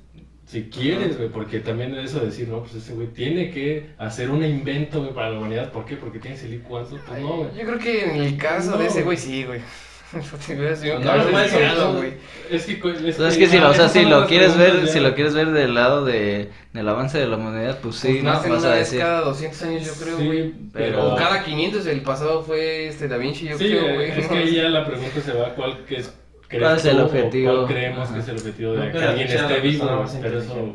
si 0.52 0.64
quieres, 0.64 1.16
güey, 1.16 1.30
porque 1.30 1.60
también 1.60 1.94
eso 1.94 2.20
de 2.20 2.26
decir, 2.26 2.46
no, 2.48 2.60
pues 2.60 2.74
ese 2.74 2.92
güey 2.92 3.06
tiene 3.08 3.50
que 3.50 3.86
hacer 3.96 4.30
un 4.30 4.44
invento, 4.44 5.00
güey, 5.00 5.14
para 5.14 5.30
la 5.30 5.38
humanidad. 5.38 5.72
¿Por 5.72 5.86
qué? 5.86 5.96
Porque 5.96 6.18
IQ 6.18 6.76
alto. 6.76 6.98
Pues 7.06 7.20
no, 7.20 7.36
güey. 7.38 7.48
Yo 7.58 7.64
creo 7.64 7.78
que 7.78 8.04
en 8.04 8.16
el 8.22 8.36
caso 8.36 8.72
de 8.72 8.84
No. 8.84 8.90
ese 8.90 9.02
güey, 9.02 9.16
sí, 9.16 9.44
güey. 9.44 9.60
No, 10.12 10.20
es 10.20 10.44
que- 10.44 10.54
deseado, 10.56 11.94
güey. 11.96 12.12
Es 12.50 12.66
que, 12.66 12.72
es 12.72 12.82
Entonces, 12.84 13.38
que 13.38 13.46
si, 13.46 13.58
lo- 13.58 13.70
o 13.70 13.74
sea, 13.74 13.88
si 13.88 14.04
lo 14.04 14.26
quieres 14.26 14.58
ver, 14.58 14.86
si 14.88 15.00
lo 15.00 15.14
quieres 15.14 15.32
ver 15.32 15.52
del 15.52 15.74
lado 15.74 16.04
de, 16.04 16.50
del 16.74 16.86
avance 16.86 17.16
de 17.18 17.26
la 17.26 17.36
humanidad, 17.38 17.78
pues 17.80 17.96
sí, 17.96 18.08
Pues 18.20 18.24
¿no? 18.24 18.30
Vas 18.32 18.44
una 18.46 18.56
a 18.56 18.70
vez 18.76 18.78
decir. 18.90 18.98
cada 19.00 19.22
200 19.22 19.62
años, 19.62 19.86
yo 19.86 20.04
creo, 20.04 20.18
Sí, 20.18 20.26
güey. 20.26 20.52
pero- 20.70 21.14
O 21.14 21.16
cada 21.16 21.42
500, 21.42 21.86
el 21.86 22.02
pasado 22.02 22.42
fue 22.42 22.88
este 22.88 23.08
Da 23.08 23.16
Vinci, 23.16 23.48
yo 23.48 23.56
Sí, 23.56 23.68
creo, 23.68 23.94
güey. 23.94 24.10
es 24.10 24.28
que 24.28 24.36
ahí 24.36 24.54
ya 24.54 24.64
la 24.64 24.84
pregunta 24.84 25.18
se 25.18 25.32
va, 25.32 25.54
¿cuál 25.54 25.82
que 25.86 25.96
es? 25.96 26.12
Crees 26.56 26.62
¿Cuál 26.64 26.76
es 26.78 26.84
el 26.84 26.96
tú 26.96 27.02
objetivo? 27.04 27.52
¿Cuál 27.54 27.66
creemos 27.66 28.00
Ajá. 28.04 28.14
que 28.14 28.20
es 28.20 28.28
el 28.28 28.36
objetivo 28.36 28.72
de 28.72 28.86
No, 28.86 28.92
que 28.92 29.04
alguien 29.04 29.28
esté 29.28 29.60
vivo? 29.60 30.04
Pero 30.20 30.38
eso... 30.38 30.74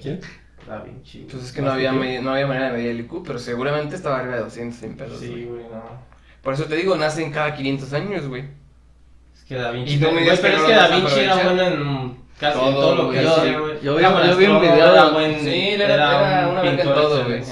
¿Quién? 0.00 0.20
Da 0.66 0.78
Vinci. 0.80 1.26
Pues 1.30 1.42
es 1.44 1.52
que 1.52 1.60
no 1.62 1.72
había, 1.72 1.92
no 1.92 2.32
había 2.32 2.46
manera 2.46 2.66
de 2.66 2.72
medir 2.78 2.90
el 2.90 3.00
IQ, 3.00 3.22
pero 3.26 3.38
seguramente 3.38 3.96
estaba 3.96 4.18
arriba 4.20 4.36
de 4.36 4.42
200 4.42 4.78
sin 4.78 4.96
pedos, 4.96 5.18
Sí, 5.18 5.44
güey. 5.48 5.62
no. 5.64 5.82
Por 6.42 6.54
eso 6.54 6.64
te 6.64 6.76
digo, 6.76 6.96
nacen 6.96 7.30
cada 7.32 7.54
500 7.54 7.92
años, 7.92 8.26
güey. 8.28 8.44
Es 9.34 9.44
que 9.44 9.56
Da 9.56 9.70
Vinci. 9.72 9.94
Y 9.94 9.98
no 9.98 10.12
me 10.12 10.20
digas 10.22 10.38
pero 10.40 10.56
es 10.58 10.62
que 10.62 10.72
Da 10.72 10.88
Vinci 10.88 11.20
era 11.20 11.36
bueno 11.42 11.62
en 11.62 12.16
casi 12.38 12.58
Todo, 12.58 12.68
en 12.68 12.74
todo 12.74 12.94
lo 12.94 13.10
que 13.10 13.16
güey. 13.22 13.26
hacía, 13.26 13.52
Yo- 13.52 13.60
güey. 13.60 13.80
yo 13.82 13.94
vi- 13.96 14.04
Era 14.04 14.26
yo 14.30 14.36
vi 14.36 14.46
un 14.46 14.60
video- 14.60 14.92
Era 14.92 15.08
buen, 15.10 15.40
Sí, 15.40 15.68
él 15.70 15.80
era- 15.80 15.94
era 15.94 16.48
una 16.48 16.62
verga 16.62 16.82
en 16.82 16.88
todo, 16.88 17.24
güey. 17.24 17.42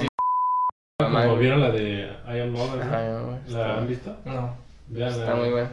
Como 0.99 1.37
vieron 1.37 1.61
la 1.61 1.71
de 1.71 2.11
I 2.29 2.41
Am 2.41 2.51
Mother, 2.51 2.87
¿La 3.49 3.77
han 3.79 3.89
visto? 3.89 4.17
No. 4.25 4.57
Vean, 4.89 5.11
Está 5.13 5.35
muy 5.35 5.51
bueno. 5.51 5.69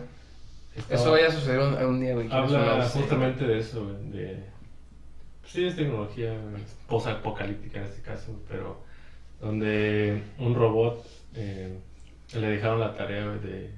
Eso 0.89 1.11
vaya 1.11 1.28
a 1.28 1.32
suceder 1.32 1.59
un, 1.59 1.73
un 1.73 1.99
día, 1.99 2.13
güey. 2.13 2.32
Habla 2.32 2.88
justamente 2.88 3.45
de 3.45 3.59
eso, 3.59 3.84
güey, 3.86 4.09
de... 4.11 4.43
Sí, 5.45 5.65
es 5.65 5.75
tecnología 5.75 6.34
post-apocalíptica 6.88 7.80
en 7.80 7.86
este 7.86 8.01
caso, 8.01 8.39
pero 8.49 8.84
donde 9.39 10.21
un 10.39 10.55
robot 10.55 11.05
eh, 11.36 11.78
le 12.34 12.47
dejaron 12.49 12.80
la 12.80 12.93
tarea 12.93 13.25
güey, 13.28 13.39
de, 13.39 13.71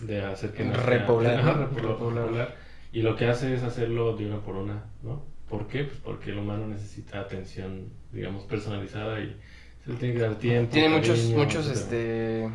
de 0.00 0.24
hacer 0.24 0.52
que... 0.52 0.64
Repoblar, 0.64 1.44
¿no? 1.44 1.54
repoblar, 1.54 2.24
Repoblar. 2.24 2.56
Y 2.92 3.02
lo 3.02 3.14
que 3.16 3.26
hace 3.26 3.54
es 3.54 3.62
hacerlo 3.62 4.16
de 4.16 4.26
una 4.26 4.40
por 4.40 4.56
una, 4.56 4.84
¿no? 5.02 5.22
¿Por 5.48 5.66
qué? 5.68 5.84
Pues 5.84 5.98
porque 6.02 6.30
el 6.30 6.38
humano 6.38 6.66
necesita 6.66 7.20
atención, 7.20 7.90
digamos, 8.12 8.44
personalizada 8.44 9.20
y 9.20 9.36
se 9.84 9.92
le 9.92 9.98
tiene 9.98 10.14
que 10.14 10.20
dar 10.20 10.34
tiempo. 10.34 10.72
Tiene 10.72 10.88
muchos, 10.88 11.16
cariño, 11.18 11.38
muchos, 11.38 11.68
este... 11.68 12.48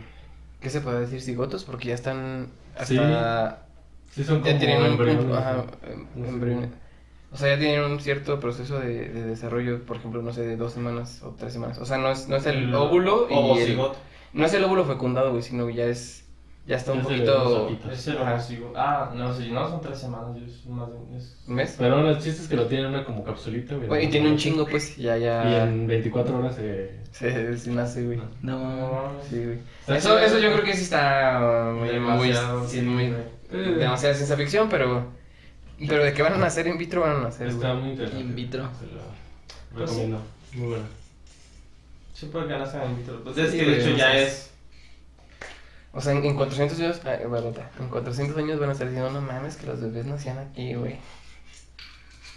¿Qué 0.59 0.69
se 0.69 0.81
puede 0.81 1.01
decir? 1.01 1.21
Cigotos, 1.21 1.63
porque 1.63 1.89
ya 1.89 1.95
están 1.95 2.49
hasta... 2.75 2.85
Sí, 2.85 3.62
son 4.23 4.43
ya 4.43 4.57
tienen 4.57 4.79
un 4.81 4.85
embriones, 4.87 5.17
punto, 5.23 5.37
ajá, 5.37 5.53
¿no? 5.53 5.91
em- 5.91 6.25
embriones. 6.25 6.69
O 7.31 7.37
sea, 7.37 7.49
ya 7.55 7.59
tienen 7.59 7.81
un 7.89 7.99
cierto 7.99 8.39
proceso 8.39 8.79
de, 8.79 9.09
de 9.09 9.25
desarrollo, 9.25 9.83
por 9.85 9.97
ejemplo, 9.97 10.21
no 10.21 10.31
sé, 10.33 10.41
de 10.45 10.55
dos 10.55 10.73
semanas 10.73 11.23
o 11.23 11.31
tres 11.31 11.53
semanas. 11.53 11.79
O 11.79 11.85
sea, 11.85 11.97
no 11.97 12.11
es, 12.11 12.27
no 12.27 12.35
es 12.35 12.45
el 12.45 12.73
óvulo 12.75 13.27
y 13.29 13.59
el, 13.59 13.79
no 14.33 14.45
es 14.45 14.53
el 14.53 14.63
óvulo 14.63 14.85
fecundado, 14.85 15.31
güey, 15.31 15.41
sino 15.41 15.67
ya 15.71 15.85
es, 15.85 16.25
ya 16.67 16.75
está 16.75 16.91
un 16.93 16.99
Es 16.99 17.05
los 17.05 17.11
poquito... 17.13 17.89
Es 17.91 18.07
el. 18.07 18.17
Ah, 18.75 19.11
no, 19.15 19.33
sí, 19.33 19.49
no 19.51 19.67
son 19.67 19.81
tres 19.81 19.97
semanas. 19.97 20.37
Es 20.37 20.65
más 20.67 20.89
de. 20.89 21.17
Es... 21.17 21.43
¿Un 21.47 21.55
mes? 21.55 21.75
Pero 21.79 21.95
bueno, 21.95 22.11
el 22.11 22.17
chiste 22.19 22.43
es 22.43 22.47
que 22.47 22.55
lo 22.55 22.67
tienen 22.67 22.87
una 22.87 23.03
como 23.03 23.23
capsulita, 23.23 23.75
güey. 23.75 24.05
Y 24.05 24.09
tiene 24.09 24.29
un 24.29 24.37
chingo, 24.37 24.67
pues, 24.67 24.95
ya, 24.95 25.17
Y 25.17 25.21
ya... 25.21 25.63
en 25.63 25.87
24 25.87 26.37
horas 26.37 26.55
se... 26.55 27.01
Se, 27.11 27.57
se 27.57 27.71
nace, 27.71 28.05
güey. 28.05 28.21
No. 28.43 29.11
Sí, 29.29 29.43
güey. 29.43 29.97
Eso, 29.97 30.17
eso 30.19 30.39
yo 30.39 30.51
creo 30.53 30.63
que 30.63 30.73
sí 30.73 30.83
está 30.83 31.71
muy, 31.73 31.81
muy, 31.81 31.89
Demasiado, 31.89 32.67
sí, 32.67 32.79
sí, 32.79 32.85
muy- 32.85 33.13
Eh. 33.53 33.75
demasiada 33.79 34.15
ciencia 34.15 34.35
ficción, 34.37 34.69
pero, 34.69 35.11
pero 35.87 36.03
de 36.03 36.13
que 36.13 36.21
van 36.21 36.33
a 36.33 36.37
nacer 36.37 36.67
in 36.67 36.77
vitro, 36.77 37.01
van 37.01 37.17
a 37.17 37.19
nacer, 37.19 37.47
Está 37.47 37.71
güey. 37.71 37.81
muy 37.83 37.91
interesante. 37.91 38.23
In 38.25 38.35
vitro. 38.35 38.69
Se 38.79 38.85
lo 38.87 39.01
Pues 39.73 39.89
recomiendo. 39.89 40.21
Muy 40.53 40.67
bueno. 40.67 40.83
Sí, 42.13 42.29
porque 42.31 42.49
ganas 42.53 42.73
en 42.75 42.97
vitro. 42.97 43.23
Pues 43.23 43.37
es 43.37 43.51
Sí, 43.51 43.57
que 43.57 43.65
de 43.65 43.79
hecho 43.81 43.95
ya 43.97 44.17
es. 44.17 44.51
O 45.95 46.01
sea, 46.01 46.13
en, 46.13 46.23
en 46.25 46.35
400 46.35 46.79
años, 46.79 47.01
ah, 47.05 47.13
en 47.79 47.87
400 47.89 48.37
años 48.37 48.59
van 48.59 48.69
a 48.69 48.71
estar 48.73 48.87
diciendo, 48.87 49.11
no 49.11 49.21
mames, 49.21 49.57
que 49.57 49.67
los 49.67 49.79
bebés 49.79 50.05
nacían 50.05 50.39
aquí, 50.39 50.73
güey. 50.73 50.97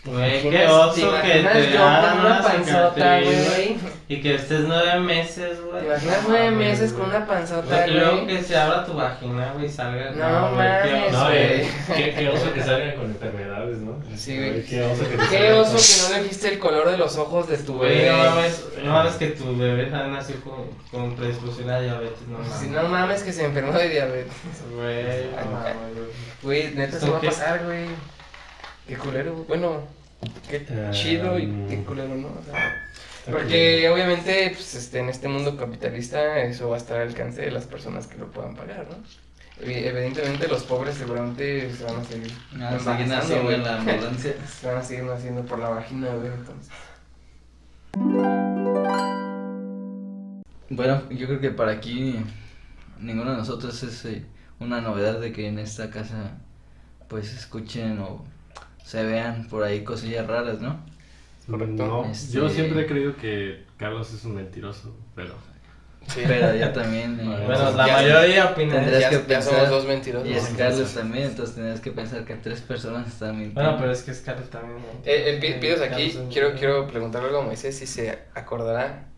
Güey, 0.07 0.43
¿Te 0.43 0.51
qué 0.51 0.67
oso 0.69 1.13
que 1.21 1.33
te 1.33 1.77
una 1.77 2.41
panzota, 2.43 3.21
güey? 3.21 3.77
Y 4.09 4.21
que 4.21 4.37
estés 4.37 4.61
nueve 4.61 5.01
meses, 5.01 5.59
güey. 5.61 5.81
¿Te 5.81 5.87
imaginas 5.87 6.19
nueve 6.29 6.51
meses 6.53 6.93
con 6.93 7.09
una 7.09 7.27
panzota, 7.27 7.89
Y 7.89 7.91
luego 7.91 8.27
que 8.27 8.41
se 8.41 8.57
abra 8.57 8.85
tu 8.87 8.93
vagina, 8.95 9.53
güey, 9.55 9.69
salga. 9.69 10.13
No 10.13 10.53
mames, 10.53 11.13
güey. 11.13 11.37
eh, 11.37 11.71
qué, 11.97 12.15
qué 12.15 12.29
oso 12.29 12.53
que 12.55 12.63
salgan 12.63 12.93
con 12.93 13.07
enfermedades, 13.07 13.79
¿no? 13.79 14.01
Sí, 14.15 14.37
güey. 14.37 14.65
Qué 14.65 14.85
oso 14.85 15.09
que 15.11 15.17
te 15.17 15.29
Qué 15.29 15.53
oso 15.55 15.77
que 15.77 16.03
no 16.13 16.17
le 16.17 16.23
dijiste 16.23 16.49
el 16.53 16.59
color 16.61 16.89
de 16.89 16.99
los 16.99 17.17
ojos 17.19 17.49
de 17.49 17.59
tu 17.59 17.79
bebé. 17.81 18.09
no 18.09 18.19
mames, 18.19 18.65
no 18.85 18.93
mames 18.93 19.15
que 19.15 19.27
tu 19.29 19.57
bebé 19.57 19.91
nació 19.91 20.37
con, 20.43 20.71
con 20.93 21.17
predisposición 21.17 21.71
a 21.71 21.81
diabetes, 21.81 22.29
no 22.29 22.39
mames. 22.39 22.53
Si 22.55 22.69
no 22.69 22.83
mames 22.85 23.23
que 23.25 23.33
se 23.33 23.45
enfermó 23.45 23.73
de 23.73 23.89
diabetes. 23.89 24.33
Güey, 24.73 25.31
no 25.45 25.51
mames, 25.51 25.75
güey. 25.95 26.63
Güey, 26.63 26.75
neta 26.77 26.93
se 26.93 26.99
¿Esto 26.99 27.11
va 27.11 27.19
a 27.19 27.23
pasar, 27.23 27.65
güey. 27.65 27.87
Qué 28.87 28.97
culero. 28.97 29.35
Bueno, 29.49 29.96
qué 30.49 30.66
Ah, 30.70 30.91
chido 30.91 31.39
y 31.39 31.47
mm. 31.47 31.68
qué 31.68 31.85
culero, 31.85 32.14
¿no? 32.14 32.29
O 32.29 32.43
sea, 32.45 32.83
Está 33.18 33.33
porque 33.33 33.89
obviamente, 33.89 34.51
pues, 34.55 34.74
este, 34.74 35.01
en 35.01 35.09
este 35.09 35.27
mundo 35.29 35.57
capitalista, 35.57 36.39
eso 36.43 36.68
va 36.68 36.77
a 36.77 36.79
estar 36.79 37.01
al 37.01 37.09
alcance 37.09 37.41
de 37.43 37.51
las 37.51 37.64
personas 37.66 38.07
que 38.07 38.18
lo 38.18 38.31
puedan 38.31 38.55
pagar, 38.55 38.87
¿no? 38.89 38.97
Evi- 39.64 39.85
Evidentemente 39.87 40.47
los 40.49 40.64
pobres 40.64 40.97
seguramente 40.97 41.72
se 41.74 41.85
van 41.85 41.97
a 41.97 42.05
seguir 42.05 42.31
Ah, 42.61 42.79
seguir 42.79 42.79
embarazando, 42.79 43.14
naciendo 43.16 43.45
güey. 43.45 43.55
en 43.57 43.64
la 43.64 43.77
ambulancia. 43.79 44.35
Se 44.61 44.66
van 44.66 44.77
a 44.77 44.83
seguir 44.83 45.05
naciendo 45.05 45.43
por 45.47 45.59
la 45.59 45.68
vagina, 45.70 46.09
güey, 46.14 46.29
entonces. 46.33 46.70
Bueno, 50.68 51.03
yo 51.11 51.27
creo 51.27 51.41
que 51.41 51.51
para 51.51 51.72
aquí 51.72 52.16
ninguno 53.01 53.31
de 53.33 53.37
nosotros 53.39 53.83
es 53.83 54.05
eh, 54.05 54.24
una 54.61 54.81
novedad 54.81 55.20
de 55.20 55.33
que 55.33 55.47
en 55.49 55.59
esta 55.59 55.91
casa 55.91 56.39
pues 57.09 57.33
escuchen 57.33 57.99
o 58.01 58.24
se 58.87 59.05
vean 59.05 59.49
por 59.49 59.64
ahí 59.64 59.82
cosillas 59.82 60.26
raras, 60.28 60.61
¿no? 60.61 60.78
Correcto. 61.51 61.87
No, 61.87 62.05
Este- 62.05 62.34
Yo 62.37 62.49
siempre 62.49 62.82
he 62.82 62.87
creído 62.87 63.16
que 63.16 63.64
Carlos 63.76 64.12
es 64.14 64.24
un 64.24 64.37
mentiroso, 64.37 64.97
pero... 65.16 65.34
Sí. 66.07 66.20
Pero 66.24 66.55
yo 66.55 66.70
también. 66.72 67.18
eh, 67.18 67.43
Bueno, 67.47 67.72
la 67.72 67.84
mayoría 67.89 68.45
opina 68.53 68.74
ya, 68.76 69.11
que 69.11 69.16
ya 69.26 69.43
somos 69.43 69.57
pensar- 69.57 69.68
dos 69.68 69.87
mentirosos. 69.89 70.28
Y 70.28 70.34
es 70.34 70.45
Carlos 70.57 70.95
también, 70.95 71.24
entonces 71.26 71.57
tendrías 71.57 71.80
que 71.80 71.91
pensar 71.91 72.24
que 72.24 72.37
tres 72.37 72.61
personas 72.61 73.09
están 73.09 73.32
mintiendo. 73.32 73.61
Bueno, 73.61 73.76
pero 73.80 73.91
es 73.91 74.03
que 74.05 74.12
es 74.12 74.20
Carlos 74.20 74.49
también. 74.49 74.78
Eh, 75.05 75.34
eh, 75.34 75.39
pi- 75.41 75.59
pidos 75.61 75.80
aquí, 75.80 76.16
quiero, 76.32 76.55
quiero 76.55 76.87
preguntarle 76.87 77.26
algo 77.30 77.41
a 77.41 77.45
Moisés 77.45 77.76
si 77.76 77.89
se 77.89 78.20
acordará 78.37 79.09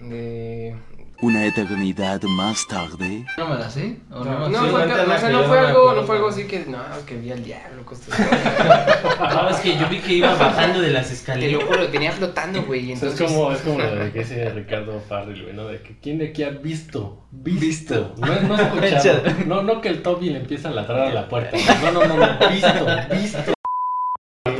de... 0.00 0.74
Una 1.20 1.44
eternidad 1.46 2.22
más 2.22 2.64
tarde. 2.68 3.24
¿No 3.36 3.48
me 3.48 3.56
la 3.56 3.68
sé? 3.68 3.98
¿O 4.12 4.22
no, 4.24 4.46
fue, 4.70 4.84
o 4.84 4.88
sea, 4.88 5.04
no 5.04 5.18
fue 5.18 5.32
no 5.32 5.48
me 5.48 5.58
algo, 5.58 5.92
no 5.92 6.02
fue 6.04 6.14
algo 6.16 6.28
así 6.28 6.44
que, 6.46 6.64
no, 6.66 6.78
que 7.06 7.16
vi 7.16 7.32
al 7.32 7.42
diablo, 7.42 7.82
No, 9.18 9.48
es 9.50 9.56
que 9.56 9.76
yo 9.76 9.88
vi 9.88 9.98
que 9.98 10.12
iba 10.14 10.32
bajando 10.36 10.80
de 10.80 10.90
las 10.92 11.06
Te 11.08 11.10
lo 11.10 11.16
escaleras. 11.16 11.64
juro, 11.64 11.88
venía 11.90 12.12
flotando, 12.12 12.62
güey, 12.62 12.90
y 12.90 12.92
O 12.92 12.96
sea, 12.96 13.08
entonces... 13.08 13.20
es 13.20 13.32
como, 13.36 13.50
es 13.52 13.58
como 13.62 13.78
lo 13.80 13.96
de 13.96 14.12
que 14.12 14.18
dice 14.20 14.50
Ricardo 14.50 15.00
Farrell, 15.08 15.42
güey, 15.42 15.56
¿no? 15.56 15.66
De 15.66 15.82
que 15.82 15.98
quién 15.98 16.18
de 16.18 16.28
aquí 16.28 16.44
ha 16.44 16.50
visto, 16.50 17.24
visto, 17.32 18.14
no, 18.18 18.40
no 18.42 18.56
escuchado, 18.62 19.22
no, 19.44 19.62
no 19.64 19.80
que 19.80 19.88
el 19.88 20.02
Toby 20.02 20.30
le 20.30 20.38
empieza 20.38 20.68
a 20.68 20.72
ladrar 20.72 21.08
a 21.08 21.12
la 21.14 21.28
puerta, 21.28 21.56
no, 21.82 21.90
no, 21.90 22.04
no, 22.06 22.16
no, 22.16 22.48
visto, 22.48 22.86
visto. 23.10 23.52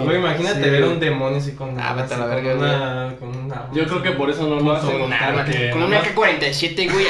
Güey, 0.05 0.19
imagínate 0.19 0.63
Sí. 0.65 0.71
ver 0.71 0.85
un 0.85 1.01
demonio 1.01 1.39
así 1.39 1.53
con, 1.53 1.79
Ah, 1.81 1.95
vete 1.95 2.15
a 2.15 2.19
la 2.19 2.27
verga, 2.27 2.53
con 2.53 2.59
una, 2.63 3.17
con 3.19 3.29
Yo 3.73 3.87
creo 3.87 4.03
que 4.03 4.11
por 4.13 4.31
eso 4.31 4.47
no 4.47 4.61
lo 4.61 4.73
hacen. 4.73 4.91
Con 4.91 5.03
un 5.03 5.13
arma, 5.13 5.45
Con 5.73 5.83
una 5.85 5.99
más- 5.99 6.09
K-47, 6.09 6.91
güey. 6.93 7.07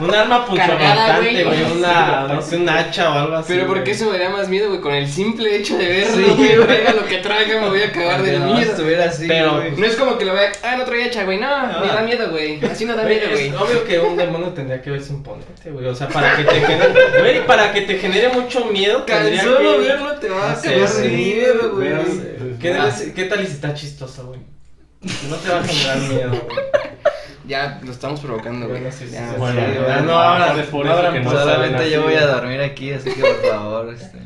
Un 0.00 0.14
arma 0.14 0.44
punzocortante, 0.46 1.44
güey. 1.44 1.62
una, 1.76 2.26
no 2.28 2.42
sé, 2.42 2.56
un 2.56 2.68
hacha 2.68 3.10
o 3.10 3.12
algo 3.18 3.36
así. 3.36 3.52
Pero 3.54 3.66
¿por 3.66 3.84
qué 3.84 3.90
eso 3.92 4.10
me 4.10 4.18
da 4.18 4.28
más 4.30 4.48
miedo, 4.48 4.68
güey? 4.68 4.80
Con 4.80 4.94
el 4.94 5.08
simple 5.08 5.56
hecho 5.56 5.76
de 5.78 5.86
verlo, 5.86 6.36
Sí, 6.36 6.56
güey. 6.56 6.94
lo 6.94 7.06
que 7.06 7.18
traiga, 7.18 7.60
me 7.60 7.68
voy 7.68 7.82
a 7.82 7.92
cagar 7.92 8.22
de 8.22 8.38
No, 8.38 8.46
miedo. 8.54 8.70
estuviera 8.72 9.04
así, 9.06 9.26
Pero- 9.28 9.56
güey. 9.56 9.72
No 9.76 9.86
es 9.86 9.96
como 9.96 10.18
que 10.18 10.24
lo 10.24 10.34
vea, 10.34 10.52
ah, 10.62 10.76
no 10.76 10.84
traía 10.84 11.06
hacha, 11.06 11.24
güey. 11.24 11.38
No, 11.38 11.48
me 11.80 11.86
da 11.88 12.02
miedo, 12.02 12.30
güey. 12.30 12.64
Así 12.64 12.84
no 12.84 12.94
da 12.96 13.02
Güey, 13.04 13.16
miedo, 13.20 13.30
es 13.30 13.52
güey. 13.52 13.62
obvio 13.62 13.84
que 13.84 13.98
un 14.00 14.16
demonio 14.16 14.48
tendría 14.48 14.80
que 14.82 14.90
verse 14.90 15.12
imponente, 15.12 15.70
güey. 15.70 15.86
O 15.86 15.94
sea, 15.94 16.08
para 16.08 16.36
que 16.36 16.44
te 16.44 16.60
genere, 16.60 16.94
güey, 17.20 17.46
para 17.46 17.72
que 17.72 17.82
te 17.82 17.98
genere 17.98 18.28
mucho 18.30 18.64
miedo, 18.66 19.02
Tan 19.02 19.36
solo 19.38 19.78
que... 19.78 19.78
verlo 19.88 20.12
te 20.16 20.28
va 20.28 20.52
a 20.52 20.56
de 20.60 21.08
miedo, 21.08 21.72
güey. 21.74 21.88
Vean, 21.88 22.58
¿Qué, 22.60 22.72
ah, 22.72 22.90
¿Qué 23.14 23.24
tal 23.24 23.42
y 23.42 23.46
si 23.46 23.52
está 23.52 23.74
chistoso, 23.74 24.26
güey? 24.28 24.40
No 25.30 25.36
te 25.36 25.48
va 25.50 25.60
a 25.60 25.64
generar 25.64 25.98
miedo, 26.00 26.30
güey. 26.30 26.56
Ya 27.46 27.78
lo 27.84 27.90
estamos 27.92 28.20
provocando, 28.20 28.66
güey. 28.68 28.80
Bueno, 28.80 28.96
sí, 28.96 29.06
sí, 29.06 29.12
Ya. 29.14 29.34
Bueno, 29.36 29.60
Sí, 29.60 30.04
no 30.06 30.18
hablan- 30.18 30.56
de 30.56 30.62
por 30.64 30.86
eso 30.86 31.12
que 31.12 31.20
no 31.20 31.30
Solamente 31.30 31.90
yo 31.90 32.02
voy 32.02 32.14
a 32.14 32.26
dormir 32.26 32.60
aquí, 32.62 32.92
así 32.92 33.10
que 33.12 33.20
por 33.20 33.42
favor, 33.50 33.92
este. 33.94 34.18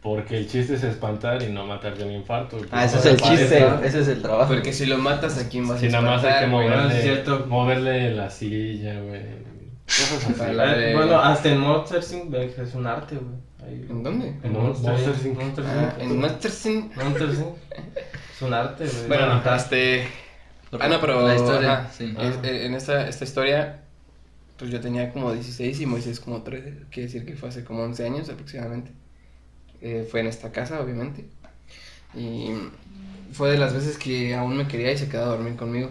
Porque 0.00 0.36
el 0.36 0.48
chiste 0.48 0.74
es 0.74 0.82
espantar 0.82 1.42
y 1.42 1.46
no 1.46 1.64
matar 1.66 1.96
de 1.96 2.04
un 2.04 2.10
infarto. 2.12 2.58
Ah, 2.72 2.84
ese 2.84 2.98
es 2.98 3.06
el 3.06 3.16
chiste, 3.20 3.64
ese 3.84 4.00
es 4.00 4.08
el 4.08 4.20
trabajo. 4.22 4.52
Porque 4.52 4.72
si 4.72 4.86
lo 4.86 4.98
matas, 4.98 5.38
¿a 5.38 5.48
quién 5.48 5.68
vas 5.68 5.78
Si 5.80 5.86
a 5.86 5.90
nada 5.90 6.02
más 6.02 6.24
hay 6.24 6.30
que 6.30 6.44
espantar, 6.44 6.50
güey? 6.50 6.68
no, 6.68 6.74
es 6.74 6.82
moverle, 6.82 7.02
cierto. 7.02 7.46
moverle 7.46 8.14
la 8.14 8.30
silla, 8.30 9.00
güey. 9.00 9.20
Eh, 9.20 10.92
Bueno, 10.96 11.20
hasta 11.20 11.48
en 11.50 11.58
Monster 11.60 12.00
que 12.00 12.62
es 12.62 12.74
un 12.74 12.86
arte, 12.86 13.16
güey. 13.16 13.36
Ahí- 13.64 13.86
¿En 13.90 14.02
dónde? 14.02 14.34
En 14.42 14.52
Mon- 14.52 14.64
Monster. 14.64 14.90
Monster 14.92 15.64
Ah, 15.66 15.94
Inc. 16.00 16.02
en. 16.02 16.20
Monster 16.20 16.50
Inc. 16.72 16.92
Es 18.34 18.42
un 18.42 18.54
arte, 18.54 18.84
güey. 18.86 19.08
Bueno, 19.08 19.24
Ajá. 19.24 19.56
este... 19.56 20.06
Ah, 20.80 20.88
no, 20.88 21.00
pero... 21.00 21.26
La 21.26 21.34
historia, 21.36 21.72
ajá, 21.80 21.90
sí. 21.92 22.14
es- 22.18 22.36
eh, 22.50 22.66
en 22.66 22.74
esta, 22.74 23.06
esta 23.08 23.24
historia, 23.24 23.82
pues 24.58 24.70
yo 24.70 24.80
tenía 24.80 25.12
como 25.12 25.32
16 25.32 25.80
y 25.80 25.86
Moisés 25.86 26.18
como 26.20 26.42
13. 26.42 26.84
Quiere 26.90 27.06
decir 27.08 27.26
que 27.26 27.36
fue 27.36 27.50
hace 27.50 27.64
como 27.64 27.82
11 27.82 28.06
años 28.06 28.28
aproximadamente. 28.30 28.90
Eh, 29.82 30.06
fue 30.10 30.20
en 30.20 30.28
esta 30.28 30.50
casa, 30.52 30.80
obviamente. 30.80 31.26
Y 32.14 32.50
fue 33.32 33.50
de 33.50 33.58
las 33.58 33.74
veces 33.74 33.98
que 33.98 34.34
aún 34.34 34.56
me 34.56 34.66
quería 34.68 34.92
y 34.92 34.98
se 34.98 35.08
quedaba 35.08 35.32
a 35.32 35.36
dormir 35.36 35.56
conmigo. 35.56 35.90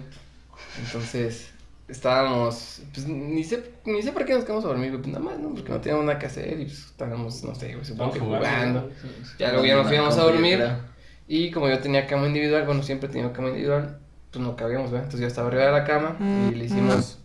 Entonces, 0.84 1.52
estábamos... 1.88 2.82
Pues 2.94 3.08
ni 3.08 3.44
sé, 3.44 3.64
ni 3.86 4.02
sé 4.02 4.12
por 4.12 4.26
qué 4.26 4.34
nos 4.34 4.46
quedamos 4.46 4.66
a 4.66 4.70
dormir. 4.70 4.92
Pues 4.96 5.08
nada 5.08 5.20
más, 5.24 5.38
¿no? 5.40 5.54
Porque 5.54 5.72
no 5.72 5.82
teníamos 5.82 6.06
nada 6.06 6.18
que 6.20 6.26
hacer 6.28 6.60
y 6.60 6.66
pues 6.66 6.86
estábamos, 6.86 7.44
no 7.44 7.54
sé, 7.56 7.78
supongo 7.84 8.14
que 8.14 8.20
jugando. 8.20 8.46
jugando. 8.48 8.92
Ya 9.38 9.52
luego 9.52 9.66
ya 9.66 9.76
nos 9.76 9.88
fuimos 9.88 10.18
a 10.18 10.24
dormir. 10.24 10.58
creo. 10.58 10.91
Y 11.34 11.50
como 11.50 11.70
yo 11.70 11.80
tenía 11.80 12.08
cama 12.08 12.28
individual, 12.28 12.66
bueno, 12.66 12.84
siempre 12.84 13.08
he 13.08 13.12
tenido 13.14 13.32
cama 13.32 13.48
individual, 13.48 14.00
pues 14.32 14.44
no 14.44 14.58
cabíamos, 14.58 14.92
¿verdad? 14.92 15.06
Entonces 15.06 15.22
yo 15.22 15.28
estaba 15.28 15.48
arriba 15.48 15.64
de 15.64 15.72
la 15.72 15.86
cama 15.86 16.18
y 16.20 16.56
le 16.56 16.66
hicimos. 16.66 17.20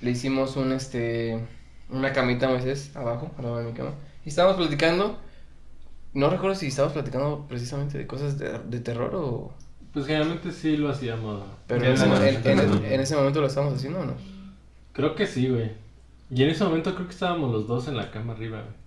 Le 0.00 0.12
hicimos 0.12 0.54
un, 0.54 0.70
este. 0.70 1.44
Una 1.88 2.12
camita 2.12 2.46
a 2.46 2.50
Moisés 2.50 2.94
abajo, 2.94 3.32
al 3.36 3.42
lado 3.42 3.58
de 3.58 3.64
mi 3.64 3.72
cama. 3.72 3.94
Y 4.24 4.28
estábamos 4.28 4.58
platicando. 4.58 5.18
No 6.14 6.30
recuerdo 6.30 6.54
si 6.54 6.68
estábamos 6.68 6.92
platicando 6.92 7.46
precisamente 7.48 7.98
de 7.98 8.06
cosas 8.06 8.38
de, 8.38 8.60
de 8.60 8.78
terror 8.78 9.12
o. 9.16 9.52
Pues 9.92 10.06
generalmente 10.06 10.52
sí 10.52 10.76
lo 10.76 10.88
hacíamos. 10.88 11.42
Pero 11.66 11.84
en 11.84 11.92
ese, 11.94 12.94
en 12.94 13.00
ese 13.00 13.16
momento 13.16 13.40
lo 13.40 13.48
estábamos 13.48 13.74
haciendo 13.74 14.02
o 14.02 14.04
no. 14.04 14.14
Creo 14.92 15.16
que 15.16 15.26
sí, 15.26 15.48
güey. 15.48 15.72
Y 16.30 16.44
en 16.44 16.50
ese 16.50 16.62
momento 16.62 16.94
creo 16.94 17.08
que 17.08 17.12
estábamos 17.12 17.50
los 17.50 17.66
dos 17.66 17.88
en 17.88 17.96
la 17.96 18.12
cama 18.12 18.34
arriba, 18.34 18.60
güey. 18.60 18.79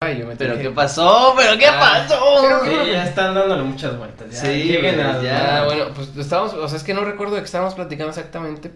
Ay, 0.00 0.18
yo 0.18 0.26
me 0.26 0.36
¿Pero 0.36 0.58
qué 0.58 0.68
pasó? 0.70 1.32
¿Pero 1.38 1.58
qué 1.58 1.66
Ah, 1.68 1.80
pasó? 2.06 2.64
Sí, 2.66 2.92
ya 2.92 3.04
están 3.06 3.34
dándole 3.34 3.62
muchas 3.62 3.96
vueltas. 3.96 4.30
Ya. 4.30 4.40
Sí, 4.42 4.64
Lleguen 4.64 4.96
güey, 4.96 5.06
a. 5.06 5.22
ya. 5.22 5.62
Ah, 5.62 5.64
bueno, 5.64 5.86
pues 5.94 6.14
estábamos, 6.18 6.52
o 6.52 6.68
sea, 6.68 6.76
es 6.76 6.84
que 6.84 6.92
no 6.92 7.02
recuerdo 7.02 7.34
de 7.34 7.40
qué 7.40 7.46
estábamos 7.46 7.74
platicando 7.74 8.10
exactamente, 8.10 8.72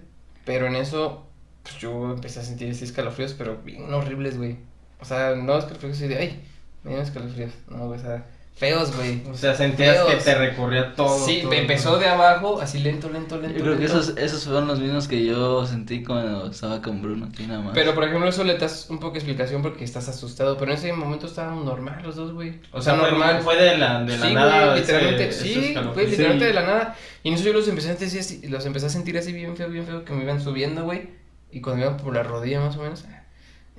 pero 0.47 0.66
en 0.66 0.77
eso, 0.77 1.27
pues 1.62 1.77
yo 1.77 2.11
empecé 2.12 2.41
a 2.41 2.43
sentir 2.43 2.71
así 2.71 2.85
escalofríos, 2.85 3.35
pero 3.35 3.59
bien 3.59 3.93
horribles, 3.93 4.39
güey. 4.39 4.61
O 4.99 5.05
sea, 5.05 5.35
no 5.37 5.59
escalofríos 5.59 5.99
así 5.99 6.09
de, 6.09 6.16
ay, 6.16 6.43
me 6.85 6.91
dieron 6.93 7.07
escalofríos, 7.07 7.53
no, 7.68 7.87
güey, 7.89 8.01
o 8.01 8.03
sea, 8.03 8.25
feos, 8.55 8.94
güey. 8.94 9.22
O 9.30 9.34
sea, 9.34 9.55
sentías 9.55 10.05
que 10.05 10.16
te 10.16 10.34
recorría 10.34 10.94
todo. 10.94 11.18
Sí, 11.24 11.38
todo, 11.40 11.51
me 11.51 11.61
empezó 11.61 11.98
de 11.98 12.07
abajo, 12.07 12.61
así 12.61 12.78
lento, 12.80 13.09
lento, 13.09 13.40
lento. 13.40 13.57
Yo 13.57 13.64
creo 13.64 13.78
que 13.78 13.86
esos, 13.86 14.16
esos 14.18 14.44
fueron 14.44 14.68
los 14.68 14.78
mismos 14.80 15.09
que 15.09 15.24
yo 15.24 15.66
sentí 15.66 16.03
cuando 16.05 16.51
estaba 16.51 16.82
con 16.82 17.01
Bruno 17.01 17.28
aquí 17.32 17.46
nada 17.46 17.62
más. 17.62 17.72
Pero, 17.72 17.94
por 17.94 18.05
ejemplo, 18.05 18.28
eso 18.28 18.44
le 18.44 18.59
das 18.59 18.88
un 18.90 18.98
poco 18.98 19.12
de 19.14 19.20
explicación 19.20 19.62
porque 19.62 19.84
estás 19.84 20.09
asustado, 20.11 20.59
pero 20.59 20.72
en 20.72 20.76
ese 20.78 20.92
momento 20.92 21.26
estábamos 21.26 21.64
normal 21.64 22.03
los 22.03 22.16
dos, 22.16 22.32
güey. 22.32 22.61
O 22.72 22.82
sea, 22.82 22.96
normal. 22.96 23.40
Fue 23.42 23.57
de 23.57 23.78
la, 23.78 24.03
de 24.05 24.18
la 24.18 24.26
sí, 24.26 24.34
nada. 24.34 24.66
güey, 24.66 24.80
literalmente, 24.80 25.28
ese 25.28 25.42
sí, 25.42 25.55
güey, 25.94 26.07
literalmente 26.11 26.44
Sí. 26.44 26.48
de 26.48 26.53
la 26.53 26.62
nada. 26.62 26.96
Y 27.22 27.28
en 27.28 27.34
eso 27.34 27.44
yo 27.44 27.53
los 27.55 27.66
empecé 27.66 27.90
a 27.90 27.96
sentir 27.96 28.20
así, 28.20 28.46
los 28.48 28.66
empecé 28.66 28.86
a 28.86 28.90
sentir 28.90 29.16
así 29.16 29.32
bien 29.32 29.57
feo, 29.57 29.68
bien 29.70 29.86
feo, 29.86 30.05
que 30.05 30.12
me 30.12 30.22
iban 30.24 30.40
subiendo, 30.42 30.84
güey. 30.84 31.09
Y 31.51 31.62
cuando 31.62 31.84
iban 31.86 31.96
por 31.96 32.14
la 32.14 32.22
rodilla 32.22 32.61
más 32.61 32.76
o 32.76 32.82
menos, 32.82 33.05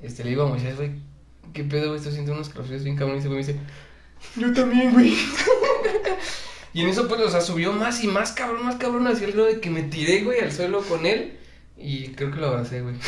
este, 0.02 0.24
le 0.24 0.32
digo 0.32 0.44
a 0.44 0.48
Moisés, 0.48 0.76
güey, 0.76 0.92
¿qué 1.54 1.64
pedo, 1.64 1.90
güey? 1.90 1.98
Estoy 1.98 2.14
sintiendo 2.14 2.34
unos 2.34 2.48
escalofríos 2.48 2.84
bien 2.84 2.96
cabrón. 2.98 3.18
Y 3.18 3.20
ese 3.20 3.28
güey 3.28 3.42
me 3.42 3.46
dice, 3.48 3.60
yo 4.36 4.54
también, 4.54 4.94
güey. 4.94 5.14
y 6.74 6.82
en 6.82 6.90
eso, 6.90 7.08
pues, 7.08 7.22
o 7.22 7.30
sea, 7.30 7.42
subió 7.42 7.74
más 7.74 8.04
y 8.04 8.08
más 8.08 8.32
cabrón, 8.32 8.66
más 8.66 8.76
cabrón, 8.76 9.08
hacia 9.08 9.28
el 9.28 9.34
grado 9.34 9.48
de 9.48 9.60
que 9.60 9.70
me 9.70 9.84
tiré, 9.84 10.24
güey, 10.24 10.40
al 10.40 10.52
suelo 10.52 10.82
con 10.82 11.06
él. 11.06 11.38
Y 11.78 12.10
creo 12.10 12.30
que 12.32 12.40
lo 12.40 12.48
abracé, 12.50 12.82
güey. 12.82 12.96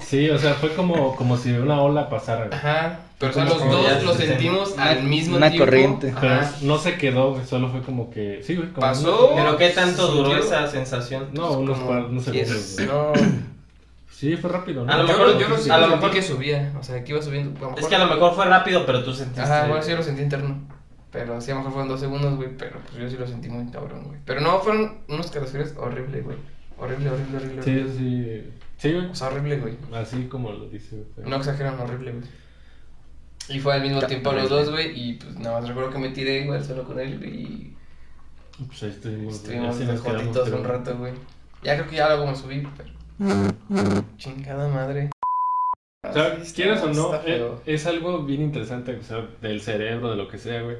Sí, 0.00 0.28
o 0.30 0.38
sea, 0.38 0.54
fue 0.54 0.74
como, 0.74 1.14
como 1.16 1.36
si 1.36 1.50
una 1.52 1.80
ola 1.80 2.08
pasara, 2.10 2.46
güey. 2.46 2.54
Ajá. 2.58 3.00
Pero, 3.18 3.30
o 3.30 3.34
sea, 3.34 3.44
los 3.44 3.58
dos 3.58 4.02
lo 4.02 4.14
se- 4.14 4.26
sentimos 4.26 4.72
una- 4.72 4.84
al 4.90 5.04
mismo 5.04 5.36
una 5.36 5.48
tiempo. 5.48 5.64
corriente. 5.64 6.14
Pero 6.20 6.34
Ajá. 6.34 6.52
no 6.62 6.78
se 6.78 6.96
quedó, 6.96 7.32
güey, 7.34 7.46
solo 7.46 7.68
fue 7.70 7.82
como 7.82 8.10
que... 8.10 8.42
Sí, 8.44 8.56
güey. 8.56 8.68
como 8.70 8.80
Pasó. 8.80 9.32
Pero 9.36 9.56
qué 9.56 9.68
tanto 9.70 10.08
duró 10.08 10.36
esa 10.36 10.66
sensación. 10.68 11.28
No, 11.32 11.52
unos, 11.52 11.78
como 11.78 11.90
par- 11.90 12.04
unos 12.06 12.24
segundos, 12.24 12.74
güey. 12.76 12.86
No, 12.88 13.12
Sí, 14.22 14.36
fue 14.36 14.50
rápido, 14.50 14.84
¿no? 14.84 14.92
A 14.92 14.98
lo 14.98 15.02
yo, 15.02 15.08
mejor- 15.18 15.36
yo 15.36 15.48
lo, 15.48 15.74
a 15.74 15.78
lo 15.78 15.88
mejor- 15.88 16.10
que 16.12 16.22
subía, 16.22 16.72
o 16.78 16.82
sea, 16.84 17.02
que 17.02 17.10
iba 17.10 17.20
subiendo. 17.20 17.58
a 17.66 17.70
lo 17.72 17.76
Es 17.76 17.86
que 17.88 17.96
a 17.96 17.98
lo 17.98 18.06
mejor 18.06 18.36
fue 18.36 18.44
rápido, 18.44 18.86
pero 18.86 19.02
tú 19.02 19.12
sentiste. 19.12 19.40
Ajá, 19.40 19.66
bueno, 19.66 19.82
sí 19.82 19.90
yo 19.90 19.96
lo 19.96 20.02
sentí 20.04 20.22
interno. 20.22 20.60
Pero 21.10 21.40
sí, 21.40 21.50
a 21.50 21.54
lo 21.54 21.58
mejor 21.60 21.72
fueron 21.72 21.88
dos 21.88 21.98
segundos, 21.98 22.36
güey, 22.36 22.56
pero 22.56 22.78
pues 22.86 22.98
yo 23.02 23.10
sí 23.10 23.16
lo 23.16 23.26
sentí 23.26 23.48
muy 23.48 23.68
cabrón, 23.72 24.04
güey. 24.04 24.20
Pero 24.24 24.40
no, 24.40 24.60
fueron 24.60 24.98
unos 25.08 25.26
escalofríos 25.26 25.74
horribles, 25.76 26.22
güey. 26.24 26.36
Horrible, 26.78 27.10
horrible, 27.10 27.36
horrible. 27.36 27.62
Sí, 27.64 27.70
horrible. 27.70 27.92
sí. 27.98 28.50
Sí, 28.78 28.92
güey. 28.92 29.06
O 29.06 29.14
sea, 29.16 29.26
horrible, 29.26 29.56
güey. 29.58 29.76
Así 29.92 30.26
como 30.28 30.52
lo 30.52 30.68
dice, 30.68 31.02
güey. 31.16 31.28
No 31.28 31.36
exageran, 31.36 31.80
horrible, 31.80 32.12
güey. 32.12 32.24
Y 33.48 33.58
fue 33.58 33.74
al 33.74 33.82
mismo 33.82 34.00
tiempo 34.02 34.30
los 34.32 34.48
dos, 34.48 34.70
güey, 34.70 34.92
y 34.96 35.14
pues 35.14 35.34
nada 35.36 35.58
más 35.58 35.68
recuerdo 35.68 35.90
que 35.90 35.98
me 35.98 36.10
tiré, 36.10 36.46
güey, 36.46 36.62
solo 36.62 36.84
con 36.84 37.00
él, 37.00 37.18
güey, 37.18 37.30
y 37.42 37.76
Pues 38.68 38.84
ahí 38.84 38.90
estuvimos. 38.90 39.34
estuvimos 39.34 39.76
pero- 40.04 40.56
un 40.58 40.64
rato, 40.64 40.96
güey. 40.96 41.12
Ya 41.64 41.74
creo 41.76 41.88
que 41.90 41.96
ya 41.96 42.06
luego 42.08 42.28
me 42.28 42.36
subí, 42.36 42.62
pero... 42.76 42.90
Chingada 44.16 44.68
madre. 44.68 45.10
O 46.08 46.12
sea, 46.12 46.34
Sí, 46.36 46.42
está- 46.42 46.54
quieras 46.56 46.82
o 46.82 46.88
no, 46.88 47.14
está 47.14 47.22
eh, 47.28 47.50
es 47.66 47.86
algo 47.86 48.22
bien 48.24 48.42
interesante, 48.42 48.96
o 48.96 49.02
sea, 49.02 49.26
del 49.40 49.60
cerebro, 49.60 50.10
de 50.10 50.16
lo 50.16 50.28
que 50.28 50.36
sea, 50.38 50.62
güey, 50.62 50.76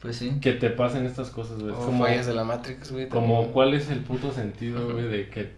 Pues 0.00 0.16
sí. 0.16 0.38
que 0.40 0.52
te 0.52 0.70
pasen 0.70 1.04
estas 1.06 1.30
cosas, 1.30 1.58
güey. 1.60 1.72
Es 1.72 1.78
O 1.78 1.86
como, 1.86 2.04
fallas 2.04 2.26
de 2.26 2.34
la 2.34 2.44
Matrix, 2.44 2.90
güey. 2.90 3.08
como 3.08 3.34
también. 3.34 3.52
cuál 3.52 3.74
es 3.74 3.90
el 3.90 4.00
puto 4.00 4.32
sentido, 4.32 4.90
güey, 4.92 5.04
de 5.08 5.28
que, 5.28 5.50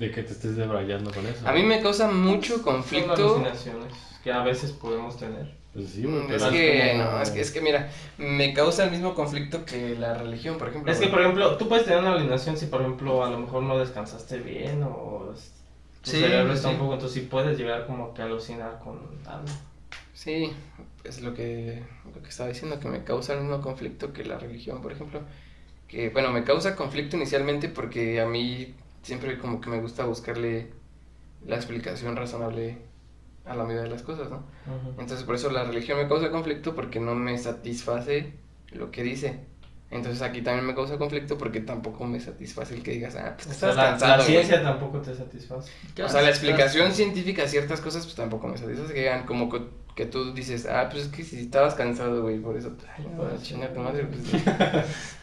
de 0.00 0.10
que 0.10 0.22
te 0.24 0.32
estés 0.32 0.56
debrayando 0.56 1.12
con 1.12 1.24
eso. 1.26 1.46
A 1.46 1.52
mí 1.52 1.62
güey? 1.62 1.76
me 1.76 1.82
causa 1.82 2.10
mucho 2.10 2.54
Son 2.54 2.62
conflicto. 2.64 3.12
alucinaciones 3.12 3.92
que 4.24 4.32
a 4.32 4.42
veces 4.42 4.72
podemos 4.72 5.16
tener. 5.16 5.54
Pues 5.72 5.90
sí, 5.90 6.02
güey, 6.02 6.34
Es 6.34 6.42
que, 6.42 6.90
como- 6.98 7.04
no, 7.12 7.22
es 7.22 7.30
que, 7.30 7.40
es 7.40 7.50
que 7.52 7.60
mira, 7.60 7.88
me 8.18 8.52
causa 8.52 8.82
el 8.84 8.90
mismo 8.90 9.14
conflicto 9.14 9.64
que 9.64 9.94
la 9.96 10.14
religión, 10.14 10.58
por 10.58 10.68
ejemplo. 10.70 10.90
Es 10.90 10.98
que, 10.98 11.04
güey. 11.04 11.12
por 11.12 11.20
ejemplo, 11.22 11.56
tú 11.56 11.68
puedes 11.68 11.84
tener 11.84 12.00
una 12.00 12.10
alucinación 12.10 12.56
si, 12.56 12.66
por 12.66 12.80
ejemplo, 12.80 13.24
a 13.24 13.30
lo 13.30 13.38
mejor 13.38 13.62
no 13.62 13.78
descansaste 13.78 14.38
bien 14.38 14.82
o 14.82 15.32
tu 16.02 16.10
Sí, 16.10 16.18
cerebro 16.18 16.52
está 16.52 16.68
sí. 16.68 16.70
un 16.70 16.78
poco, 16.78 16.94
entonces 16.94 17.22
sí 17.22 17.28
puedes 17.28 17.58
llegar 17.58 17.86
como 17.86 18.12
que 18.14 18.22
a 18.22 18.26
alucinar 18.26 18.78
con 18.80 18.98
algo. 19.26 19.48
Sí, 20.12 20.52
es 21.04 21.22
lo 21.22 21.34
que, 21.34 21.82
lo 22.14 22.22
que 22.22 22.28
estaba 22.28 22.48
diciendo, 22.48 22.78
que 22.80 22.88
me 22.88 23.04
causa 23.04 23.34
el 23.34 23.40
mismo 23.40 23.60
conflicto 23.62 24.12
que 24.12 24.24
la 24.24 24.38
religión, 24.38 24.82
por 24.82 24.92
ejemplo. 24.92 25.22
Que, 25.88 26.10
bueno, 26.10 26.32
me 26.32 26.44
causa 26.44 26.76
conflicto 26.76 27.16
inicialmente 27.16 27.68
porque 27.68 28.20
a 28.20 28.26
mí 28.26 28.74
siempre 29.02 29.38
como 29.38 29.60
que 29.60 29.70
me 29.70 29.80
gusta 29.80 30.04
buscarle 30.06 30.72
la 31.46 31.56
explicación 31.56 32.16
razonable 32.16 32.78
a 33.44 33.56
la 33.56 33.64
medida 33.64 33.82
de 33.84 33.90
las 33.90 34.02
cosas, 34.02 34.30
¿no? 34.30 34.44
Entonces 34.98 35.24
por 35.26 35.36
eso 35.36 35.50
la 35.50 35.64
religión 35.64 35.98
me 35.98 36.08
causa 36.08 36.30
conflicto 36.32 36.74
porque 36.74 37.00
no 37.00 37.14
me 37.16 37.38
satisface 37.38 38.34
lo 38.72 38.90
que 38.92 39.02
dice. 39.04 39.40
Entonces 39.90 40.22
aquí 40.22 40.40
también 40.40 40.66
me 40.66 40.74
causa 40.74 40.96
conflicto 40.98 41.36
porque 41.36 41.60
tampoco 41.60 42.04
me 42.06 42.20
satisface 42.20 42.74
el 42.74 42.82
que 42.82 42.92
digas, 42.92 43.16
ah, 43.16 43.34
pues 43.36 43.48
O 43.48 43.50
estás 43.50 43.74
la, 43.76 43.90
cansado. 43.90 44.10
la 44.12 44.16
güey". 44.18 44.26
ciencia 44.28 44.62
tampoco 44.62 45.00
te 45.00 45.14
satisface. 45.14 45.70
O 46.04 46.08
sea, 46.08 46.22
la 46.22 46.28
explicación 46.30 46.92
científica 46.92 47.42
a 47.42 47.48
ciertas 47.48 47.80
cosas, 47.80 48.04
pues 48.04 48.14
tampoco 48.14 48.46
me 48.46 48.56
satisface. 48.56 48.94
Que 48.94 49.00
digan 49.00 49.26
como 49.26 49.50
que, 49.50 49.62
que 49.96 50.06
tú 50.06 50.32
dices, 50.32 50.66
ah, 50.66 50.88
pues 50.90 51.04
es 51.06 51.08
que 51.10 51.24
si 51.24 51.40
estabas 51.40 51.74
cansado, 51.74 52.22
güey, 52.22 52.38
por 52.38 52.56
eso, 52.56 52.76
ay, 52.96 53.06
no, 53.16 53.42
chinga 53.42 53.72
tu 53.72 53.80
madre, 53.80 54.04
pues. 54.06 54.42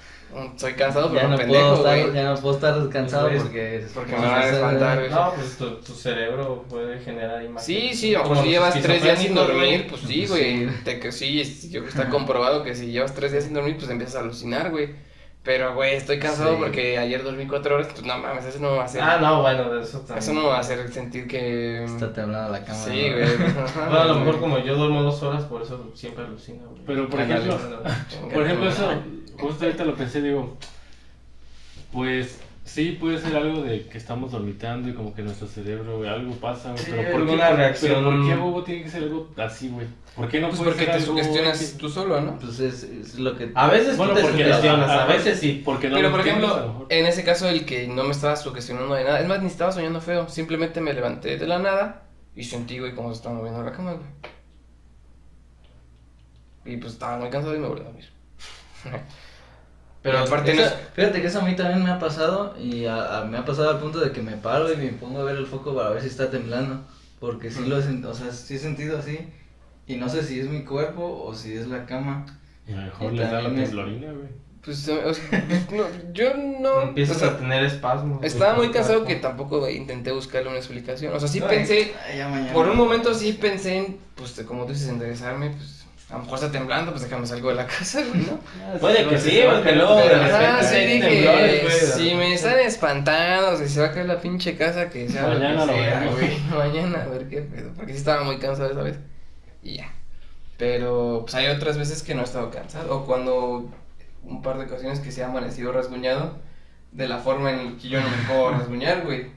Estoy 0.55 0.73
cansado, 0.73 1.07
Ya 1.13 1.15
pero 1.21 1.29
no, 1.29 1.37
pendejo, 1.37 1.59
puedo 1.75 1.75
estar, 1.89 2.13
ya 2.13 2.23
no 2.25 2.35
puedo 2.35 2.55
estar 2.55 2.79
descansado 2.79 3.29
Pues, 3.29 3.41
porque... 3.43 3.85
porque 3.93 4.11
me 4.11 4.17
van 4.25 4.41
a 4.41 4.47
espantar, 4.47 4.99
güey. 4.99 5.09
No, 5.09 5.33
pues 5.33 5.57
tu, 5.57 5.69
tu 5.77 5.93
cerebro 5.93 6.65
puede 6.69 6.99
generar 6.99 7.43
imágenes. 7.43 7.63
Sí, 7.63 7.95
sí, 7.95 8.13
a 8.13 8.19
lo 8.19 8.23
Como 8.23 8.35
mejor 8.35 8.45
si 8.45 8.51
llevas 8.51 8.81
tres 8.81 9.03
días 9.03 9.19
sin 9.19 9.33
dormir, 9.35 9.57
güey. 9.59 9.87
pues 9.87 10.01
sí, 10.01 10.25
güey. 10.27 10.67
Te 10.83 10.99
que 10.99 11.11
sí, 11.11 11.69
que 11.71 11.79
está 11.79 12.09
comprobado 12.09 12.63
que 12.63 12.75
si 12.75 12.87
llevas 12.91 13.13
tres 13.13 13.31
días 13.31 13.45
sin 13.45 13.53
dormir, 13.53 13.77
pues 13.77 13.89
empiezas 13.89 14.17
a 14.17 14.19
alucinar, 14.19 14.69
güey. 14.69 15.07
Pero, 15.43 15.73
güey, 15.75 15.95
estoy 15.95 16.19
cansado 16.19 16.55
Sí. 16.55 16.57
porque 16.59 16.97
ayer 16.97 17.23
dormí 17.23 17.47
cuatro 17.47 17.75
horas, 17.75 17.87
pues 17.93 18.05
no 18.05 18.17
mames, 18.17 18.43
eso 18.43 18.59
no 18.59 18.71
me 18.71 18.75
va 18.77 18.81
a 18.81 18.85
hacer. 18.85 19.01
Ah, 19.01 19.17
no, 19.21 19.41
bueno, 19.41 19.69
de 19.73 19.81
eso 19.81 19.99
también. 19.99 20.17
Eso 20.17 20.33
no 20.33 20.41
me 20.41 20.47
va 20.49 20.57
a 20.57 20.59
hacer 20.59 20.91
sentir 20.91 21.25
que. 21.25 21.85
Está 21.85 22.11
temblando 22.11 22.51
la 22.51 22.65
cama. 22.65 22.77
Sí, 22.77 23.09
¿no? 23.09 23.15
güey. 23.15 23.27
Bueno, 23.87 23.99
a 24.01 24.05
lo 24.05 24.15
mejor 24.15 24.39
como 24.41 24.59
yo 24.59 24.75
duermo 24.75 25.03
dos 25.03 25.23
horas, 25.23 25.45
por 25.45 25.61
eso 25.61 25.89
siempre 25.95 26.25
alucino, 26.25 26.67
güey. 26.67 26.81
Pero, 26.85 27.07
por 27.09 27.21
ejemplo, 27.21 27.57
Por 28.33 28.43
ejemplo, 28.43 28.69
eso, 28.69 28.91
justo 29.39 29.65
ahorita 29.65 29.85
lo 29.85 29.95
pensé, 29.95 30.21
digo, 30.21 30.57
pues 31.91 32.39
sí 32.65 32.97
puede 32.99 33.17
ser 33.19 33.35
algo 33.35 33.61
de 33.61 33.87
que 33.87 33.97
estamos 33.97 34.31
dormitando 34.33 34.89
y 34.89 34.93
como 34.93 35.13
que 35.15 35.21
nuestro 35.21 35.47
cerebro, 35.47 35.97
güey, 35.99 36.09
algo 36.09 36.33
pasa, 36.35 36.71
güey, 36.73 36.83
Sí, 36.83 36.91
pero 36.93 37.11
¿por 37.11 37.21
alguna 37.21 37.47
qué, 37.49 37.55
reacción. 37.55 37.93
Pero 37.93 38.03
¿por 38.17 38.25
qué 38.25 38.33
a 38.33 38.35
huevo 38.43 38.63
tiene 38.63 38.83
que 38.83 38.89
ser 38.89 39.03
algo 39.03 39.29
así, 39.37 39.69
güey? 39.69 39.87
¿Por 40.15 40.27
qué 40.27 40.41
no 40.41 40.47
Pues 40.49 40.59
puede 40.59 40.71
porque 40.71 40.85
ser 40.85 40.93
te 40.95 40.99
algo 41.03 41.13
sugestionas 41.13 41.75
tú 41.77 41.89
solo, 41.89 42.19
¿no? 42.21 42.37
Pues 42.39 42.59
es, 42.59 42.83
es 42.83 43.15
lo 43.19 43.37
que... 43.37 43.51
A 43.55 43.67
veces 43.67 43.95
Bueno, 43.97 44.13
tú 44.15 44.19
te 44.21 44.27
sugestionas, 44.27 44.89
a- 44.89 45.03
a 45.03 45.07
veces 45.07 45.39
sí. 45.39 45.61
Porque 45.63 45.87
no 45.89 45.95
Pero 45.95 46.09
lo 46.09 46.17
por 46.17 46.27
ejemplo, 46.27 46.85
en 46.89 47.05
ese 47.05 47.23
caso 47.23 47.47
el 47.47 47.65
que 47.65 47.87
no 47.87 48.03
me 48.03 48.11
estaba 48.11 48.35
sugestionando 48.35 48.95
de 48.95 49.03
nada, 49.05 49.21
es 49.21 49.27
más, 49.27 49.41
ni 49.41 49.47
estaba 49.47 49.71
soñando 49.71 50.01
feo, 50.01 50.27
simplemente 50.27 50.81
me 50.81 50.93
levanté 50.93 51.37
de 51.37 51.47
la 51.47 51.59
nada 51.59 52.03
y 52.35 52.43
sentí, 52.43 52.79
güey, 52.79 52.93
cómo 52.95 53.09
se 53.11 53.17
estaba 53.17 53.35
moviendo 53.35 53.63
la 53.63 53.71
cama, 53.71 53.93
güey. 53.93 54.07
Y 56.65 56.77
pues 56.77 56.93
estaba 56.93 57.17
muy 57.17 57.29
cansado 57.29 57.55
y 57.55 57.59
me 57.59 57.67
volví 57.67 57.81
a 57.81 57.85
dormir. 57.85 58.09
Pero 60.01 60.19
aparte 60.19 60.53
no 60.53 60.61
Eso- 60.61 60.73
es- 60.75 60.81
Fíjate 60.93 61.21
que 61.21 61.27
eso 61.27 61.39
a 61.39 61.43
mí 61.43 61.55
también 61.55 61.83
me 61.83 61.89
ha 61.91 61.99
pasado 61.99 62.55
y 62.59 62.85
a- 62.85 63.19
a- 63.19 63.25
me 63.25 63.37
ha 63.37 63.45
pasado 63.45 63.69
al 63.71 63.79
punto 63.79 63.99
de 63.99 64.11
que 64.11 64.21
me 64.21 64.37
paro 64.37 64.71
y 64.71 64.77
me 64.77 64.87
pongo 64.89 65.19
a 65.21 65.23
ver 65.23 65.35
el 65.37 65.45
foco 65.47 65.75
para 65.75 65.89
ver 65.89 66.01
si 66.01 66.07
está 66.07 66.29
temblando. 66.29 66.81
Porque 67.19 67.49
sí 67.51 67.65
lo 67.65 67.77
he 67.79 67.81
sentido, 67.81 68.11
o 68.11 68.13
sea, 68.13 68.31
sí 68.31 68.55
he 68.55 68.59
sentido 68.59 68.97
así. 68.97 69.19
Y 69.87 69.95
no 69.95 70.07
sé 70.09 70.21
si 70.23 70.39
es 70.39 70.47
mi 70.49 70.63
cuerpo 70.63 71.23
o 71.25 71.33
si 71.33 71.53
es 71.53 71.67
la 71.67 71.85
cama. 71.85 72.25
Y 72.67 72.73
a 72.73 72.75
lo 72.77 72.81
mejor 72.83 73.13
y 73.13 73.17
les 73.17 73.31
da 73.31 73.41
la 73.41 73.49
temblorina, 73.53 74.11
güey. 74.11 74.27
Pues, 74.63 74.87
o 74.89 75.13
sea, 75.13 75.45
no, 75.71 75.85
yo 76.13 76.33
no... 76.35 76.81
Empiezas 76.81 77.15
o 77.17 77.19
sea, 77.21 77.29
a 77.29 77.37
tener 77.37 77.63
espasmos. 77.63 78.21
Estaba 78.23 78.53
muy 78.55 78.69
cansado 78.69 79.03
cuerpo. 79.03 79.07
que 79.07 79.15
tampoco 79.15 79.69
intenté 79.69 80.11
buscarle 80.11 80.49
una 80.49 80.57
explicación. 80.57 81.13
O 81.15 81.19
sea, 81.19 81.29
sí 81.29 81.39
Ay. 81.41 81.47
pensé, 81.49 81.93
Ay, 82.05 82.17
ya 82.17 82.27
mañana. 82.27 82.51
por 82.53 82.67
un 82.67 82.75
momento 82.75 83.13
sí 83.13 83.31
pensé 83.33 83.77
en, 83.77 83.97
pues, 84.15 84.33
como 84.45 84.65
tú 84.65 84.73
dices, 84.73 84.89
enderezarme, 84.89 85.51
pues, 85.51 85.76
a 86.09 86.13
lo 86.13 86.19
mejor 86.23 86.35
está 86.35 86.51
temblando, 86.51 86.91
pues 86.91 87.03
déjame 87.03 87.27
salgo 87.27 87.49
de 87.49 87.55
la 87.55 87.67
casa, 87.67 88.01
güey, 88.01 88.25
¿no? 88.25 88.79
Puede 88.79 89.07
que 89.09 89.17
sí, 89.17 89.41
porque 89.45 89.73
luego 89.73 89.95
de 89.97 90.15
Ah, 90.15 90.61
sí, 90.63 90.75
dije, 90.85 91.23
güey. 91.23 91.69
si 91.71 92.15
me 92.15 92.33
están 92.33 92.59
espantando, 92.59 93.57
si 93.57 93.67
se 93.67 93.81
va 93.81 93.87
a 93.87 93.91
caer 93.91 94.05
la 94.05 94.21
pinche 94.21 94.55
casa, 94.55 94.89
que 94.89 95.09
sea 95.09 95.23
Mañana 95.27 95.65
lo 95.65 95.73
que 95.73 95.79
sea, 95.79 96.09
güey. 96.11 96.39
Mañana, 96.57 97.03
a 97.03 97.07
ver 97.07 97.27
qué 97.27 97.41
pedo, 97.41 97.71
porque 97.75 97.91
sí 97.91 97.97
estaba 97.97 98.23
muy 98.23 98.37
cansado 98.39 98.71
esa 98.71 98.81
vez. 98.83 98.97
Y 99.61 99.75
ya. 99.77 99.91
Pero, 100.57 101.19
pues 101.23 101.35
hay 101.35 101.47
otras 101.47 101.77
veces 101.77 102.01
que 102.03 102.15
no 102.15 102.21
he 102.21 102.23
estado 102.23 102.49
cansado, 102.51 102.95
o 102.95 103.05
cuando 103.05 103.69
un 104.23 104.41
par 104.41 104.57
de 104.57 104.65
ocasiones 104.65 104.99
que 104.99 105.11
se 105.11 105.23
ha 105.23 105.27
amanecido 105.27 105.71
rasguñado, 105.71 106.37
de 106.93 107.07
la 107.07 107.17
forma 107.17 107.51
en 107.51 107.77
que 107.77 107.89
yo 107.89 107.99
no 108.01 108.07
me 108.09 108.17
puedo 108.27 108.51
rasguñar, 108.51 109.03
güey. 109.03 109.27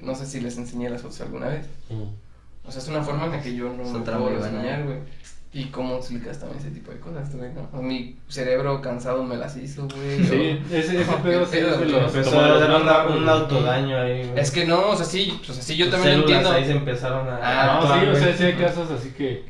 No 0.00 0.14
sé 0.14 0.26
si 0.26 0.40
les 0.40 0.56
enseñé 0.56 0.88
las 0.90 1.02
fotos 1.02 1.20
alguna 1.20 1.48
vez. 1.48 1.66
O 2.66 2.72
sea, 2.72 2.80
es 2.80 2.88
una 2.88 3.02
forma 3.02 3.26
en 3.26 3.32
la 3.32 3.40
que 3.42 3.54
yo 3.54 3.66
no 3.68 3.84
me 3.84 4.00
puedo 4.00 4.38
rasguñar, 4.40 4.84
güey. 4.84 4.98
Y 5.56 5.66
cómo 5.66 5.96
explicas 5.98 6.40
también 6.40 6.58
ese 6.60 6.70
tipo 6.72 6.90
de 6.90 6.98
cosas, 6.98 7.32
¿no? 7.34 7.80
Mi 7.80 8.16
cerebro 8.26 8.80
cansado 8.82 9.22
me 9.22 9.36
las 9.36 9.56
hizo, 9.56 9.86
güey. 9.86 10.24
Sí, 10.24 10.60
o- 10.70 10.74
ese, 10.74 11.00
ese 11.00 11.12
pedo 11.22 11.46
sí 11.46 11.58
es 11.58 11.90
los... 11.92 12.14
Empezó 12.14 12.40
a 12.40 12.48
raros, 12.58 13.14
un 13.16 13.22
güey. 13.24 13.28
autodaño 13.36 13.96
ahí, 14.00 14.26
güey. 14.26 14.40
Es 14.40 14.50
que 14.50 14.66
no, 14.66 14.88
o 14.88 14.96
sea, 14.96 15.06
sí, 15.06 15.38
o 15.48 15.52
sea, 15.52 15.62
sí, 15.62 15.76
yo 15.76 15.84
Tus 15.86 15.94
también 15.94 16.16
lo 16.16 16.20
entiendo. 16.22 16.50
ahí 16.50 16.64
se 16.64 16.72
empezaron 16.72 17.28
a... 17.28 17.38
Ah, 17.40 17.66
No, 17.66 17.72
actuar, 17.94 18.00
sí, 18.00 18.06
o 18.10 18.14
sea, 18.16 18.36
sí 18.36 18.44
hay 18.44 18.54
casos 18.54 18.90
así 18.90 19.10
que, 19.10 19.44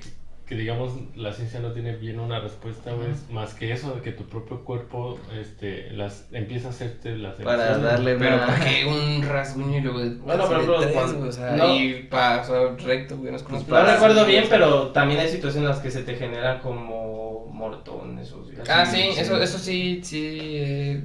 que 0.46 0.56
digamos 0.56 0.92
la 1.16 1.32
ciencia 1.32 1.58
no 1.60 1.72
tiene 1.72 1.96
bien 1.96 2.20
una 2.20 2.38
respuesta, 2.38 2.92
güey, 2.92 3.08
más 3.30 3.54
que 3.54 3.72
eso, 3.72 3.94
de 3.94 4.02
que 4.02 4.12
tu 4.12 4.24
propio 4.24 4.62
cuerpo 4.62 5.18
este, 5.40 5.90
las, 5.92 6.26
empieza 6.32 6.68
a 6.68 6.70
hacerte 6.70 7.16
las 7.16 7.36
Para 7.36 7.54
emociones. 7.68 7.82
darle 7.82 8.16
Pero. 8.16 8.36
¿para 8.38 8.60
qué 8.64 8.84
un 8.84 9.22
rasguño 9.22 9.78
y 9.78 9.80
luego 9.80 9.98
Bueno, 10.24 10.44
ejemplo, 10.44 10.80
tres, 10.80 10.92
cuando- 10.92 11.16
güey? 11.18 11.28
O 11.28 11.32
sea, 11.32 11.56
no. 11.56 11.74
y 11.74 12.02
pa, 12.10 12.42
o 12.42 12.44
sea, 12.44 12.86
recto, 12.86 13.16
güey, 13.16 13.32
no 13.32 13.38
No 13.38 13.84
recuerdo 13.86 14.26
bien, 14.26 14.44
pero 14.50 14.88
también 14.88 15.20
hay 15.20 15.28
situaciones 15.28 15.66
en 15.68 15.74
las 15.74 15.80
que 15.82 15.90
se 15.90 16.02
te 16.02 16.14
generan 16.16 16.60
como 16.60 17.46
mortones 17.50 18.30
o 18.32 18.44
Ah, 18.68 18.84
sí, 18.84 19.00
eso, 19.16 19.40
eso 19.40 19.58
sí, 19.58 20.00
sí 20.02 20.38
he 20.40 21.02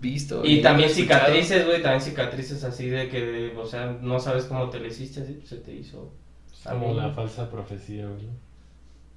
visto. 0.00 0.44
Y 0.44 0.60
he 0.60 0.62
también 0.62 0.88
escuchado. 0.88 1.20
cicatrices, 1.26 1.66
güey, 1.66 1.82
también 1.82 2.00
cicatrices 2.00 2.64
así 2.64 2.88
de 2.88 3.08
que, 3.08 3.52
o 3.58 3.66
sea, 3.66 3.94
no 4.00 4.18
sabes 4.20 4.44
cómo 4.44 4.70
te 4.70 4.80
le 4.80 4.88
hiciste, 4.88 5.20
así 5.20 5.42
se 5.44 5.56
te 5.56 5.74
hizo. 5.74 6.12
Es 6.50 6.60
como 6.70 6.94
la 6.94 7.10
falsa 7.10 7.50
profecía, 7.50 8.06
güey. 8.06 8.26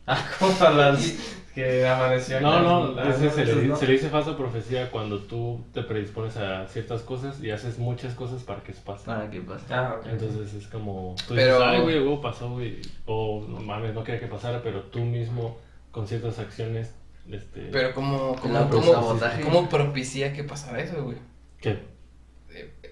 ¿No? 0.08 0.14
Ah, 0.14 0.26
como 0.40 0.54
para 0.54 0.72
las 0.92 1.14
que 1.54 1.86
amaneció. 1.88 2.40
No, 2.40 2.62
no, 2.62 2.92
las- 2.94 3.18
se, 3.18 3.46
le, 3.46 3.68
no. 3.68 3.76
se 3.76 3.88
le 3.88 3.94
dice 3.94 4.10
falsa 4.10 4.38
profecía 4.38 4.90
cuando 4.92 5.20
tú 5.20 5.66
te 5.74 5.82
predispones 5.84 6.38
a 6.38 6.66
ciertas 6.68 7.02
cosas 7.02 7.42
y 7.44 7.52
haces 7.52 7.78
muchas 7.78 8.14
cosas 8.14 8.44
para 8.44 8.62
que 8.64 8.72
eso 8.72 8.82
pase. 8.86 9.06
Para 9.06 9.30
que 9.30 9.42
pase. 9.42 9.66
Ah, 9.74 9.98
ok. 10.00 10.06
Entonces 10.08 10.54
es 10.54 10.68
como, 10.68 11.16
tú 11.28 11.34
Pero- 11.36 11.56
dices, 11.58 11.68
ay, 11.68 11.82
güey, 11.82 12.00
huevo 12.00 12.22
pasó, 12.22 12.50
güey, 12.52 12.80
o 13.06 13.44
no 13.50 13.60
mames, 13.60 13.94
no 13.94 14.04
quería 14.04 14.20
que 14.22 14.28
pasara, 14.28 14.62
pero 14.62 14.84
tú 14.84 15.00
mismo 15.00 15.58
con 15.92 16.08
ciertas 16.08 16.38
acciones, 16.40 16.94
este... 17.30 17.70
Pero 17.72 17.94
como, 17.94 18.36
como, 18.36 18.70
como. 18.70 19.20
¿cómo 19.44 19.68
propicia 19.70 20.32
que 20.32 20.44
pasara 20.44 20.80
eso, 20.80 21.04
güey? 21.04 21.18
¿Qué? 21.60 21.80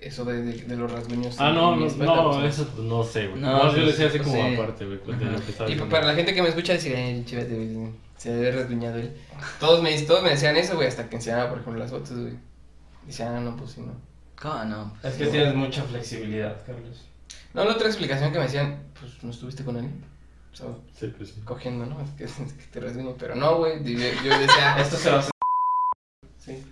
Eh, 0.01 0.07
Eso 0.07 0.25
de, 0.25 0.41
de, 0.43 0.53
de 0.63 0.75
los 0.77 0.91
rasguños. 0.91 1.35
Ah, 1.39 1.51
no, 1.51 1.75
no, 1.75 1.85
no, 1.87 2.31
pues, 2.39 2.59
eso 2.59 2.73
no 2.81 3.03
sé, 3.03 3.27
güey. 3.27 3.41
No, 3.41 3.51
No, 3.51 3.67
yo 3.75 3.83
pues, 3.83 3.97
decía 3.97 4.07
así 4.07 4.17
pues, 4.19 4.29
como 4.29 4.43
aparte, 4.43 4.85
güey, 4.85 4.99
lo 5.05 5.37
estaba 5.37 5.69
Y 5.69 5.75
para 5.75 6.07
la 6.07 6.15
gente 6.15 6.33
que 6.33 6.41
me 6.41 6.49
escucha 6.49 6.73
decir, 6.73 6.95
ay, 6.95 7.23
chivate, 7.25 7.55
güey, 7.55 7.91
se 8.17 8.29
debe 8.31 8.47
haber 8.47 8.61
rasguñado 8.61 8.97
él. 8.97 9.15
Todos 9.59 9.81
me, 9.81 9.99
todos 10.01 10.23
me 10.23 10.29
decían 10.29 10.55
eso, 10.57 10.75
güey, 10.75 10.87
hasta 10.87 11.09
que 11.09 11.15
enseñaba, 11.17 11.49
por 11.49 11.59
ejemplo, 11.59 11.79
las 11.81 11.91
fotos, 11.91 12.17
güey. 12.17 12.33
Decían, 13.05 13.35
ah, 13.35 13.39
no, 13.41 13.55
pues 13.55 13.71
sí, 13.71 13.81
no. 13.81 13.93
¿Cómo 14.41 14.63
no? 14.65 14.93
Es 15.03 15.15
que 15.15 15.27
tienes 15.27 15.55
mucha 15.55 15.83
flexibilidad, 15.83 16.57
Carlos. 16.65 17.05
No, 17.53 17.63
la 17.63 17.71
otra 17.71 17.87
explicación 17.87 18.31
que 18.31 18.37
me 18.37 18.45
decían, 18.45 18.83
pues 18.99 19.23
no 19.23 19.31
estuviste 19.31 19.63
con 19.63 19.75
alguien. 19.77 20.03
O 20.51 20.55
sea, 20.55 20.67
Sí, 20.97 21.13
pues 21.17 21.29
sí. 21.29 21.41
cogiendo, 21.43 21.85
¿no? 21.85 22.01
Es 22.01 22.09
que, 22.11 22.23
es 22.25 22.53
que 22.53 22.65
te 22.71 22.79
rasguño. 22.79 23.15
Pero 23.17 23.35
no, 23.35 23.57
güey, 23.57 23.83
yo, 23.83 23.97
yo 23.99 24.39
decía, 24.39 24.77
Esto 24.79 24.97
se 24.97 25.09
va 25.09 25.15
a 25.17 25.19
hacer. 25.19 25.31
Sí. 26.37 26.63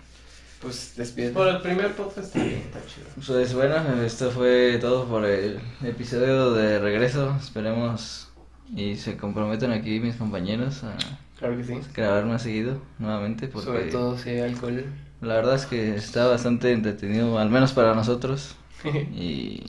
Pues 0.64 0.94
despídete. 0.98 1.34
Por 1.34 1.48
el 1.48 1.62
primer 1.62 1.92
podcast 1.94 2.28
está 2.36 2.44
bien, 2.44 2.60
está 2.62 2.80
chido. 2.88 3.08
Pues 3.16 3.54
bueno, 3.54 3.76
esto 4.04 4.32
fue 4.32 4.78
todo 4.82 5.06
por 5.06 5.26
el 5.26 5.60
episodio 5.84 6.54
de 6.54 6.80
regreso. 6.80 7.36
Esperemos 7.40 8.32
y 8.76 8.96
se 8.96 9.18
comprometen 9.18 9.72
aquí 9.72 10.00
mis 10.00 10.16
compañeros 10.16 10.84
a 10.84 10.96
Claro 11.38 11.58
que 11.58 11.64
sí. 11.66 11.74
grabar 11.94 12.26
más 12.26 12.42
seguido 12.44 12.82
nuevamente 13.00 13.48
porque 13.48 13.66
Sobre 13.68 13.84
todo 13.92 14.18
si 14.18 14.30
hay 14.30 14.40
alcohol. 14.40 14.86
la 15.22 15.36
verdad 15.36 15.56
es 15.56 15.66
que 15.66 15.96
está 15.96 16.28
bastante 16.28 16.72
entretenido, 16.72 17.38
al 17.38 17.50
menos 17.50 17.74
para 17.74 17.94
nosotros. 17.94 18.56
Y 19.14 19.64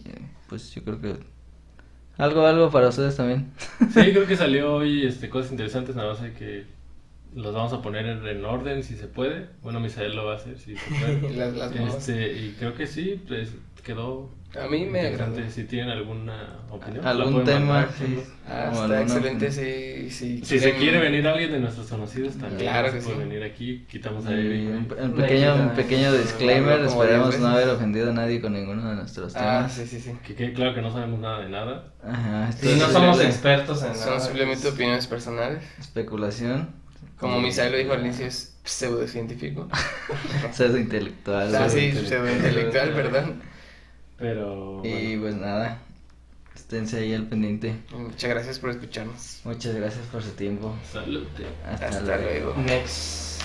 pues 0.49 0.73
yo 0.75 0.83
creo 0.85 1.01
que 1.01 1.17
algo, 2.17 2.47
algo 2.47 2.71
para 2.71 2.89
ustedes 2.89 3.17
también. 3.17 3.53
Sí, 3.93 4.01
creo 4.13 4.27
que 4.27 4.37
salió 4.37 4.75
hoy 4.75 5.07
este, 5.07 5.29
cosas 5.29 5.51
interesantes, 5.51 5.97
nada 5.97 6.11
más 6.13 6.21
hay 6.21 6.31
que 6.33 6.67
los 7.35 7.55
vamos 7.55 7.73
a 7.73 7.83
poner 7.83 8.07
en, 8.07 8.27
en 8.27 8.45
orden 8.45 8.83
si 8.83 8.97
se 8.97 9.07
puede. 9.09 9.47
Bueno, 9.63 9.81
Misael 9.81 10.15
lo 10.15 10.25
va 10.27 10.35
a 10.35 10.37
hacer 10.37 10.59
si 10.59 10.77
se 10.77 10.91
puede. 10.91 11.31
Las, 11.37 11.55
las. 11.55 11.73
Este, 11.75 12.33
y 12.33 12.55
creo 12.59 12.75
que 12.75 12.87
sí, 12.87 13.21
pues 13.27 13.51
quedó 13.83 14.31
A 14.59 14.67
mí 14.67 14.87
me 14.87 15.01
interesante. 15.01 15.41
agradó. 15.41 15.51
Si 15.51 15.65
tienen 15.65 15.91
alguna 15.91 16.61
opinión, 16.71 17.07
Algún 17.07 17.45
tema, 17.45 17.61
mandar. 17.81 17.91
sí. 17.99 18.19
Ah, 18.49 18.71
está 18.73 18.83
alguna 18.85 19.01
excelente, 19.03 19.51
sí. 19.53 20.11
Si 20.11 20.41
se 20.43 20.57
quieren- 20.59 20.79
quiere 20.81 20.99
venir 21.01 21.27
alguien 21.29 21.53
de 21.53 21.61
nuestros 21.61 21.89
conocidos 21.89 22.35
también, 22.37 22.61
Claro 22.63 22.89
se 22.91 22.99
que 22.99 23.03
puede 23.05 23.17
sí. 23.17 23.23
venir 23.25 23.43
aquí, 23.43 23.85
quitamos 23.91 24.25
a 24.25 24.31
Y 24.33 24.35
Eric. 24.47 24.69
un, 24.71 25.05
un 25.05 25.13
pequeño, 25.15 25.55
un 25.57 25.71
pequeño 25.75 26.13
disclaimer, 26.15 26.81
esperemos 26.81 27.39
no 27.41 27.49
haber 27.49 27.69
ofendido 27.69 28.11
a 28.11 28.15
nadie 28.15 28.41
con 28.41 28.55
ninguno 28.55 28.89
de 28.89 28.95
nuestros 28.97 29.35
Ah, 29.37 29.67
temas. 29.67 29.73
sí, 29.73 29.87
sí, 29.87 30.01
sí. 30.01 30.13
Que 30.27 30.35
quede 30.35 30.53
claro 30.55 30.75
que 30.75 30.81
no 30.81 30.91
sabemos 30.91 31.21
nada 31.21 31.41
de 31.41 31.49
nada. 31.51 31.93
Ajá, 32.03 32.53
Sí, 32.53 32.75
no 32.79 32.89
somos 32.89 33.21
expertos 33.23 33.83
en 33.83 33.95
Son 33.95 34.07
nada. 34.07 34.21
simplemente 34.21 34.63
pues. 34.63 34.75
opiniones 34.75 35.07
personales. 35.07 35.63
especulación. 35.79 36.83
Como 37.19 37.41
Misael 37.41 37.73
lo 37.73 37.79
dijo 37.79 37.93
al 37.93 38.01
inicio, 38.05 38.27
es 38.27 38.57
pseudocientífico. 38.65 39.69
Pseudo 40.53 40.79
intelectual. 40.79 41.55
Ah, 41.55 41.69
sí, 41.69 41.93
pseudointelectual, 41.93 42.93
¿verdad? 42.93 43.27
Pero. 44.19 44.81
Y 44.85 45.17
bueno. 45.17 45.23
pues 45.23 45.35
nada, 45.37 45.79
esténse 46.55 46.99
ahí 46.99 47.15
al 47.15 47.27
pendiente. 47.27 47.77
Muchas 47.93 48.31
gracias 48.31 48.59
por 48.59 48.71
escucharnos. 48.71 49.41
Muchas 49.45 49.75
gracias 49.75 50.07
por 50.07 50.23
su 50.23 50.31
tiempo. 50.31 50.75
Salud. 50.91 51.27
Hasta, 51.67 51.87
Hasta 51.87 52.17
luego. 52.17 52.55
luego. 52.55 52.63
Next. 52.63 53.43